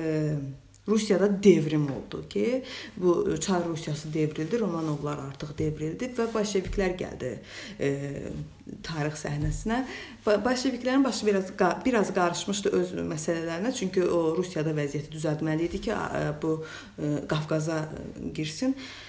Rusiyada 0.87 1.43
devrim 1.43 1.83
oldu 1.91 2.29
ki, 2.29 2.63
bu 2.97 3.35
Çar 3.39 3.65
Rusiyası 3.65 4.13
devrildi, 4.13 4.59
Romanovlar 4.59 5.17
artıq 5.19 5.49
devrildi 5.57 6.07
və 6.15 6.29
bolşeviklər 6.31 6.93
gəldi 7.01 7.31
e, 7.79 7.89
tarix 8.87 9.25
səhnəsinə. 9.25 9.81
Bolşeviklərin 10.25 11.03
başı 11.03 11.27
biraz 11.27 11.51
biraz 11.85 12.13
qarışmışdı 12.15 12.71
öz 12.79 12.93
məsələlərinə, 13.11 13.73
çünki 13.75 14.05
o 14.05 14.21
Rusiyada 14.37 14.71
vəziyyəti 14.79 15.11
düzəltməli 15.11 15.67
idi 15.67 15.83
ki, 15.89 15.91
bu 16.41 16.55
e, 16.63 17.11
Qafqaza 17.27 17.83
girsin. 18.31 18.71
E, 18.71 19.06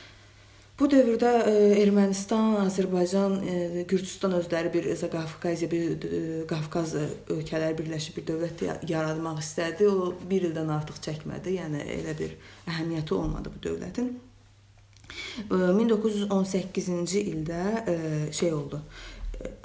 Bu 0.79 0.87
dövrdə 0.87 1.31
e, 1.51 1.53
Ermənistan, 1.83 2.53
Azərbaycan, 2.63 3.33
e, 3.43 3.83
Gürcüstan 3.91 4.37
özləri 4.39 4.71
bir 4.71 4.85
Qafqaziya, 5.11 5.71
bir 5.73 6.05
e, 6.07 6.21
Qafqaz 6.47 6.93
ölkələri 7.35 7.75
birləşib 7.81 8.21
bir 8.21 8.27
dövlət 8.29 8.63
yaratmaq 8.87 9.41
istədi. 9.43 9.89
O 9.91 10.13
1 10.31 10.47
ildən 10.53 10.71
artıq 10.77 11.01
çəkmədi. 11.09 11.57
Yəni 11.59 11.83
elə 11.97 12.15
bir 12.21 12.37
əhəmiyyəti 12.71 13.17
olmadı 13.17 13.51
bu 13.57 13.63
dövlətin. 13.67 14.13
1918-ci 15.51 17.25
ildə 17.33 17.63
şey 18.39 18.55
oldu. 18.55 18.79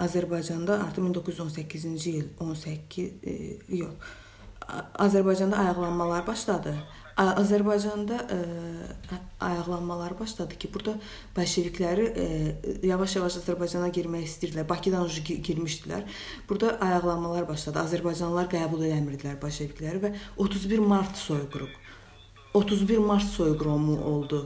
Azərbaycanda 0.01 0.80
artıq 0.88 1.05
1918-ci 1.11 2.16
il 2.18 2.28
18 2.41 3.70
yox. 3.84 4.14
Azərbaycanda 5.05 5.61
ayaqlanmalar 5.61 6.26
başladı. 6.28 6.78
Azərbaycanda 7.22 8.18
ə, 8.26 8.38
e, 9.14 9.18
ayaqlanmalar 9.45 10.16
başladı 10.20 10.57
ki, 10.57 10.70
burada 10.74 10.95
bolşevikləri 11.36 12.07
e, 12.18 12.26
yavaş-yavaş 12.88 13.38
Azərbaycana 13.43 13.91
girmək 13.93 14.26
istəyirdilər. 14.30 14.66
Bakıdan 14.70 15.05
girmişdilər. 15.49 16.07
Burada 16.49 16.78
ayaqlanmalar 16.82 17.47
başladı. 17.49 17.84
Azərbaycanlılar 17.84 18.49
qəbul 18.55 18.88
eləmirdilər 18.89 19.38
bolşevikləri 19.41 20.01
və 20.07 20.14
31 20.38 20.82
mart 20.82 21.22
soyqırıq. 21.22 21.80
31 22.53 22.97
mart 22.97 23.30
soyqırımı 23.38 24.01
oldu. 24.05 24.43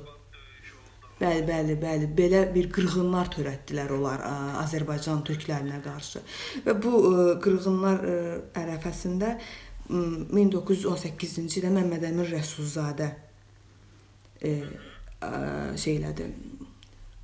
Bəli, 1.17 1.41
bəli, 1.47 1.75
bəli. 1.81 2.07
Belə 2.13 2.43
bir 2.53 2.67
qırğınlar 2.73 3.31
törətdilər 3.33 3.89
onlar 3.95 4.21
ə, 4.21 4.33
Azərbaycan 4.61 5.23
türklərinə 5.25 5.79
qarşı. 5.81 6.21
Və 6.67 6.75
bu 6.83 6.91
ə, 6.99 7.23
qırğınlar 7.41 8.03
ə, 8.05 8.17
ərəfəsində 8.61 9.31
1918-ci 9.89 11.61
ildə 11.61 11.71
Məmməd 11.71 12.07
Əmin 12.09 12.29
Rəsulzadə 12.31 13.11
e, 14.43 14.53
şeylədi. 15.79 16.27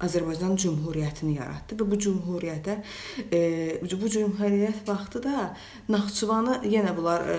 Azərbaycan 0.04 0.58
Cümhuriyyətini 0.60 1.38
yaratdı 1.38 1.78
və 1.80 1.86
bu 1.88 1.98
cümhuriyyətə 2.06 2.74
e, 3.32 3.40
bu 4.02 4.10
cümhuriyyət 4.12 4.82
vaxtı 4.88 5.22
da 5.24 5.46
Naxçıvanı 5.92 6.58
yenə 6.68 6.92
bunlar 6.98 7.24
e, 7.32 7.38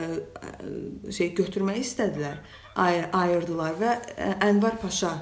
şey 1.12 1.34
götürmək 1.40 1.82
istədilər, 1.82 2.40
ayır, 2.80 3.10
ayırdılar 3.12 3.76
və 3.82 3.94
Ənvar 4.48 4.78
Paşa 4.80 5.12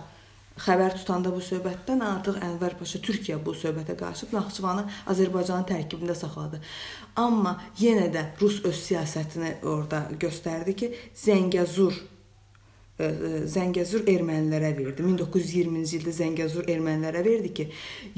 xəbər 0.60 0.96
tutanda 0.98 1.32
bu 1.32 1.40
söhbətdən 1.44 2.02
artıq 2.04 2.38
Ənvər 2.44 2.76
Paşa 2.80 3.00
Türkiyə 3.04 3.38
bu 3.44 3.54
söhbətə 3.56 3.96
qarışıb 3.98 4.34
Naxçıvanı 4.36 4.84
Azərbaycanın 5.12 5.66
tərkibində 5.68 6.16
saxladı. 6.18 6.60
Amma 7.16 7.56
yenə 7.80 8.08
də 8.12 8.26
Rus 8.40 8.60
öz 8.68 8.78
siyasətini 8.86 9.54
orada 9.62 10.04
göstərdi 10.20 10.76
ki, 10.76 10.90
Zəngəzur 11.24 11.96
e, 11.96 13.04
e, 13.06 13.32
Zəngəzur 13.54 14.06
ermənilərə 14.12 14.74
verdi. 14.76 15.06
1920-ci 15.08 15.98
ildə 16.00 16.16
Zəngəzur 16.20 16.68
ermənilərə 16.72 17.24
verdi 17.24 17.54
ki, 17.56 17.68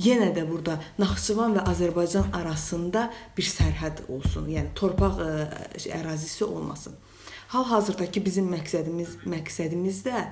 yenə 0.08 0.32
də 0.36 0.46
burada 0.50 0.80
Naxçıvan 0.98 1.58
və 1.58 1.66
Azərbaycan 1.70 2.34
arasında 2.34 3.08
bir 3.36 3.50
sərhəd 3.50 4.06
olsun. 4.08 4.50
Yəni 4.50 4.74
torpaq 4.78 5.22
e, 5.22 5.32
ərazisi 5.94 6.46
olmasın. 6.48 6.98
Hal-hazırdakı 7.54 8.18
bizim 8.24 8.48
məqsədimiz 8.50 9.12
məqsədimiz 9.30 10.00
də, 10.08 10.24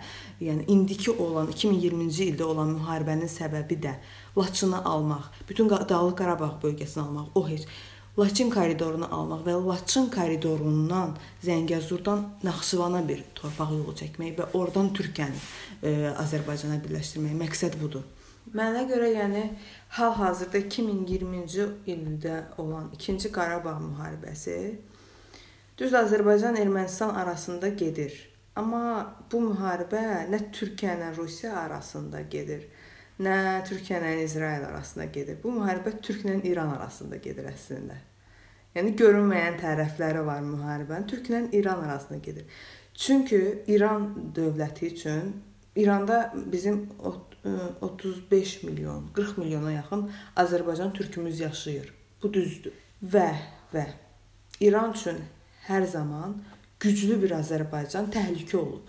yəni 0.43 0.65
indiki 0.75 1.13
olan 1.13 1.53
2020-ci 1.53 2.25
ildə 2.33 2.49
olan 2.51 2.73
müharibənin 2.75 3.31
səbəbi 3.31 3.79
də 3.85 3.93
Laçını 4.35 4.81
almaq, 4.85 5.29
bütün 5.49 5.71
Dağlıq 5.71 6.17
Qarabağ 6.19 6.57
bölgəsini 6.65 7.05
almaq, 7.05 7.29
o 7.35 7.47
heç 7.49 7.69
Laçın 8.19 8.51
koridorunu 8.51 9.07
almaq 9.07 9.47
və 9.47 9.55
Laçın 9.69 10.11
koridorundan 10.11 11.15
Zəngəzurdan 11.47 12.27
Naxçıvana 12.43 13.07
bir 13.09 13.23
torpaq 13.39 13.71
yolu 13.79 13.95
çəkmək 14.03 14.35
və 14.41 14.51
oradan 14.59 14.91
Türkiyəni 14.99 15.39
e, 15.83 15.95
Azərbaycana 16.27 16.83
birləşdirmək 16.83 17.39
məqsəd 17.47 17.79
budur. 17.81 18.03
Mənə 18.51 18.83
görə, 18.91 19.15
yəni 19.15 19.45
hal-hazırda 19.95 20.59
2020-ci 20.67 21.69
ildə 21.95 22.41
olan 22.59 22.91
2-ci 22.99 23.31
Qarabağ 23.31 23.79
müharibəsi 23.87 24.59
Düz 25.79 25.95
Azərbaycan 25.95 26.57
Ermənistan 26.61 27.15
arasında 27.15 27.69
gedir. 27.69 28.13
Amma 28.57 29.17
bu 29.33 29.39
müharibə 29.41 30.03
nə 30.29 30.41
Türkiyə 30.53 30.99
ilə 30.99 31.15
Rusiya 31.17 31.55
arasında 31.63 32.21
gedir, 32.35 32.67
nə 33.25 33.37
Türkiyə 33.65 34.03
ilə 34.03 34.11
İsrail 34.27 34.67
arasında 34.69 35.07
gedir. 35.15 35.39
Bu 35.45 35.55
müharibə 35.57 35.95
Türk 36.03 36.27
ilə 36.27 36.37
İran 36.51 36.75
arasında 36.77 37.17
gedir 37.25 37.49
əslində. 37.49 37.97
Yəni 38.77 38.93
görünməyən 39.01 39.59
tərəfləri 39.65 40.27
var 40.29 40.45
müharibənin. 40.45 41.09
Türk 41.09 41.33
ilə 41.33 41.43
İran 41.57 41.81
arasında 41.89 42.19
gedir. 42.19 42.45
Çünki 42.95 43.65
İran 43.67 44.33
dövləti 44.37 44.87
üçün 44.93 45.37
İranda 45.77 46.35
bizim 46.53 46.89
35 47.81 48.63
milyon, 48.63 49.07
40 49.13 49.39
milyona 49.39 49.73
yaxın 49.73 50.11
Azərbaycan 50.37 50.93
türkümüz 50.93 51.41
yaşayır. 51.41 51.95
Bu 52.23 52.35
düzdür. 52.35 52.73
Və 53.05 53.31
və 53.73 53.87
İran 54.61 54.93
üçün 54.93 55.17
hər 55.69 55.87
zaman 55.87 56.37
güclü 56.83 57.21
bir 57.23 57.37
Azərbaycan 57.39 58.11
təhlükə 58.13 58.59
olub. 58.59 58.89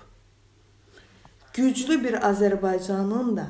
Güclü 1.53 1.99
bir 2.03 2.17
Azərbaycanın 2.25 3.35
da 3.37 3.47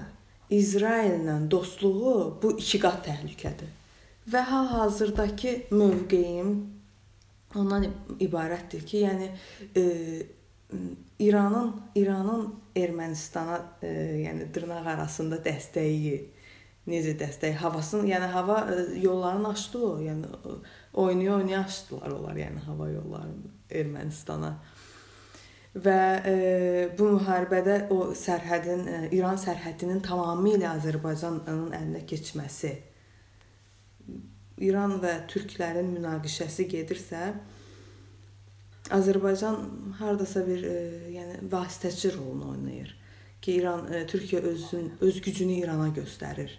İsraillə 0.52 1.38
dostluğu 1.52 2.40
bu 2.44 2.52
iki 2.60 2.80
qat 2.84 3.06
təhlükədir. 3.08 3.72
Və 4.32 4.42
hal-hazırdakı 4.48 5.54
mövqeyim 5.72 6.54
ondan 7.56 7.88
ibarətdir 8.24 8.86
ki, 8.86 9.04
yəni 9.06 9.30
e, 9.78 9.84
İranın 11.20 11.74
İranın 11.96 12.48
Ermənistana 12.76 13.60
e, 13.82 13.90
yəni 14.26 14.48
dırnaq 14.54 14.88
arasında 14.96 15.38
dəstəyi 15.46 16.16
necə 16.90 17.14
dəstək 17.20 17.60
havasını, 17.62 18.08
yəni 18.10 18.32
hava 18.34 18.64
e, 18.74 18.80
yollarını 19.00 19.54
açdı 19.54 19.84
o, 19.88 19.92
yəni 20.02 20.32
oynaya 20.94 21.36
oynaya 21.36 21.60
açdılar 21.66 22.12
onlar, 22.12 22.38
yəni 22.38 22.64
hava 22.68 22.90
yollarını 22.90 23.52
Ermənistana. 23.74 24.54
Və 25.74 26.00
e, 26.30 26.34
bu 26.98 27.08
müharibədə 27.16 27.78
o 27.94 28.12
sərhədin 28.18 28.84
e, 28.86 28.98
İran 29.18 29.40
sərhədinin 29.42 30.04
tamamilə 30.06 30.70
Azərbaycanın 30.76 31.74
əlinə 31.74 32.04
keçməsi 32.10 32.76
İran 34.62 35.00
və 35.02 35.16
türklərin 35.32 35.90
münaqişəsi 35.96 36.68
gedirsə, 36.70 37.32
Azərbaycan 38.94 39.58
hardasa 39.98 40.44
bir 40.46 40.66
e, 40.68 40.76
yəni 41.16 41.40
vasitəçi 41.50 42.14
rolunu 42.18 42.52
oynayır 42.52 42.92
ki, 43.42 43.56
İran 43.58 43.88
e, 43.94 44.04
Türkiyə 44.08 44.44
özün 44.52 44.92
öz 45.02 45.22
gücünü 45.22 45.58
İrana 45.64 45.88
göstərir. 45.96 46.52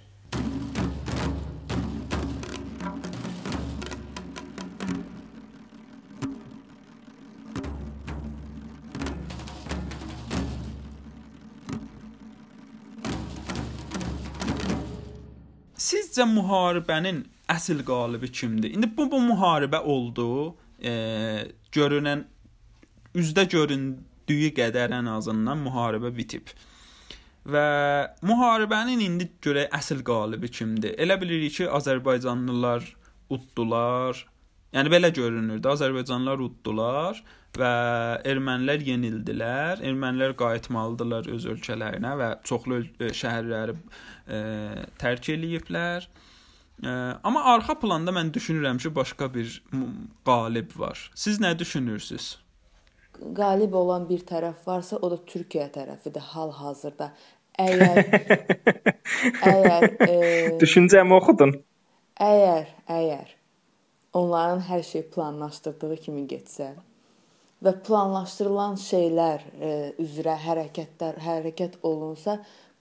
Sizcə 16.15 16.29
müharibənin 16.31 17.17
əsl 17.51 17.81
qalibi 17.83 18.29
kimdir? 18.31 18.71
İndi 18.71 18.87
bu 18.97 19.09
bu 19.11 19.19
müharibə 19.19 19.81
oldu. 19.83 20.55
E, 20.79 20.93
görünən 21.75 22.21
üzdə 23.19 23.43
göründüyü 23.51 24.53
qədər 24.55 24.95
ən 24.95 25.11
azından 25.11 25.59
müharibə 25.65 26.13
bitib. 26.15 26.53
Və 27.51 27.65
müharibənin 28.31 29.03
indi 29.03 29.27
görək 29.43 29.75
əsl 29.75 30.05
qalibi 30.07 30.53
kimdir? 30.55 30.95
Elə 31.03 31.19
bilirik 31.19 31.57
ki, 31.57 31.67
Azərbaycanlılar 31.81 32.87
uddular. 33.35 34.23
Yəni 34.71 34.95
belə 34.95 35.11
görünürdü. 35.19 35.67
Azərbaycanlılar 35.75 36.47
uddular 36.47 37.25
və 37.61 37.73
ermənilər 38.29 38.85
yenildilər. 38.85 39.83
Ermənilər 39.85 40.35
qayıtmalıdılar 40.39 41.29
öz 41.33 41.49
ölkələrinə 41.55 42.15
və 42.21 42.31
çoxlu 42.49 42.83
şəhərləri 43.01 43.75
e, 43.75 44.41
tərk 45.01 45.31
eləyiblər. 45.35 46.07
E, 46.85 46.95
amma 47.23 47.45
arxa 47.55 47.77
planda 47.81 48.15
mən 48.15 48.33
düşünürəm 48.35 48.81
ki, 48.83 48.95
başqa 48.95 49.31
bir 49.35 49.61
qalib 50.27 50.75
var. 50.79 51.11
Siz 51.15 51.41
nə 51.43 51.55
düşünürsüz? 51.59 52.35
Qalib 53.37 53.77
olan 53.79 54.09
bir 54.09 54.25
tərəf 54.27 54.67
varsa, 54.67 54.99
o 54.99 55.11
da 55.13 55.21
Türkiyə 55.31 55.69
tərəfidir 55.75 56.33
hal-hazırda. 56.33 57.13
Əgər 57.55 58.01
əgər 59.55 59.87
e, 60.09 60.17
düşüncəmi 60.59 61.15
oxudun? 61.21 61.55
Əgər, 62.19 62.67
əgər 62.91 63.31
onların 64.15 64.61
hər 64.67 64.83
şey 64.87 65.07
planlaşdırdığı 65.15 65.97
kimi 66.07 66.27
getsə 66.31 66.73
və 67.63 67.75
planlaşdırılan 67.87 68.79
şeylər 68.81 69.45
e, 69.61 69.73
üzrə 70.03 70.35
hərəkətlər 70.45 71.21
hərəkət 71.25 71.79
olunsa, 71.87 72.39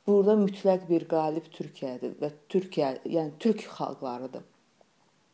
burada 0.08 0.36
mütləq 0.40 0.88
bir 0.90 1.06
qalib 1.12 1.48
Türkiyədir 1.54 2.18
və 2.22 2.32
Türkiyə, 2.50 2.96
yəni 3.06 3.38
türk 3.40 3.68
xalqlarıdır. 3.78 4.44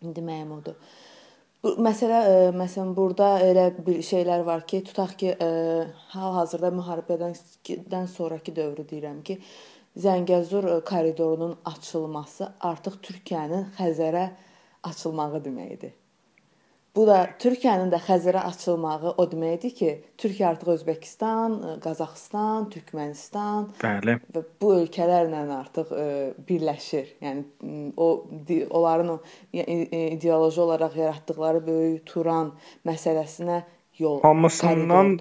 Deməyim 0.04 0.52
odur. 0.60 0.78
Bu 1.64 1.74
məsələ 1.84 2.20
e, 2.24 2.36
məsələn 2.56 2.94
burada 2.96 3.34
elə 3.44 3.66
bir 3.86 4.04
şeylər 4.06 4.46
var 4.48 4.62
ki, 4.68 4.84
tutaq 4.92 5.18
ki, 5.20 5.34
e, 5.44 5.50
hal-hazırda 6.14 6.70
müharibədən 6.78 8.08
sonrakı 8.08 8.56
dövrü 8.56 8.88
deyirəm 8.92 9.24
ki, 9.28 9.42
Zəngəzur 10.00 10.68
koridorunun 10.88 11.58
açılması 11.66 12.48
artıq 12.62 13.00
Türkiyənin 13.04 13.66
Xəzərə 13.76 14.30
açılmağı 14.86 15.42
deməkdir. 15.44 15.99
Bu 16.96 17.06
da 17.08 17.18
Türkiyənin 17.40 17.92
də 17.94 18.00
Xəzərə 18.02 18.42
açılmağı 18.50 19.14
o 19.22 19.26
deməkdir 19.30 19.74
ki, 19.78 19.90
Türkiyə 20.20 20.48
artıq 20.50 20.72
Özbəkistan, 20.74 21.58
e, 21.60 21.74
Qazaxıstan, 21.84 22.70
Türkmənistan 22.74 23.70
Bəli. 23.82 24.18
və 24.36 24.44
bu 24.62 24.72
ölkələrlə 24.80 25.44
artıq 25.60 25.94
e, 25.94 26.08
birləşir. 26.50 27.14
Yəni 27.22 27.46
o 27.98 28.10
onların 28.80 29.14
o 29.16 29.20
ideoloji 29.54 30.62
olaraq 30.62 30.98
yaratdıkları 30.98 31.66
böyük 31.68 32.06
Turan 32.10 32.54
məsələsinə 32.86 33.62
yol 34.00 34.22
hamısından. 34.22 35.18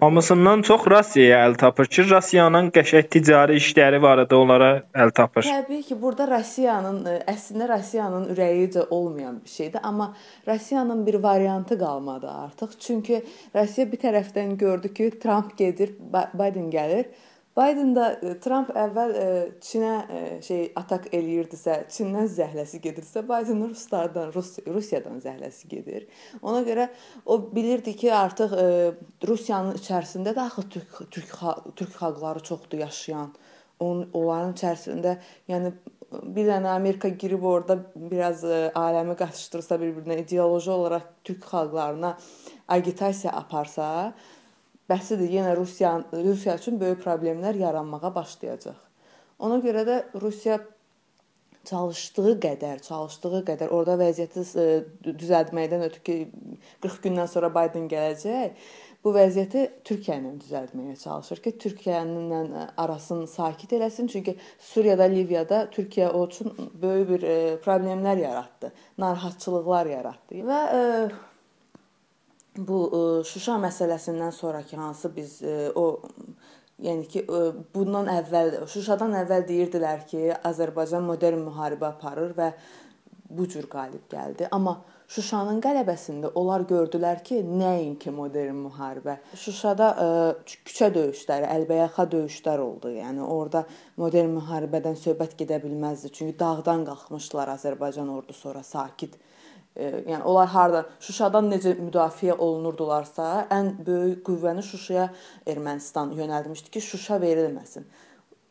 Hamısından 0.00 0.62
çox 0.66 0.86
Rusiyaya 0.90 1.44
əl 1.46 1.54
tapır 1.56 1.86
ki, 1.86 2.02
Rusiyanın 2.10 2.70
qəşəng 2.74 3.06
ticari 3.14 3.58
işləri 3.60 4.00
var 4.02 4.24
idi, 4.24 4.34
onlara 4.34 4.70
əl 5.04 5.12
tapır. 5.14 5.46
Təbii 5.46 5.82
ki, 5.86 5.98
burada 6.02 6.26
Rusiyanın 6.30 6.98
e, 7.06 7.14
əslində 7.30 7.68
Rusiyanın 7.70 8.26
ürəyicə 8.34 8.88
olmayan 8.90 9.38
bir 9.44 9.50
şeydir, 9.50 9.80
amma 9.82 10.08
Rusiyanın 10.48 11.06
bir 11.06 11.14
variantı 11.22 11.78
qalmadı 11.78 12.30
artıq. 12.30 12.74
Çünki 12.78 13.22
Rusiya 13.54 13.86
bir 13.92 14.02
tərəfdən 14.06 14.56
gördü 14.58 14.94
ki, 14.94 15.10
Trump 15.22 15.58
gedir, 15.58 15.94
Biden 16.34 16.70
gəlir 16.74 17.06
Biden 17.56 17.96
da 17.96 18.06
e, 18.22 18.32
Trump 18.40 18.70
əvvəl 18.72 19.10
e, 19.12 19.26
Çinə 19.60 19.92
e, 20.08 20.20
şey 20.44 20.62
atak 20.78 21.10
eləyirdisə, 21.12 21.82
Çindən 21.92 22.30
zəhləsi 22.32 22.80
gedirsə, 22.80 23.22
Biden 23.28 23.60
Ruslardan, 23.68 24.32
Rus 24.32 24.54
Rusiyadan 24.64 25.20
zəhləsi 25.20 25.68
gedir. 25.68 26.06
Ona 26.40 26.62
görə 26.64 26.88
o 27.26 27.38
bilirdi 27.54 27.96
ki, 27.96 28.08
artıq 28.16 28.56
Rusiyanın 29.28 29.76
içərisində 29.80 30.32
də 30.32 30.46
axı 30.48 30.68
türk 30.76 31.00
türk 31.10 31.38
türk 31.76 31.96
xalqları 32.00 32.40
çoxdur 32.40 32.86
yaşayan. 32.86 33.34
On, 33.82 34.06
onların 34.14 34.52
içərisində, 34.54 35.16
yəni 35.50 35.72
bir 36.22 36.46
dənə 36.46 36.70
Amerika 36.72 37.08
girib 37.08 37.42
orada 37.48 37.78
biraz 37.96 38.44
aləmi 38.78 39.16
qatışdırsa 39.18 39.80
bir-birinə 39.80 40.20
ideoloji 40.22 40.70
olaraq 40.70 41.08
türk 41.24 41.44
xalqlarına 41.52 42.16
agitasiya 42.68 43.32
aparsa, 43.32 44.14
bəsidir 44.92 45.32
yenə 45.40 45.56
Rusiya 45.56 45.96
Rusiya 46.12 46.60
üçün 46.60 46.80
böyük 46.80 47.02
problemlər 47.04 47.58
yaranmağa 47.64 48.14
başlayacaq. 48.14 48.78
Ona 49.42 49.58
görə 49.64 49.82
də 49.88 49.98
Rusiya 50.20 50.60
çalışdığı 51.64 52.36
qədər, 52.42 52.80
çalışdığı 52.82 53.42
qədər 53.46 53.74
orada 53.74 53.96
vəziyyəti 54.00 54.42
e, 54.58 54.64
düzəltməkdən 55.06 55.84
ötürü 55.86 56.02
ki 56.06 56.16
40 56.82 57.04
gündən 57.06 57.30
sonra 57.30 57.50
Biden 57.54 57.86
gələcək, 57.90 58.56
bu 59.04 59.12
vəziyyəti 59.14 59.64
Türkiyə 59.86 60.18
ilə 60.20 60.32
düzəltməyə 60.42 60.96
çalışır 60.98 61.42
ki, 61.44 61.54
Türkiyənin 61.64 62.54
e, 62.58 62.66
arasını 62.82 63.28
sakit 63.30 63.74
eləsin. 63.78 64.10
Çünki 64.10 64.36
Suriyada, 64.58 65.06
Liviyada 65.10 65.64
Türkiyə 65.74 66.10
o 66.10 66.26
üçün 66.26 66.54
böyük 66.82 67.08
bir 67.10 67.22
e, 67.22 67.36
problemlər 67.66 68.22
yaratdı, 68.22 68.72
narahatçılıqlar 68.98 69.94
yaratdı 69.96 70.42
və 70.48 70.62
bu 72.56 72.78
e, 72.92 73.24
Şuşa 73.24 73.56
məsələsindən 73.66 74.32
sonrakı 74.32 74.76
hansı 74.76 75.16
biz 75.16 75.42
e, 75.42 75.72
o 75.74 76.02
yəni 76.82 77.08
ki 77.08 77.24
e, 77.24 77.42
bundan 77.74 78.10
əvvəl 78.12 78.62
Şuşadan 78.68 79.16
əvvəl 79.22 79.46
deyirdilər 79.48 80.06
ki, 80.08 80.24
Azərbaycan 80.44 81.04
modern 81.06 81.44
müharibə 81.46 81.92
aparır 81.92 82.34
və 82.36 82.52
bu 83.32 83.48
cür 83.48 83.68
qalib 83.72 84.04
gəldi. 84.12 84.48
Amma 84.52 84.82
Şuşanın 85.12 85.58
qələbəsində 85.64 86.30
onlar 86.40 86.62
gördülər 86.68 87.18
ki, 87.24 87.42
nəinki 87.44 88.12
modern 88.16 88.62
müharibə. 88.66 89.18
Şuşada 89.36 89.88
ə, 90.00 90.06
küçə 90.68 90.88
döyüşləri, 90.94 91.48
əlbəyaxa 91.56 92.06
döyüşlər 92.14 92.62
oldu. 92.64 92.94
Yəni 92.96 93.24
orada 93.24 93.66
modern 94.00 94.32
müharibədən 94.38 94.96
söhbət 95.00 95.36
gedə 95.40 95.58
bilməzdi. 95.64 96.12
Çünki 96.16 96.38
dağdan 96.40 96.86
qalxmışdılar 96.88 97.52
Azərbaycan 97.58 98.08
ordusu 98.12 98.48
sonra 98.48 98.62
sakit 98.64 99.18
yəni 99.76 100.22
onlar 100.28 100.48
harda 100.52 100.84
Şuşadan 101.00 101.48
necə 101.52 101.74
müdafiə 101.80 102.36
olunurdularsa, 102.36 103.48
ən 103.50 103.74
böyük 103.86 104.24
qüvvəni 104.26 104.62
Şuşaya 104.66 105.08
Ermənistan 105.46 106.12
yönəldmişdi 106.18 106.70
ki, 106.70 106.80
Şuşa 106.80 107.20
verilməsin. 107.22 107.86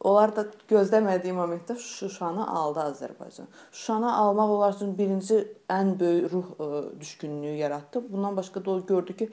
Onlar 0.01 0.31
da 0.33 0.47
gözləmədiyi 0.69 1.33
momentdə 1.37 1.75
Şuşanı 1.77 2.47
aldı 2.49 2.81
Azərbaycan. 2.87 3.49
Şuşanı 3.71 4.15
almaq 4.17 4.53
onlar 4.55 4.73
üçün 4.73 4.95
birinci 4.97 5.43
ən 5.69 5.93
böyük 5.99 6.31
ruh 6.33 6.47
ə, 6.57 6.69
e, 6.69 6.99
düşkünlüyü 6.99 7.57
yaratdı. 7.59 8.01
Bundan 8.09 8.37
başqa 8.37 8.65
da 8.65 8.71
o 8.71 8.85
gördü 8.85 9.17
ki, 9.17 9.29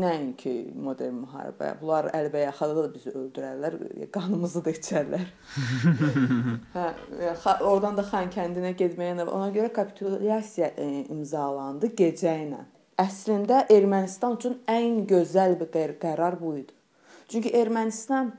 nəinki 0.00 0.54
modern 0.76 1.22
müharibə. 1.22 1.70
Bunlar 1.80 2.10
əlbəyaxada 2.16 2.74
da 2.76 2.88
bizi 2.92 3.12
öldürərlər, 3.16 3.76
qanımızı 4.12 4.64
da 4.66 4.74
içərlər. 4.76 5.30
hə, 6.74 7.54
oradan 7.60 7.96
da 7.96 8.04
Xan 8.04 8.28
kəndinə 8.34 8.74
getməyə 8.78 9.24
ona 9.24 9.48
görə 9.54 9.72
kapitulyasiya 9.72 10.72
e, 10.76 10.90
imzalandı 11.08 11.92
gecə 11.96 12.36
ilə. 12.44 12.60
Əslində 13.00 13.64
Ermənistan 13.72 14.36
üçün 14.36 14.58
ən 14.68 15.06
gözəl 15.08 15.56
bir 15.62 15.96
qərar 16.02 16.36
bu 16.40 16.58
idi. 16.58 16.74
Çünki 17.30 17.54
Ermənistan 17.56 18.34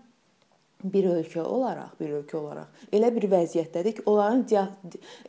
bir 0.83 1.07
ölkə 1.11 1.41
olaraq, 1.43 1.93
bir 1.99 2.13
ölkə 2.21 2.37
olaraq 2.37 2.85
elə 2.93 3.11
bir 3.15 3.27
vəziyyətdədir 3.31 3.97
ki, 3.99 4.03
onların 4.05 4.45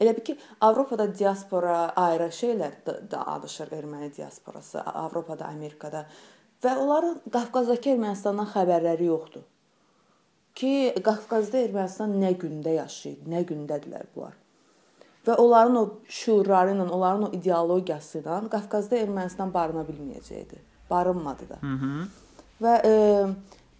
elə 0.01 0.17
bir 0.17 0.25
ki, 0.25 0.37
Avropada 0.61 1.07
diaspora 1.19 1.93
ayrı 1.97 2.31
şeylər 2.33 2.79
də 2.87 3.25
adışır 3.37 3.73
erməni 3.79 4.11
diasporası, 4.17 4.81
Avropada, 4.81 5.49
Amerikada 5.49 6.07
və 6.63 6.77
onların 6.79 7.21
Qafqazdakı 7.33 7.97
Ermənistandan 7.97 8.49
xəbərləri 8.53 9.09
yoxdur. 9.11 9.45
Ki 10.55 10.93
Qafqazda 11.05 11.63
Ermənistan 11.65 12.15
nə 12.21 12.35
gündə 12.39 12.77
yaşayır, 12.77 13.25
nə 13.29 13.45
gündədirlər 13.49 14.09
bunlar. 14.15 14.39
Və 15.27 15.37
onların 15.39 15.77
o 15.79 15.85
şüurları 16.11 16.75
ilə, 16.75 16.89
onların 16.91 17.29
o 17.29 17.33
ideologiyası 17.39 18.21
ilə 18.21 18.41
Qafqazda 18.53 18.99
Ermənistan 18.99 19.53
barına 19.55 19.87
bilməyəcəkdi. 19.89 20.61
Barınmadı 20.91 21.49
da. 21.49 21.59
Hı 21.63 21.75
-hı. 21.83 22.07
Və 22.63 22.75
e, 22.87 22.93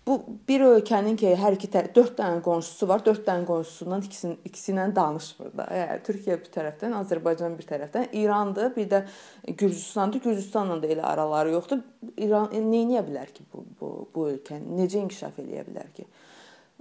Bu 0.07 0.17
bir 0.49 0.65
ölkənin 0.67 1.15
ki, 1.15 1.29
hər 1.39 1.55
iki 1.55 1.69
tərəf 1.71 1.93
4 1.95 2.17
dənə 2.19 2.41
qonşusu 2.43 2.89
var. 2.91 3.05
4 3.07 3.23
dənə 3.27 3.47
qonşusundan 3.47 4.03
ikisinin 4.03 4.35
ikisi 4.49 4.73
ilə 4.73 4.89
danışmır 4.97 5.53
da. 5.61 5.67
Yəni 5.79 6.03
Türkiyə 6.09 6.39
bir 6.41 6.51
tərəfdən, 6.57 6.97
Azərbaycan 6.99 7.55
bir 7.59 7.69
tərəfdən, 7.69 8.09
İrandır, 8.19 8.73
bir 8.75 8.89
də 8.91 9.03
Gürcüstandır. 9.47 10.25
Gürcüstanla 10.25 10.81
da 10.83 10.91
elə 10.91 11.07
araları 11.07 11.55
yoxdur. 11.55 11.85
İran 12.17 12.51
e, 12.51 12.65
nə 12.67 12.83
edə 12.89 13.05
bilər 13.07 13.31
ki 13.31 13.47
bu 13.53 13.63
bu 13.79 13.93
bu 14.15 14.27
ölkə 14.33 14.59
necə 14.59 14.99
inkişaf 15.05 15.39
eləyə 15.39 15.63
bilər 15.71 15.95
ki? 15.95 16.09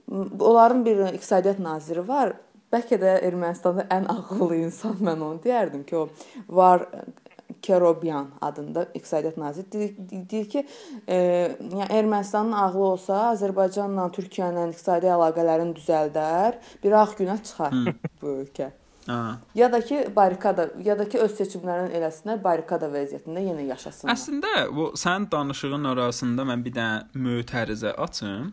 Onların 0.09 0.81
bir 0.85 1.05
iqtisadiyyat 1.11 1.61
naziri 1.61 2.07
var. 2.07 2.33
Bəlkə 2.73 2.97
də 2.97 3.19
Ermənistanda 3.27 3.85
ən 3.91 4.09
ağıllı 4.09 4.63
insan 4.63 4.97
mən 5.07 5.21
onu 5.21 5.43
deyərdim 5.45 5.85
ki, 5.85 6.01
o 6.01 6.57
var 6.57 6.87
Kerobyan 7.61 8.27
adında 8.41 8.83
iqtisadiyyat 8.93 9.37
naziri 9.37 9.71
deyir, 9.71 9.95
deyir 10.29 10.49
ki, 10.49 10.67
e, 11.07 11.15
yəni 11.61 11.87
Ermənistanın 11.89 12.51
ağlı 12.51 12.83
olsa, 12.83 13.21
Azərbaycanla 13.31 14.09
Türkiyənin 14.15 14.75
iqtisadi 14.75 15.09
əlaqələrini 15.11 15.75
düzəldər, 15.77 16.61
bir 16.83 16.97
ağ 17.01 17.09
günə 17.19 17.37
çıxar 17.43 17.75
bu 18.21 18.37
ölkə. 18.41 18.71
Ha. 19.07 19.39
Ya 19.55 19.71
da 19.71 19.81
ki 19.81 20.09
barikada 20.15 20.69
ya 20.83 20.99
da 20.99 21.09
ki 21.09 21.19
öz 21.19 21.31
seçimlərini 21.33 21.95
eləsinlər, 21.97 22.37
barikada 22.43 22.89
vəziyyətində 22.93 23.41
yenə 23.41 23.65
yaşasınlar. 23.71 24.13
Əslində 24.13 24.51
bu 24.75 24.91
sənin 24.99 25.25
danışığın 25.31 25.89
arasında 25.95 26.45
mən 26.51 26.65
bir 26.65 26.75
dənə 26.75 27.23
mötərizə 27.27 27.95
açım. 28.05 28.51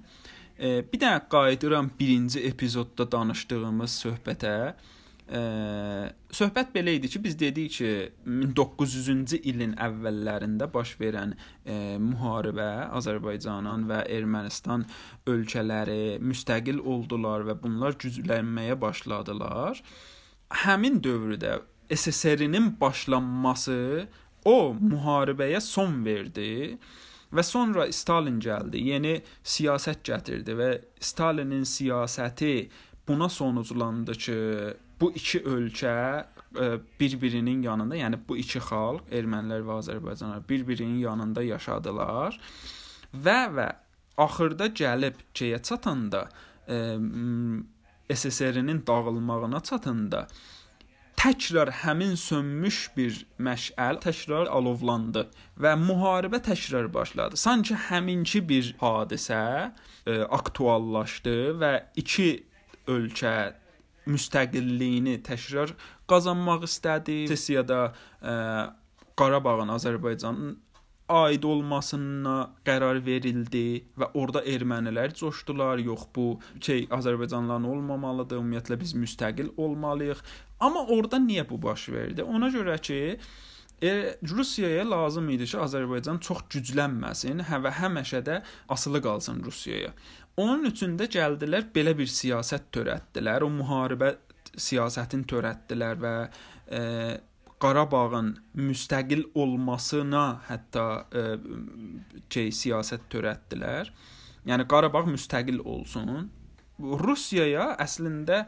E, 0.58 0.82
bir 0.92 1.00
də 1.00 1.12
qayıdıram 1.30 1.90
birinci 2.00 2.40
epizodda 2.48 3.10
danışdığımız 3.12 3.98
söhbətə. 4.04 4.54
Ə, 5.28 5.40
söhbət 6.32 6.70
belə 6.72 6.94
idi 6.96 7.10
ki, 7.12 7.20
biz 7.20 7.34
dedik 7.36 7.74
ki, 7.76 7.88
1900-cü 8.24 9.42
ilin 9.50 9.74
əvvəllərində 9.76 10.70
baş 10.72 10.94
verən 11.00 11.34
ə, 11.36 11.98
müharibə 12.00 12.68
Azərbaycanın 12.96 13.84
və 13.90 14.04
Ermənistan 14.16 14.86
ölkələri 15.28 16.16
müstəqil 16.24 16.80
oldular 16.80 17.44
və 17.48 17.58
bunlar 17.60 17.98
güclənməyə 18.00 18.78
başladılar. 18.80 19.82
Həmin 20.64 21.02
dövrdə 21.04 21.58
SSR-nin 21.92 22.72
başlanması 22.80 24.08
o 24.48 24.56
müharibəyə 24.80 25.60
son 25.60 26.00
verdi 26.08 26.78
və 27.28 27.44
sonra 27.44 27.84
Stalin 27.92 28.40
gəldi. 28.40 28.80
Yeni 28.92 29.18
siyasət 29.44 30.04
gətirdi 30.08 30.56
və 30.56 30.70
Stalinin 31.04 31.68
siyasəti 31.68 32.54
buna 33.08 33.28
sonuclandı 33.28 34.16
ki, 34.24 34.36
bu 35.00 35.12
iki 35.14 35.40
ölkə 35.40 36.24
e, 36.56 36.70
bir-birinin 37.00 37.62
yanında, 37.62 37.96
yəni 37.96 38.20
bu 38.28 38.36
iki 38.36 38.60
xalq, 38.62 39.06
ermənilər 39.12 39.64
və 39.66 39.78
azərbaycanlılar 39.82 40.48
bir-birinin 40.48 41.00
yanında 41.04 41.42
yaşadılar 41.42 42.38
və 43.14 43.38
və 43.56 43.68
axırda 44.18 44.70
gəlib 44.82 45.20
şeyə 45.34 45.62
çatanda 45.62 46.28
e, 46.68 46.98
SSR-nin 48.14 48.82
dağılmağına 48.86 49.60
çatanda 49.60 50.26
təkrar 51.18 51.70
həmin 51.82 52.14
sönmüş 52.14 52.76
bir 52.96 53.14
məşəl 53.42 53.98
təkrar 54.04 54.50
alovlandı 54.54 55.24
və 55.58 55.72
müharibə 55.82 56.38
təkrar 56.46 56.86
başladı. 56.94 57.36
Sanki 57.36 57.74
həminki 57.88 58.44
bir 58.48 58.74
hadisə 58.82 59.40
e, 60.06 60.20
aktuallaşdı 60.38 61.36
və 61.62 61.72
iki 61.98 62.28
ölkə 62.86 63.34
müstəqilliyini 64.08 65.18
təkrar 65.26 65.74
qazanmaq 66.10 66.66
istədi. 66.68 67.24
Sessiyada 67.30 67.88
ə, 67.88 68.32
e, 68.32 68.34
Qarabağın 69.18 69.74
Azərbaycanın 69.74 70.56
aid 71.08 71.42
olmasına 71.48 72.36
qərar 72.68 73.00
verildi 73.04 73.84
və 73.98 74.10
orada 74.14 74.42
ermənilər 74.44 75.14
coşdular. 75.16 75.80
Yox, 75.80 76.06
bu 76.14 76.38
şey 76.60 76.86
Azərbaycanlıların 76.92 77.68
olmamalıdır. 77.72 78.42
Ümumiyyətlə 78.42 78.80
biz 78.80 78.94
müstəqil 78.94 79.54
olmalıyıq. 79.56 80.22
Amma 80.60 80.84
orada 80.86 81.20
niyə 81.22 81.48
bu 81.48 81.60
baş 81.62 81.88
verdi? 81.94 82.22
Ona 82.22 82.52
görə 82.52 82.80
ki, 82.80 83.18
E, 83.82 84.18
Rusiyaya 84.28 84.90
lazım 84.90 85.28
idi 85.30 85.46
ki, 85.46 85.54
Azərbaycan 85.62 86.18
çox 86.18 86.40
güclənməsin, 86.50 87.44
hə 87.46 87.60
və 87.62 87.70
həmişə 87.78 88.24
də 88.26 88.40
asılı 88.74 88.98
qalsın 89.04 89.38
Rusiyaya. 89.44 89.92
Onun 90.38 90.68
üçün 90.70 90.94
də 90.98 91.08
gəldilər 91.10 91.66
belə 91.74 91.96
bir 91.98 92.10
siyasət 92.10 92.68
törətdilər. 92.76 93.42
O 93.42 93.50
müharibə 93.50 94.12
siyasətini 94.54 95.26
törətdilər 95.30 95.98
və 96.02 96.14
e, 96.70 96.82
Qarabağın 97.58 98.36
müstəqil 98.54 99.24
olmasına 99.34 100.24
hətta 100.46 100.84
e, 101.10 101.24
şey 102.30 102.52
siyasət 102.54 103.08
törətdilər. 103.10 103.90
Yəni 104.46 104.66
Qarabağ 104.70 105.08
müstəqil 105.10 105.58
olsun. 105.66 106.28
Rusiyaya 106.78 107.72
əslində 107.82 108.44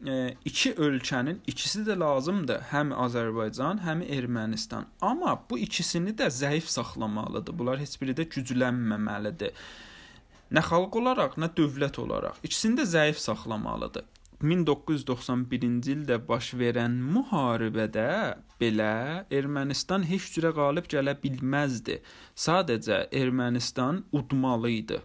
e, 0.00 0.34
iki 0.48 0.72
ölkənin 0.80 1.42
ikisi 1.46 1.84
də 1.84 1.98
lazımdır. 2.00 2.70
Həm 2.72 2.96
Azərbaycan, 3.04 3.84
həm 3.84 4.00
Ermənistan. 4.16 4.88
Amma 5.04 5.36
bu 5.50 5.60
ikisini 5.60 6.16
də 6.16 6.30
zəif 6.32 6.72
saxlamalıdır. 6.72 7.58
Bunlar 7.58 7.84
heç 7.84 8.00
biri 8.00 8.16
də 8.16 8.30
güclənməməlidir. 8.32 9.52
Nə 10.52 10.60
xalq 10.64 10.98
olaraq, 11.00 11.38
nə 11.40 11.48
dövlət 11.56 11.98
olaraq 12.02 12.42
ikisini 12.44 12.82
də 12.82 12.84
zəif 12.90 13.20
saxlamalıdır. 13.22 14.04
1991-ci 14.44 15.94
ildə 15.94 16.18
baş 16.28 16.50
verən 16.60 16.98
müharibədə 17.14 18.08
belə 18.60 18.90
Ermənistan 19.32 20.04
heç 20.08 20.26
cürə 20.34 20.52
qalib 20.56 20.88
gələ 20.90 21.14
bilməzdi. 21.22 22.00
Sadəcə 22.36 23.06
Ermənistan 23.14 24.02
udmalı 24.12 24.72
idi. 24.82 25.00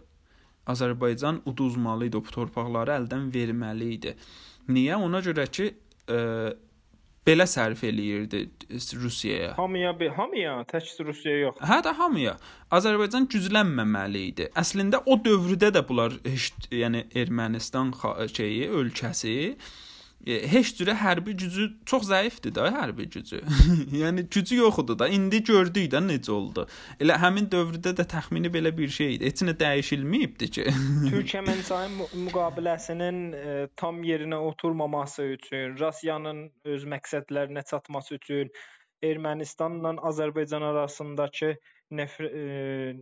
Azərbaycan 0.70 1.40
uduzmalı 1.48 2.10
idi, 2.10 2.20
bu 2.20 2.34
torpaqları 2.34 2.98
əldən 2.98 3.30
verməli 3.34 3.94
idi. 3.96 4.14
Niyə? 4.68 4.98
Ona 5.00 5.22
görə 5.24 5.46
ki, 5.50 5.70
ə, 5.70 6.18
e, 6.18 6.52
belə 7.26 7.46
sərf 7.48 7.82
eləyirdi 7.84 8.46
Rusiyaya. 9.02 9.52
Hamıya, 9.58 9.92
hamıya, 10.16 10.54
tək 10.70 10.88
Rusiyaya 11.04 11.44
yox. 11.46 11.60
Hə 11.70 11.80
də 11.84 11.94
hamıya. 11.98 12.36
Azərbaycan 12.72 13.28
güclənməməli 13.32 14.24
idi. 14.32 14.48
Əslində 14.62 15.02
o 15.06 15.18
dövrdə 15.20 15.72
də 15.74 15.84
bunlar 15.88 16.16
heç 16.26 16.70
yəni 16.74 17.06
Ermənistan 17.18 17.92
şeyi, 18.36 18.70
ölkəsi 18.80 19.36
heç 20.26 20.74
cürə 20.76 20.94
hərbi 21.00 21.32
gücü 21.38 21.66
çox 21.88 22.08
zəifdir 22.10 22.52
də 22.56 22.68
hərbi 22.74 23.06
gücü. 23.12 23.40
yəni 24.02 24.26
gücü 24.28 24.56
yox 24.56 24.78
idi 24.82 24.96
da. 24.98 25.08
İndi 25.08 25.42
gördük 25.44 25.88
də 25.92 26.02
necə 26.04 26.32
oldu. 26.34 26.66
Elə 27.00 27.16
həmin 27.22 27.48
dövrdə 27.52 27.94
də 27.96 28.04
təxmini 28.10 28.52
belə 28.52 28.72
bir 28.76 28.88
şey 28.92 29.14
idi. 29.16 29.30
Heç 29.30 29.44
nə 29.48 29.56
dəyişilməyibdi 29.62 30.50
ki. 30.56 30.66
Türkmənçayın 31.10 31.96
müqaviləsinin 32.26 33.20
e, 33.32 33.68
tam 33.76 34.02
yerinə 34.04 34.40
oturmaması 34.50 35.30
üçün, 35.36 35.78
Rusiyanın 35.80 36.50
öz 36.64 36.84
məqsədlərinə 36.94 37.64
çatması 37.70 38.20
üçün 38.20 38.52
Ermənistanla 39.02 39.94
Azərbaycan 40.10 40.62
arasındakı 40.62 41.54
nefr 41.90 42.26
e, 42.28 42.42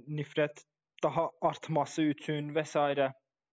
nifrət 0.07 0.63
daha 1.03 1.31
artması 1.43 2.03
üçün 2.15 2.55
və 2.55 2.65
s. 2.67 2.79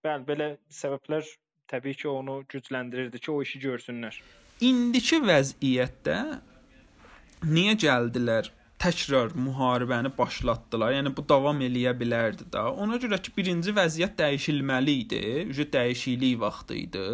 Bəli, 0.05 0.25
belə 0.29 0.51
səbəblər 0.69 1.25
təbii 1.71 1.95
ki, 1.99 2.09
onu 2.09 2.41
gücləndirirdi 2.49 3.19
ki, 3.19 3.31
o 3.31 3.41
işi 3.45 3.61
görsünlər. 3.63 4.19
İndiki 4.63 5.19
vəziyyətdə 5.25 6.19
niyə 7.45 7.75
gəldilər? 7.85 8.51
Təkrar 8.79 9.31
müharibəni 9.39 10.11
başlatdılar. 10.17 10.93
Yəni 10.97 11.13
bu 11.15 11.23
davam 11.27 11.61
eləyə 11.63 11.93
bilərdi 11.97 12.47
də. 12.53 12.65
Ona 12.83 12.99
görə 13.01 13.21
ki, 13.23 13.31
birinci 13.37 13.73
vəziyyət 13.75 14.17
dəyişilməli 14.19 14.97
idi. 15.05 15.21
Ücə 15.53 15.65
dəyişiklik 15.73 16.41
vaxtı 16.43 16.77
idi 16.81 17.05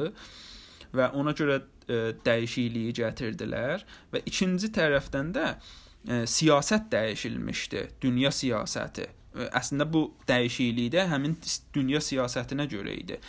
və 0.98 1.12
ona 1.16 1.32
görə 1.38 1.62
e, 1.62 2.00
dəyişikliyi 2.26 2.96
gətirdilər 2.98 3.86
və 4.12 4.24
ikinci 4.28 4.72
tərəfdən 4.76 5.30
də 5.38 5.46
e, 5.54 6.18
siyasət 6.28 6.90
dəyişilmişdi. 6.92 7.86
Dünya 8.04 8.34
siyasəti. 8.36 9.08
E, 9.08 9.48
əslində 9.62 9.88
bu 9.94 10.10
dəyişiklik 10.28 10.92
də 10.98 11.08
həmin 11.14 11.38
dünya 11.78 12.02
siyasətinə 12.04 12.68
görə 12.74 12.98
idi 12.98 13.22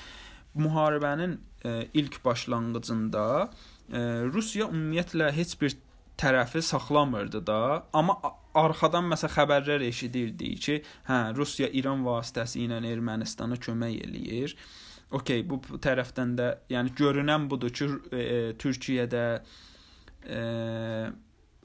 müharibənin 0.55 1.39
e, 1.65 1.89
ilk 1.95 2.25
başlanğıcında 2.25 3.25
e, 3.93 3.99
Rusiya 4.35 4.69
ümumiyyətlə 4.69 5.33
heç 5.33 5.57
bir 5.61 5.77
tərəfi 6.21 6.63
saxlamırdı 6.63 7.47
da, 7.47 7.59
amma 7.93 8.19
arxadan 8.55 9.09
məsəl 9.11 9.33
xəbərlər 9.33 9.85
eşidirdik 9.89 10.61
ki, 10.67 10.79
hə 11.09 11.19
Rusiya 11.37 11.71
İran 11.73 12.05
vasitəsilə 12.07 12.83
Ermənistana 12.93 13.59
kömək 13.61 13.99
eləyir. 14.07 14.57
Okay, 15.13 15.43
bu 15.45 15.59
tərəfdən 15.61 16.37
də 16.39 16.47
yəni 16.73 16.95
görünən 16.97 17.49
budur 17.51 17.73
ki, 17.75 17.89
e, 18.13 18.23
e, 18.23 18.39
Türkiyədə 18.61 19.25
e, 20.25 20.41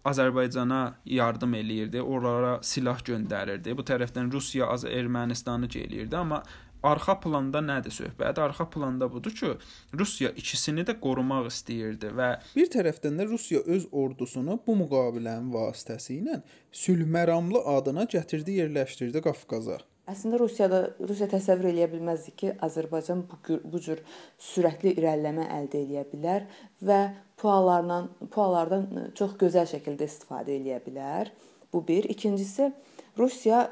Azərbaycana 0.07 0.81
yardım 1.05 1.55
eləyirdi, 1.59 2.01
oralara 2.01 2.57
silah 2.63 2.99
göndərirdi. 3.07 3.75
Bu 3.75 3.83
tərəfdən 3.88 4.31
Rusiya 4.31 4.67
Ermənistanı 4.91 5.67
eləyirdi, 5.67 6.15
amma 6.15 6.41
arxa 6.84 7.17
planda 7.23 7.61
nədir 7.63 7.93
söhbət? 7.95 8.39
Arxa 8.43 8.67
planda 8.69 9.09
budur 9.11 9.34
ki, 9.36 9.53
Rusiya 9.97 10.32
ikisini 10.38 10.86
də 10.88 10.97
qorumaq 11.01 11.49
istəyirdi 11.51 12.13
və 12.17 12.32
bir 12.55 12.71
tərəfdən 12.73 13.19
də 13.21 13.28
Rusiya 13.32 13.63
öz 13.65 13.89
ordusunu 13.91 14.59
bu 14.67 14.78
müqavilənin 14.84 15.51
vasitəsilə 15.53 16.41
sülh 16.71 17.05
məramlı 17.17 17.63
adına 17.78 18.07
gətirdi, 18.13 18.59
yerləşdirdi 18.61 19.23
Qafqaza. 19.25 19.80
Əslində 20.07 20.38
Rusiyada 20.39 20.78
Rusiya 21.03 21.28
təsəvvür 21.34 21.73
eləyə 21.73 21.89
bilməzdi 21.91 22.32
ki, 22.39 22.51
Azərbaycan 22.63 23.25
bu, 23.28 23.57
bu 23.67 23.82
cür 23.84 23.99
sürətli 24.39 24.93
irəliləmə 24.95 25.49
əldə 25.51 25.82
edə 25.84 26.05
bilər 26.13 26.45
və 26.80 26.99
pualarla 27.41 28.05
pualardan 28.32 29.11
çox 29.19 29.36
gözəl 29.41 29.67
şəkildə 29.73 30.07
istifadə 30.07 30.55
edə 30.55 30.80
bilər. 30.86 31.34
Bu 31.73 31.84
bir. 31.88 32.07
İkincisi 32.07 32.71
Rusiya 33.19 33.65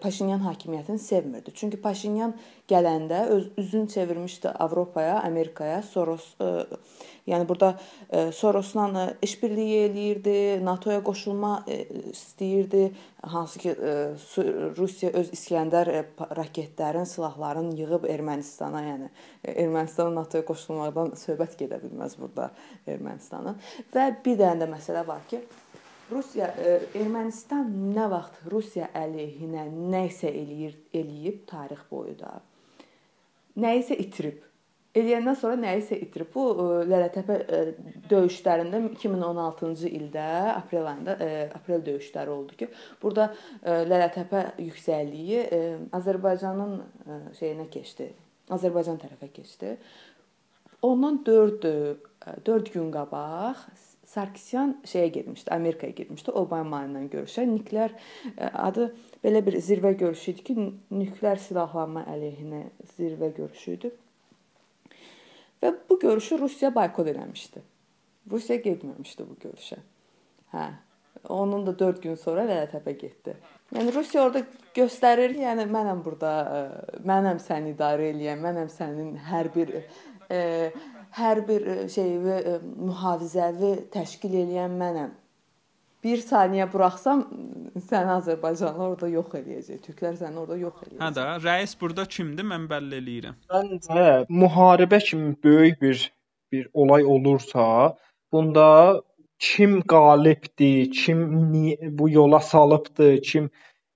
Paşinyan 0.00 0.40
hakimiyyətini 0.40 0.98
sevmirdi. 0.98 1.52
Çünki 1.54 1.78
Paşinyan 1.80 2.34
gələndə 2.68 3.26
öz 3.26 3.50
üzünü 3.56 3.88
çevirmişdi 3.88 4.48
Avropaya, 4.48 5.20
Amerikaya, 5.22 5.82
Soros 5.82 6.24
ə, 6.40 6.48
e, 6.48 6.78
yəni 7.30 7.46
burada 7.48 7.68
ə, 7.76 7.78
e, 8.10 8.32
Sorosla 8.32 9.04
işbirliyi 9.22 9.78
eləyirdi, 9.84 10.34
NATO-ya 10.66 11.04
qoşulma 11.06 11.52
ə, 11.70 11.78
istəyirdi. 12.10 12.90
Hansı 13.22 13.62
ki 13.62 13.76
ə, 13.76 13.94
Rusiya 14.74 15.12
öz 15.22 15.30
İskəndər 15.38 15.92
raketlərin, 16.40 17.06
silahların 17.06 17.70
yığıb 17.78 18.10
Ermənistana, 18.10 18.82
yəni 18.90 19.10
Ermənistanın 19.54 20.18
NATO-ya 20.18 20.50
qoşulmaqdan 20.50 21.14
söhbət 21.14 21.54
gedə 21.62 21.78
bilməz 21.84 22.18
burada 22.18 22.50
Ermənistanın. 22.90 23.62
Və 23.94 24.12
bir 24.24 24.42
dənə 24.42 24.64
də 24.64 24.72
məsələ 24.74 25.06
var 25.06 25.22
ki, 25.30 25.44
Rusiya 26.10 26.50
e, 26.58 26.76
Ermənistan 26.98 27.68
nə 27.94 28.06
vaxt 28.10 28.40
Rusiya 28.50 28.90
əleyhinə 28.98 29.66
nə 29.70 30.04
isə 30.08 30.30
eləyir, 30.30 30.76
eləyib 30.96 31.44
tarix 31.50 31.84
boyu 31.90 32.16
da 32.18 32.38
nəyisə 33.60 33.98
itirib. 34.00 34.40
Eləyəndən 34.96 35.36
sonra 35.38 35.58
nəyisə 35.62 36.00
itirib. 36.02 36.32
Bu 36.34 36.46
ə, 36.50 36.64
Lələtəpə 36.90 37.36
ə, 37.40 37.60
döyüşlərində 38.10 38.80
2016-cı 38.88 39.92
ildə 40.00 40.26
aprel 40.56 40.88
ayında 40.90 41.16
aprel 41.54 41.84
döyüşləri 41.86 42.34
oldu 42.34 42.58
ki, 42.58 42.70
burada 43.02 43.28
Lələtəpə 43.62 44.44
yüksəkliyi 44.66 45.44
Azərbaycanın 45.94 46.74
şeyinə 47.38 47.68
keçdi. 47.70 48.10
Azərbaycan 48.50 48.98
tərəfə 48.98 49.30
keçdi. 49.30 49.76
Ondan 50.82 51.22
4 51.26 51.70
4 52.46 52.72
gün 52.74 52.90
qabaq 52.90 53.62
Sarkisyan 54.10 54.72
şeyə 54.84 55.06
getmişdi, 55.06 55.50
Amerikaya 55.54 55.92
getmişdi 55.94 56.32
Obama 56.34 56.80
ilə 56.82 57.04
görüşə. 57.12 57.44
Nükleer 57.46 57.92
adı 58.38 58.88
belə 59.24 59.44
bir 59.46 59.54
zirvə 59.62 59.92
görüşü 59.98 60.32
idi 60.32 60.44
ki, 60.48 60.56
nükleer 60.90 61.38
silahlanma 61.38 62.02
əleyhinə 62.10 62.64
zirvə 62.96 63.30
görüşü 63.36 63.76
idi. 63.76 63.92
Və 65.62 65.74
bu 65.88 65.98
görüşü 66.02 66.40
Rusiya 66.40 66.74
boykot 66.74 67.06
eləmişdi. 67.14 67.62
Rusiya 68.30 68.58
getməmişdi 68.66 69.28
bu 69.28 69.38
görüşə. 69.46 69.78
Hə. 70.56 70.66
Onun 71.28 71.66
da 71.66 71.78
4 71.78 72.02
gün 72.02 72.18
sonra 72.18 72.48
Lələtəpə 72.50 72.96
getdi. 72.98 73.36
Yəni 73.76 73.94
Rusiya 73.94 74.24
orada 74.24 74.42
göstərir, 74.74 75.36
yəni 75.38 75.70
mənəm 75.70 76.02
burada, 76.02 76.32
mənəm 77.06 77.38
səni 77.46 77.76
idarə 77.76 78.10
eləyən, 78.10 78.42
mənəm 78.42 78.70
sənin 78.72 79.14
hər 79.30 79.54
bir 79.54 79.76
e, 80.30 80.40
hər 81.16 81.42
bir 81.48 81.66
şeyi 81.92 82.18
e, 82.36 82.58
mühafizəvi 82.90 83.72
təşkil 83.94 84.36
eləyən 84.44 84.76
mənəm. 84.80 85.10
1 86.04 86.22
saniyə 86.24 86.64
buraxsam 86.72 87.26
səni 87.88 88.14
Azərbaycanlı 88.14 88.84
orada 88.86 89.08
yox 89.12 89.34
eləyəcək. 89.40 89.82
Türklər 89.84 90.14
səni 90.16 90.40
orada 90.40 90.56
yox 90.56 90.78
eləyəcək. 90.86 91.02
Hə 91.02 91.10
də, 91.18 91.26
rəis 91.44 91.74
burada 91.80 92.06
kimdir? 92.08 92.46
Mən 92.52 92.64
bəlli 92.70 93.02
eləyirəm. 93.02 93.36
Məncə 93.52 94.06
müharibə 94.32 95.02
kimi 95.04 95.34
böyük 95.44 95.82
bir 95.82 96.06
bir 96.52 96.68
olay 96.72 97.04
olursa, 97.04 97.96
bunda 98.32 99.02
kim 99.38 99.82
qalibdir, 99.82 100.90
kim 100.90 101.52
bu 101.98 102.10
yola 102.10 102.40
salıbdı, 102.40 103.20
kim 103.20 103.50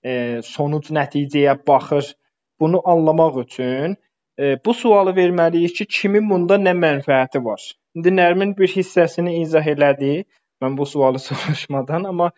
e, 0.05 0.41
sonuc 0.45 0.91
nəticəyə 0.91 1.59
baxır, 1.67 2.15
bunu 2.61 2.83
anlamaq 2.85 3.41
üçün 3.45 3.97
e, 3.97 3.97
bu 4.39 4.75
sualı 4.75 5.13
verməliyik 5.17 5.77
ki, 5.79 5.87
kimin 5.97 6.31
bunda 6.31 6.59
nə 6.59 6.73
mənfəəti 6.79 7.43
var? 7.45 7.63
İndi 7.95 8.11
Nərmin 8.15 8.57
bir 8.59 8.71
hissəsini 8.71 9.37
izah 9.43 9.67
elədi 9.75 10.25
mən 10.63 10.79
bu 10.79 10.87
sualı 10.87 11.19
soruşmadan, 11.29 12.09
amma 12.11 12.31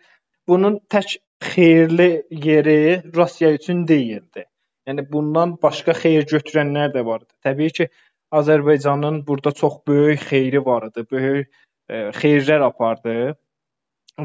bunun 0.47 0.79
tək 0.93 1.17
xeyirli 1.43 2.23
yeri 2.31 3.01
Rusiya 3.15 3.51
üçün 3.53 3.87
deyildi. 3.87 4.45
Yəni 4.87 5.03
bundan 5.11 5.57
başqa 5.63 5.93
xeyir 6.01 6.27
götürənlər 6.31 6.93
də 6.93 7.03
vardı. 7.05 7.31
Təbii 7.43 7.73
ki, 7.79 7.89
Azərbaycanın 8.31 9.27
burada 9.27 9.51
çox 9.51 9.73
böyük 9.87 10.21
xeyri 10.29 10.65
var 10.65 10.87
idi. 10.87 11.03
Böyük 11.11 11.51
e, 11.89 11.95
xeyirlər 12.19 12.63
apardı 12.69 13.35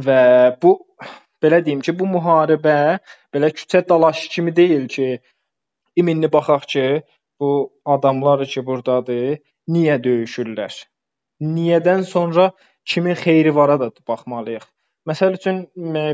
və 0.07 0.21
bu 0.63 0.73
belə 1.43 1.65
deyim 1.65 1.81
ki, 1.81 1.95
bu 1.99 2.07
müharibə 2.07 2.99
belə 3.35 3.51
küçə 3.59 3.83
dalaşı 3.89 4.29
kimi 4.31 4.57
deyil 4.57 4.89
ki, 4.89 5.09
iminli 5.97 6.33
baxaq 6.33 6.69
ki, 6.75 6.87
bu 7.41 7.73
adamlar 7.85 8.45
ki 8.47 8.67
burdadır, 8.67 9.41
niyə 9.69 9.97
döyüşürlər? 10.05 10.77
Niyədən 11.43 12.05
sonra 12.13 12.53
kimin 12.85 13.19
xeyri 13.25 13.55
vara 13.55 13.79
da 13.81 13.91
baxmalıyıq. 14.09 14.65
Məsəl 15.09 15.35
üçün 15.39 15.57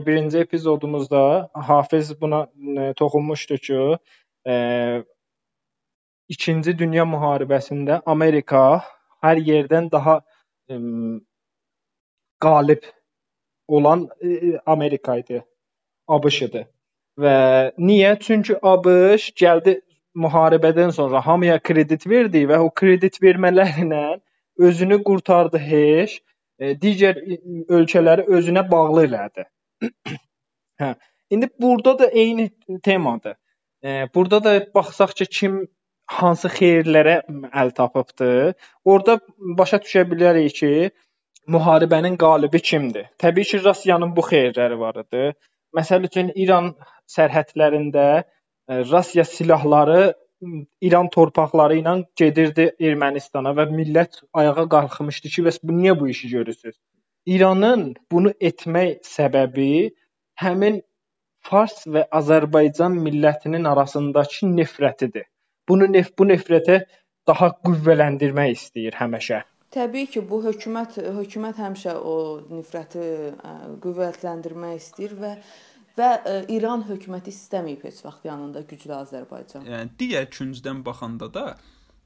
birinci 0.07 0.39
epizodumuzda 0.39 1.51
Hafiz 1.55 2.21
buna 2.21 2.47
toxunmuşdu 2.97 3.57
ki, 3.57 3.81
e, 4.49 4.55
İkinci 6.29 6.79
Dünya 6.79 7.05
müharibəsində 7.09 8.03
Amerika 8.07 8.63
hər 9.25 9.41
yerdən 9.45 9.91
daha 9.93 10.21
e, 10.69 10.77
qalib 12.41 12.89
olan 13.69 14.09
e, 14.21 14.59
Amerika 14.67 15.17
idi. 15.21 15.43
ABŞ 16.09 16.43
idi. 16.49 16.65
Və 17.19 17.37
niyə? 17.79 18.15
Çünki 18.21 18.57
ABŞ 18.73 19.33
gəldi 19.43 19.81
müharibədən 20.17 20.91
sonra 20.93 21.21
hamıya 21.27 21.59
kredit 21.59 22.07
verdi 22.07 22.47
və 22.49 22.59
o 22.65 22.71
kredit 22.71 23.21
vermələrlə 23.23 24.21
özünü 24.59 25.03
qurtardı 25.05 25.59
heç 25.59 26.19
E, 26.59 26.75
digər 26.83 27.19
ölkələri 27.71 28.27
özünə 28.39 28.65
bağlı 28.71 29.05
elədi. 29.09 29.45
hə. 30.83 30.95
İndi 31.31 31.49
burada 31.61 31.99
da 31.99 32.07
eyni 32.07 32.51
temadır. 32.83 33.37
E, 33.85 34.09
burada 34.15 34.45
da 34.45 34.55
baxsaq 34.75 35.13
ki, 35.21 35.27
kim 35.39 35.59
hansı 36.19 36.49
xeyirlərə 36.55 37.19
əl 37.63 37.71
tapıbdı, 37.77 38.31
orada 38.85 39.19
başa 39.61 39.79
düşə 39.85 40.07
bilərik 40.11 40.57
ki, 40.61 40.73
müharibənin 41.55 42.17
qalibi 42.25 42.63
kimdir? 42.71 43.07
Təbii 43.23 43.47
ki, 43.51 43.63
Rusiyanın 43.67 44.17
bu 44.17 44.25
xeyirləri 44.31 44.81
var 44.81 44.99
idi. 45.05 45.31
Məsəl 45.77 46.09
üçün 46.09 46.33
İran 46.35 46.73
sərhədlərində 47.15 48.09
Rusiya 48.69 49.25
silahları 49.25 50.15
İran 50.81 51.09
torpaqları 51.11 51.79
ilə 51.81 51.95
gedirdi 52.21 52.69
Ermənistana 52.89 53.55
və 53.59 53.65
millət 53.73 54.21
ayağa 54.41 54.67
qalxmışdı 54.75 55.33
ki, 55.35 55.45
bəs 55.47 55.59
bu 55.63 55.75
niyə 55.81 55.95
bu 56.01 56.09
işi 56.13 56.29
görürsüz? 56.35 56.77
İranın 57.27 57.95
bunu 58.13 58.31
etmək 58.51 59.01
səbəbi 59.15 59.71
həmin 60.43 60.83
Fars 61.49 61.87
və 61.87 62.05
Azərbaycan 62.21 62.97
millətinin 63.03 63.65
arasındakı 63.65 64.47
nifrətidir. 64.53 65.27
Bunu 65.69 65.89
nef 65.93 66.11
bu 66.19 66.27
nifrətə 66.29 66.83
daha 67.27 67.51
qüvvələndirmək 67.67 68.53
istəyir 68.57 68.99
həmişə. 69.01 69.43
Təbii 69.75 70.09
ki, 70.13 70.23
bu 70.31 70.41
hökumət 70.45 70.97
hökumət 71.19 71.59
həmişə 71.61 71.95
o 72.13 72.15
nifrəti 72.53 73.03
qüvvətləndirmək 73.85 74.79
istəyir 74.81 75.17
və 75.23 75.35
və 75.99 76.11
ə, 76.19 76.33
e, 76.33 76.45
İran 76.57 76.85
hökuməti 76.89 77.33
istəməyib 77.35 77.85
heç 77.89 78.01
vaxt 78.07 78.27
yanında 78.29 78.63
güclü 78.71 78.95
Azərbaycan. 78.99 79.67
Yəni 79.69 79.95
digər 80.01 80.29
küncdən 80.33 80.85
baxanda 80.87 81.31
da 81.35 81.47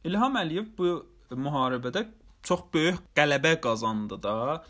İlham 0.09 0.39
Əliyev 0.41 0.73
bu 0.79 0.95
müharibədə 1.31 2.07
çox 2.43 2.65
böyük 2.75 3.03
qələbə 3.17 3.59
qazandı 3.65 4.19
da. 4.23 4.63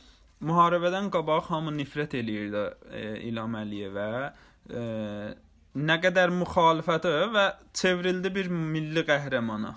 Müharibədən 0.43 1.09
qabaq 1.15 1.49
hamı 1.53 1.73
nifrət 1.79 2.19
eləyirdi 2.19 2.65
e, 2.91 3.05
İlham 3.31 3.55
Əliyevə. 3.63 4.09
E, 4.69 4.83
nə 5.89 5.97
qədər 6.03 6.35
müxalifətə 6.43 7.15
və 7.33 7.47
çevrildi 7.79 8.35
bir 8.35 8.51
milli 8.53 9.07
qəhrəmana. 9.09 9.77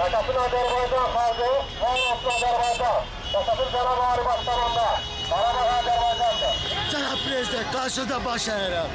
Yaşasın 0.00 0.36
Azərbaycan 0.46 1.08
xalqı, 1.16 1.50
Allahsız 1.90 2.32
Azərbaycan. 2.34 3.12
Yaşasın 3.34 3.68
Cənab 3.74 4.00
Ali 4.08 4.24
Başkanında. 4.24 4.88
Qarabağ 5.30 5.79
Prezident, 7.20 7.68
qarşıda 7.72 8.16
baş 8.24 8.46
əyirəm. 8.52 8.92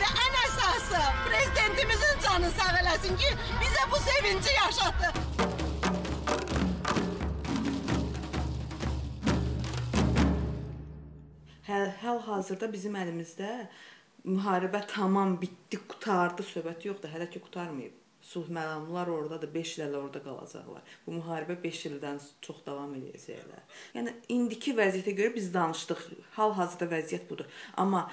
Və 0.00 0.08
ən 0.24 0.38
əsası, 0.40 1.02
prezidentimizin 1.28 2.18
canı 2.24 2.50
sağ 2.56 2.72
eləsin 2.80 3.14
ki, 3.22 3.30
bizə 3.60 3.84
bu 3.92 4.00
sevinci 4.06 4.56
yaşatdı. 4.56 5.12
Həl, 11.70 11.88
hal-hazırda 12.02 12.72
bizim 12.72 12.98
əlimizdə 12.98 13.54
müharibə 14.26 14.82
tamam 14.96 15.38
bitdi, 15.40 15.78
qutardı 15.88 16.42
söhbət 16.50 16.90
yoxdur, 16.90 17.14
hələ 17.14 17.30
ki 17.30 17.46
qutarmayıb 17.46 18.01
sulh 18.22 18.48
məramlılar 18.48 19.10
oradadır, 19.10 19.54
5 19.54 19.78
il 19.78 19.84
hələ 19.84 19.98
orada 19.98 20.22
qalacaqlar. 20.22 20.82
Bu 21.06 21.16
müharibə 21.18 21.56
5 21.62 21.80
ildən 21.90 22.20
çox 22.46 22.62
davam 22.66 22.94
edəcəklər. 22.98 23.64
Yəni 23.96 24.14
indiki 24.36 24.76
vəziyyətə 24.78 25.16
görə 25.18 25.34
biz 25.34 25.50
danışdıq. 25.54 26.04
Hal-hazırda 26.38 26.88
vəziyyət 26.94 27.26
budur. 27.30 27.50
Amma 27.76 28.06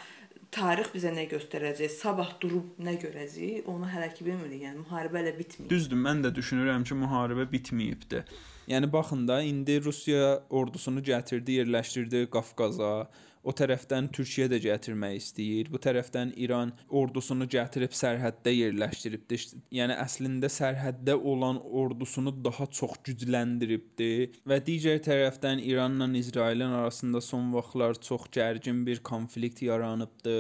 tarix 0.56 0.90
bizə 0.94 1.12
nə 1.14 1.28
göstərəcək, 1.30 1.92
sabah 1.94 2.32
durub 2.42 2.78
nə 2.82 2.96
görəcəyik, 3.02 3.68
onu 3.70 3.90
hələ 3.90 4.10
ki 4.16 4.26
bilmirik. 4.26 4.64
Yəni 4.66 4.84
müharibə 4.84 5.22
elə 5.22 5.36
bitməyib. 5.38 5.70
Düzdür, 5.70 6.00
mən 6.08 6.24
də 6.26 6.34
düşünürəm 6.36 6.86
ki, 6.90 6.98
müharibə 7.04 7.46
bitməyibdi. 7.52 8.24
Yəni 8.70 8.90
baxın 8.92 9.28
da 9.30 9.40
indi 9.46 9.80
Rusiya 9.86 10.40
ordusunu 10.50 11.02
gətirdi, 11.06 11.60
yerləşdirdi 11.62 12.26
Qafqaza 12.34 13.10
O 13.50 13.54
tərəfdən 13.58 14.12
Türkiyə 14.14 14.46
də 14.52 14.60
gətirmək 14.62 15.16
istəyir. 15.18 15.70
Bu 15.74 15.80
tərəfdən 15.82 16.36
İran 16.44 16.70
ordusunu 17.00 17.48
gətirib 17.50 17.96
sərhəddə 17.98 18.52
yerləşdiribdi. 18.54 19.40
Yəni 19.74 19.96
əslində 20.04 20.52
sərhəddə 20.54 21.16
olan 21.32 21.58
ordusunu 21.82 22.34
daha 22.46 22.68
çox 22.80 23.00
gücləndiribdi 23.08 24.12
və 24.52 24.60
digər 24.68 25.00
tərəfdən 25.08 25.64
İranla 25.66 26.10
İsrailin 26.20 26.76
arasında 26.82 27.22
son 27.26 27.50
vaxtlar 27.56 27.98
çox 28.10 28.28
gərgin 28.38 28.84
bir 28.86 29.02
konflikt 29.12 29.64
yaranıbdı. 29.66 30.36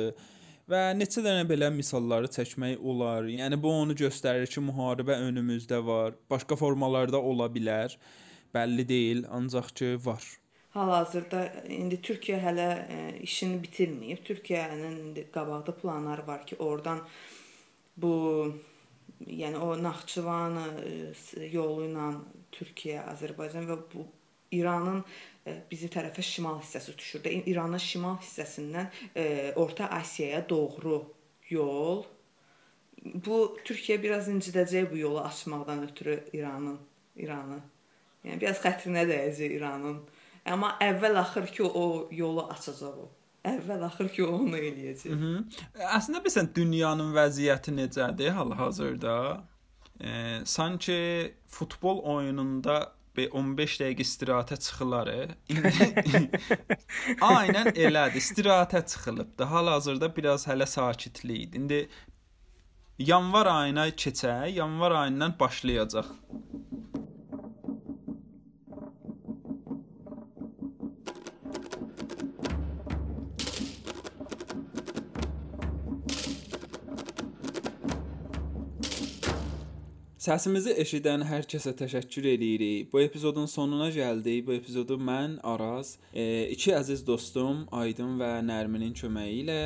Və 0.69 0.81
neçə 0.93 1.23
dənə 1.25 1.47
belə 1.49 1.71
misalları 1.73 2.29
çəkmək 2.35 2.83
olar. 2.91 3.25
Yəni 3.25 3.57
bu 3.63 3.71
onu 3.73 3.95
göstərir 3.97 4.45
ki, 4.53 4.61
müharibə 4.67 5.17
önümüzdə 5.31 5.81
var. 5.85 6.13
Başqa 6.29 6.59
formalarda 6.61 7.17
ola 7.31 7.49
bilər. 7.49 7.97
Bəlli 8.53 8.85
deyil, 8.93 9.25
ancaq 9.33 9.73
ki, 9.81 9.95
var. 10.05 10.29
Hal-hazırda 10.73 11.43
indi 11.73 11.97
Türkiyə 12.05 12.37
hələ 12.43 12.67
e, 12.93 12.97
işini 13.25 13.57
bitirməyib. 13.63 14.21
Türkiyənin 14.27 14.99
indi 15.03 15.25
qabaqda 15.33 15.73
planları 15.75 16.27
var 16.27 16.45
ki, 16.45 16.59
oradan 16.61 17.01
bu 17.97 18.13
yəni 19.27 19.57
o 19.57 19.73
Naxçıvan 19.83 20.59
yolu 21.51 21.87
ilə 21.89 22.11
Türkiyə, 22.53 23.01
Azərbaycan 23.13 23.65
və 23.69 23.79
bu 23.93 24.05
İranın 24.51 25.03
bizi 25.71 25.89
tərəfə 25.93 26.23
şimal 26.25 26.61
hissəsi 26.61 26.95
düşür 26.97 27.21
də. 27.25 27.33
İranın 27.49 27.81
şimal 27.81 28.17
hissəsindən 28.21 29.53
Orta 29.61 29.89
Asiyaya 29.97 30.41
doğru 30.49 31.03
yol. 31.49 32.05
Bu 33.25 33.57
Türkiyə 33.65 33.99
biraz 34.01 34.29
incidəcək 34.29 34.89
bu 34.91 34.97
yolu 34.97 35.21
açmaqdan 35.21 35.83
ötürü 35.89 36.23
İranın, 36.33 36.79
İranı. 37.15 37.59
Yəni 38.25 38.41
biraz 38.41 38.61
xətrinə 38.65 39.05
dəyəcək 39.09 39.55
İranın. 39.59 40.01
Amma 40.49 40.75
əvvəl-axır 40.81 41.47
ki 41.55 41.63
o 41.63 42.07
yolu 42.11 42.45
açacaq 42.53 42.99
o. 43.05 43.09
Əvvəl-axır 43.49 44.09
ki 44.15 44.25
o 44.25 44.31
onu 44.35 44.57
eləyəcək. 44.57 45.11
Hı 45.11 45.15
-hı. 45.15 45.33
Əslində 45.97 46.23
bilirsən 46.25 46.53
dünyanın 46.55 47.13
vəziyyəti 47.15 47.71
necədir 47.81 48.31
hal-hazırda? 48.37 49.15
E, 50.01 50.09
sanki 50.45 50.99
futbol 51.47 52.01
oyununda 52.15 52.79
15 53.27 53.79
dəqiqə 53.81 54.05
istirahətə 54.05 54.57
çıxılar. 54.63 55.09
Aynən 57.35 57.71
elədir. 57.73 58.19
İstirahətə 58.21 58.85
çıxılıbdı. 58.91 59.43
Hal-hazırda 59.43 60.15
biraz 60.15 60.47
hələ 60.47 60.65
sakitlikdir. 60.65 61.59
İndi 61.59 61.89
yanvar 62.99 63.45
ayına 63.45 63.89
keçək, 63.89 64.51
yanvar 64.51 64.91
ayından 64.91 65.35
başlayacaq. 65.39 66.05
Səsimizi 80.29 80.75
eşidən 80.77 81.23
hər 81.25 81.47
kəsə 81.49 81.71
təşəkkür 81.79 82.27
edirik. 82.35 82.91
Bu 82.91 82.99
epizodun 83.01 83.47
sonuna 83.49 83.87
gəldik. 83.95 84.43
Bu 84.45 84.53
epizodu 84.53 84.99
mən 85.01 85.39
Araz, 85.51 85.95
e, 86.13 86.45
iki 86.53 86.75
əziz 86.77 87.01
dostum 87.07 87.63
Aydın 87.73 88.19
və 88.19 88.27
Nərminin 88.45 88.93
köməyi 88.99 89.39
ilə 89.39 89.57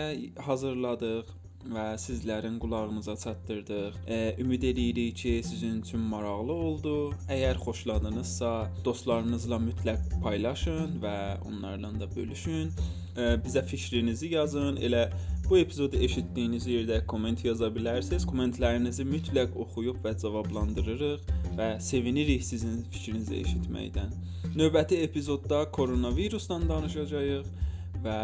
hazırladıq 0.46 1.34
və 1.74 1.84
sizlərin 2.06 2.62
qulağınıza 2.64 3.18
çatdırdıq. 3.26 4.00
E, 4.08 4.22
ümid 4.40 4.64
edirik 4.72 5.18
ki, 5.18 5.36
sizin 5.50 5.82
üçün 5.82 6.08
maraqlı 6.14 6.56
oldu. 6.70 6.96
Əgər 7.28 7.60
xoşladınızsa, 7.66 8.54
dostlarınızla 8.88 9.60
mütləq 9.68 10.08
paylaşın 10.24 11.00
və 11.04 11.18
onlarla 11.50 11.92
da 12.00 12.08
bölüşün. 12.16 12.72
E, 13.18 13.34
bizə 13.44 13.68
fikrinizi 13.68 14.32
yazın. 14.38 14.80
Elə 14.80 15.10
Bu 15.50 15.58
epizodu 15.58 16.00
eşitdiyiniz 16.00 16.66
yerdə 16.72 17.02
komment 17.06 17.44
yaza 17.46 17.68
bilərsiniz. 17.76 18.24
Kommentlərinizi 18.30 19.04
mütləq 19.08 19.58
oxuyub 19.66 20.00
və 20.06 20.16
cavablandırırıq 20.22 21.28
və 21.58 21.68
sevinirik 21.84 22.46
sizin 22.48 22.80
fikrinizi 22.94 23.42
eşitməkdən. 23.44 24.16
Növbəti 24.56 25.02
epizodda 25.04 25.66
koronavirusdan 25.76 26.68
danışacağıq 26.70 27.52
və 28.04 28.18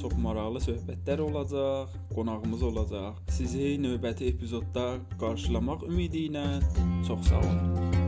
çox 0.00 0.16
maraqlı 0.20 0.62
söhbətlər 0.68 1.24
olacaq, 1.26 1.94
qonağımız 2.14 2.66
olacaq. 2.70 3.22
Sizi 3.38 3.76
növbəti 3.82 4.32
epizodda 4.32 4.88
qarşılamaq 5.20 5.88
ümidi 5.90 6.28
ilə 6.30 6.48
çox 7.08 7.32
sağ 7.32 7.40
olun. 7.44 8.05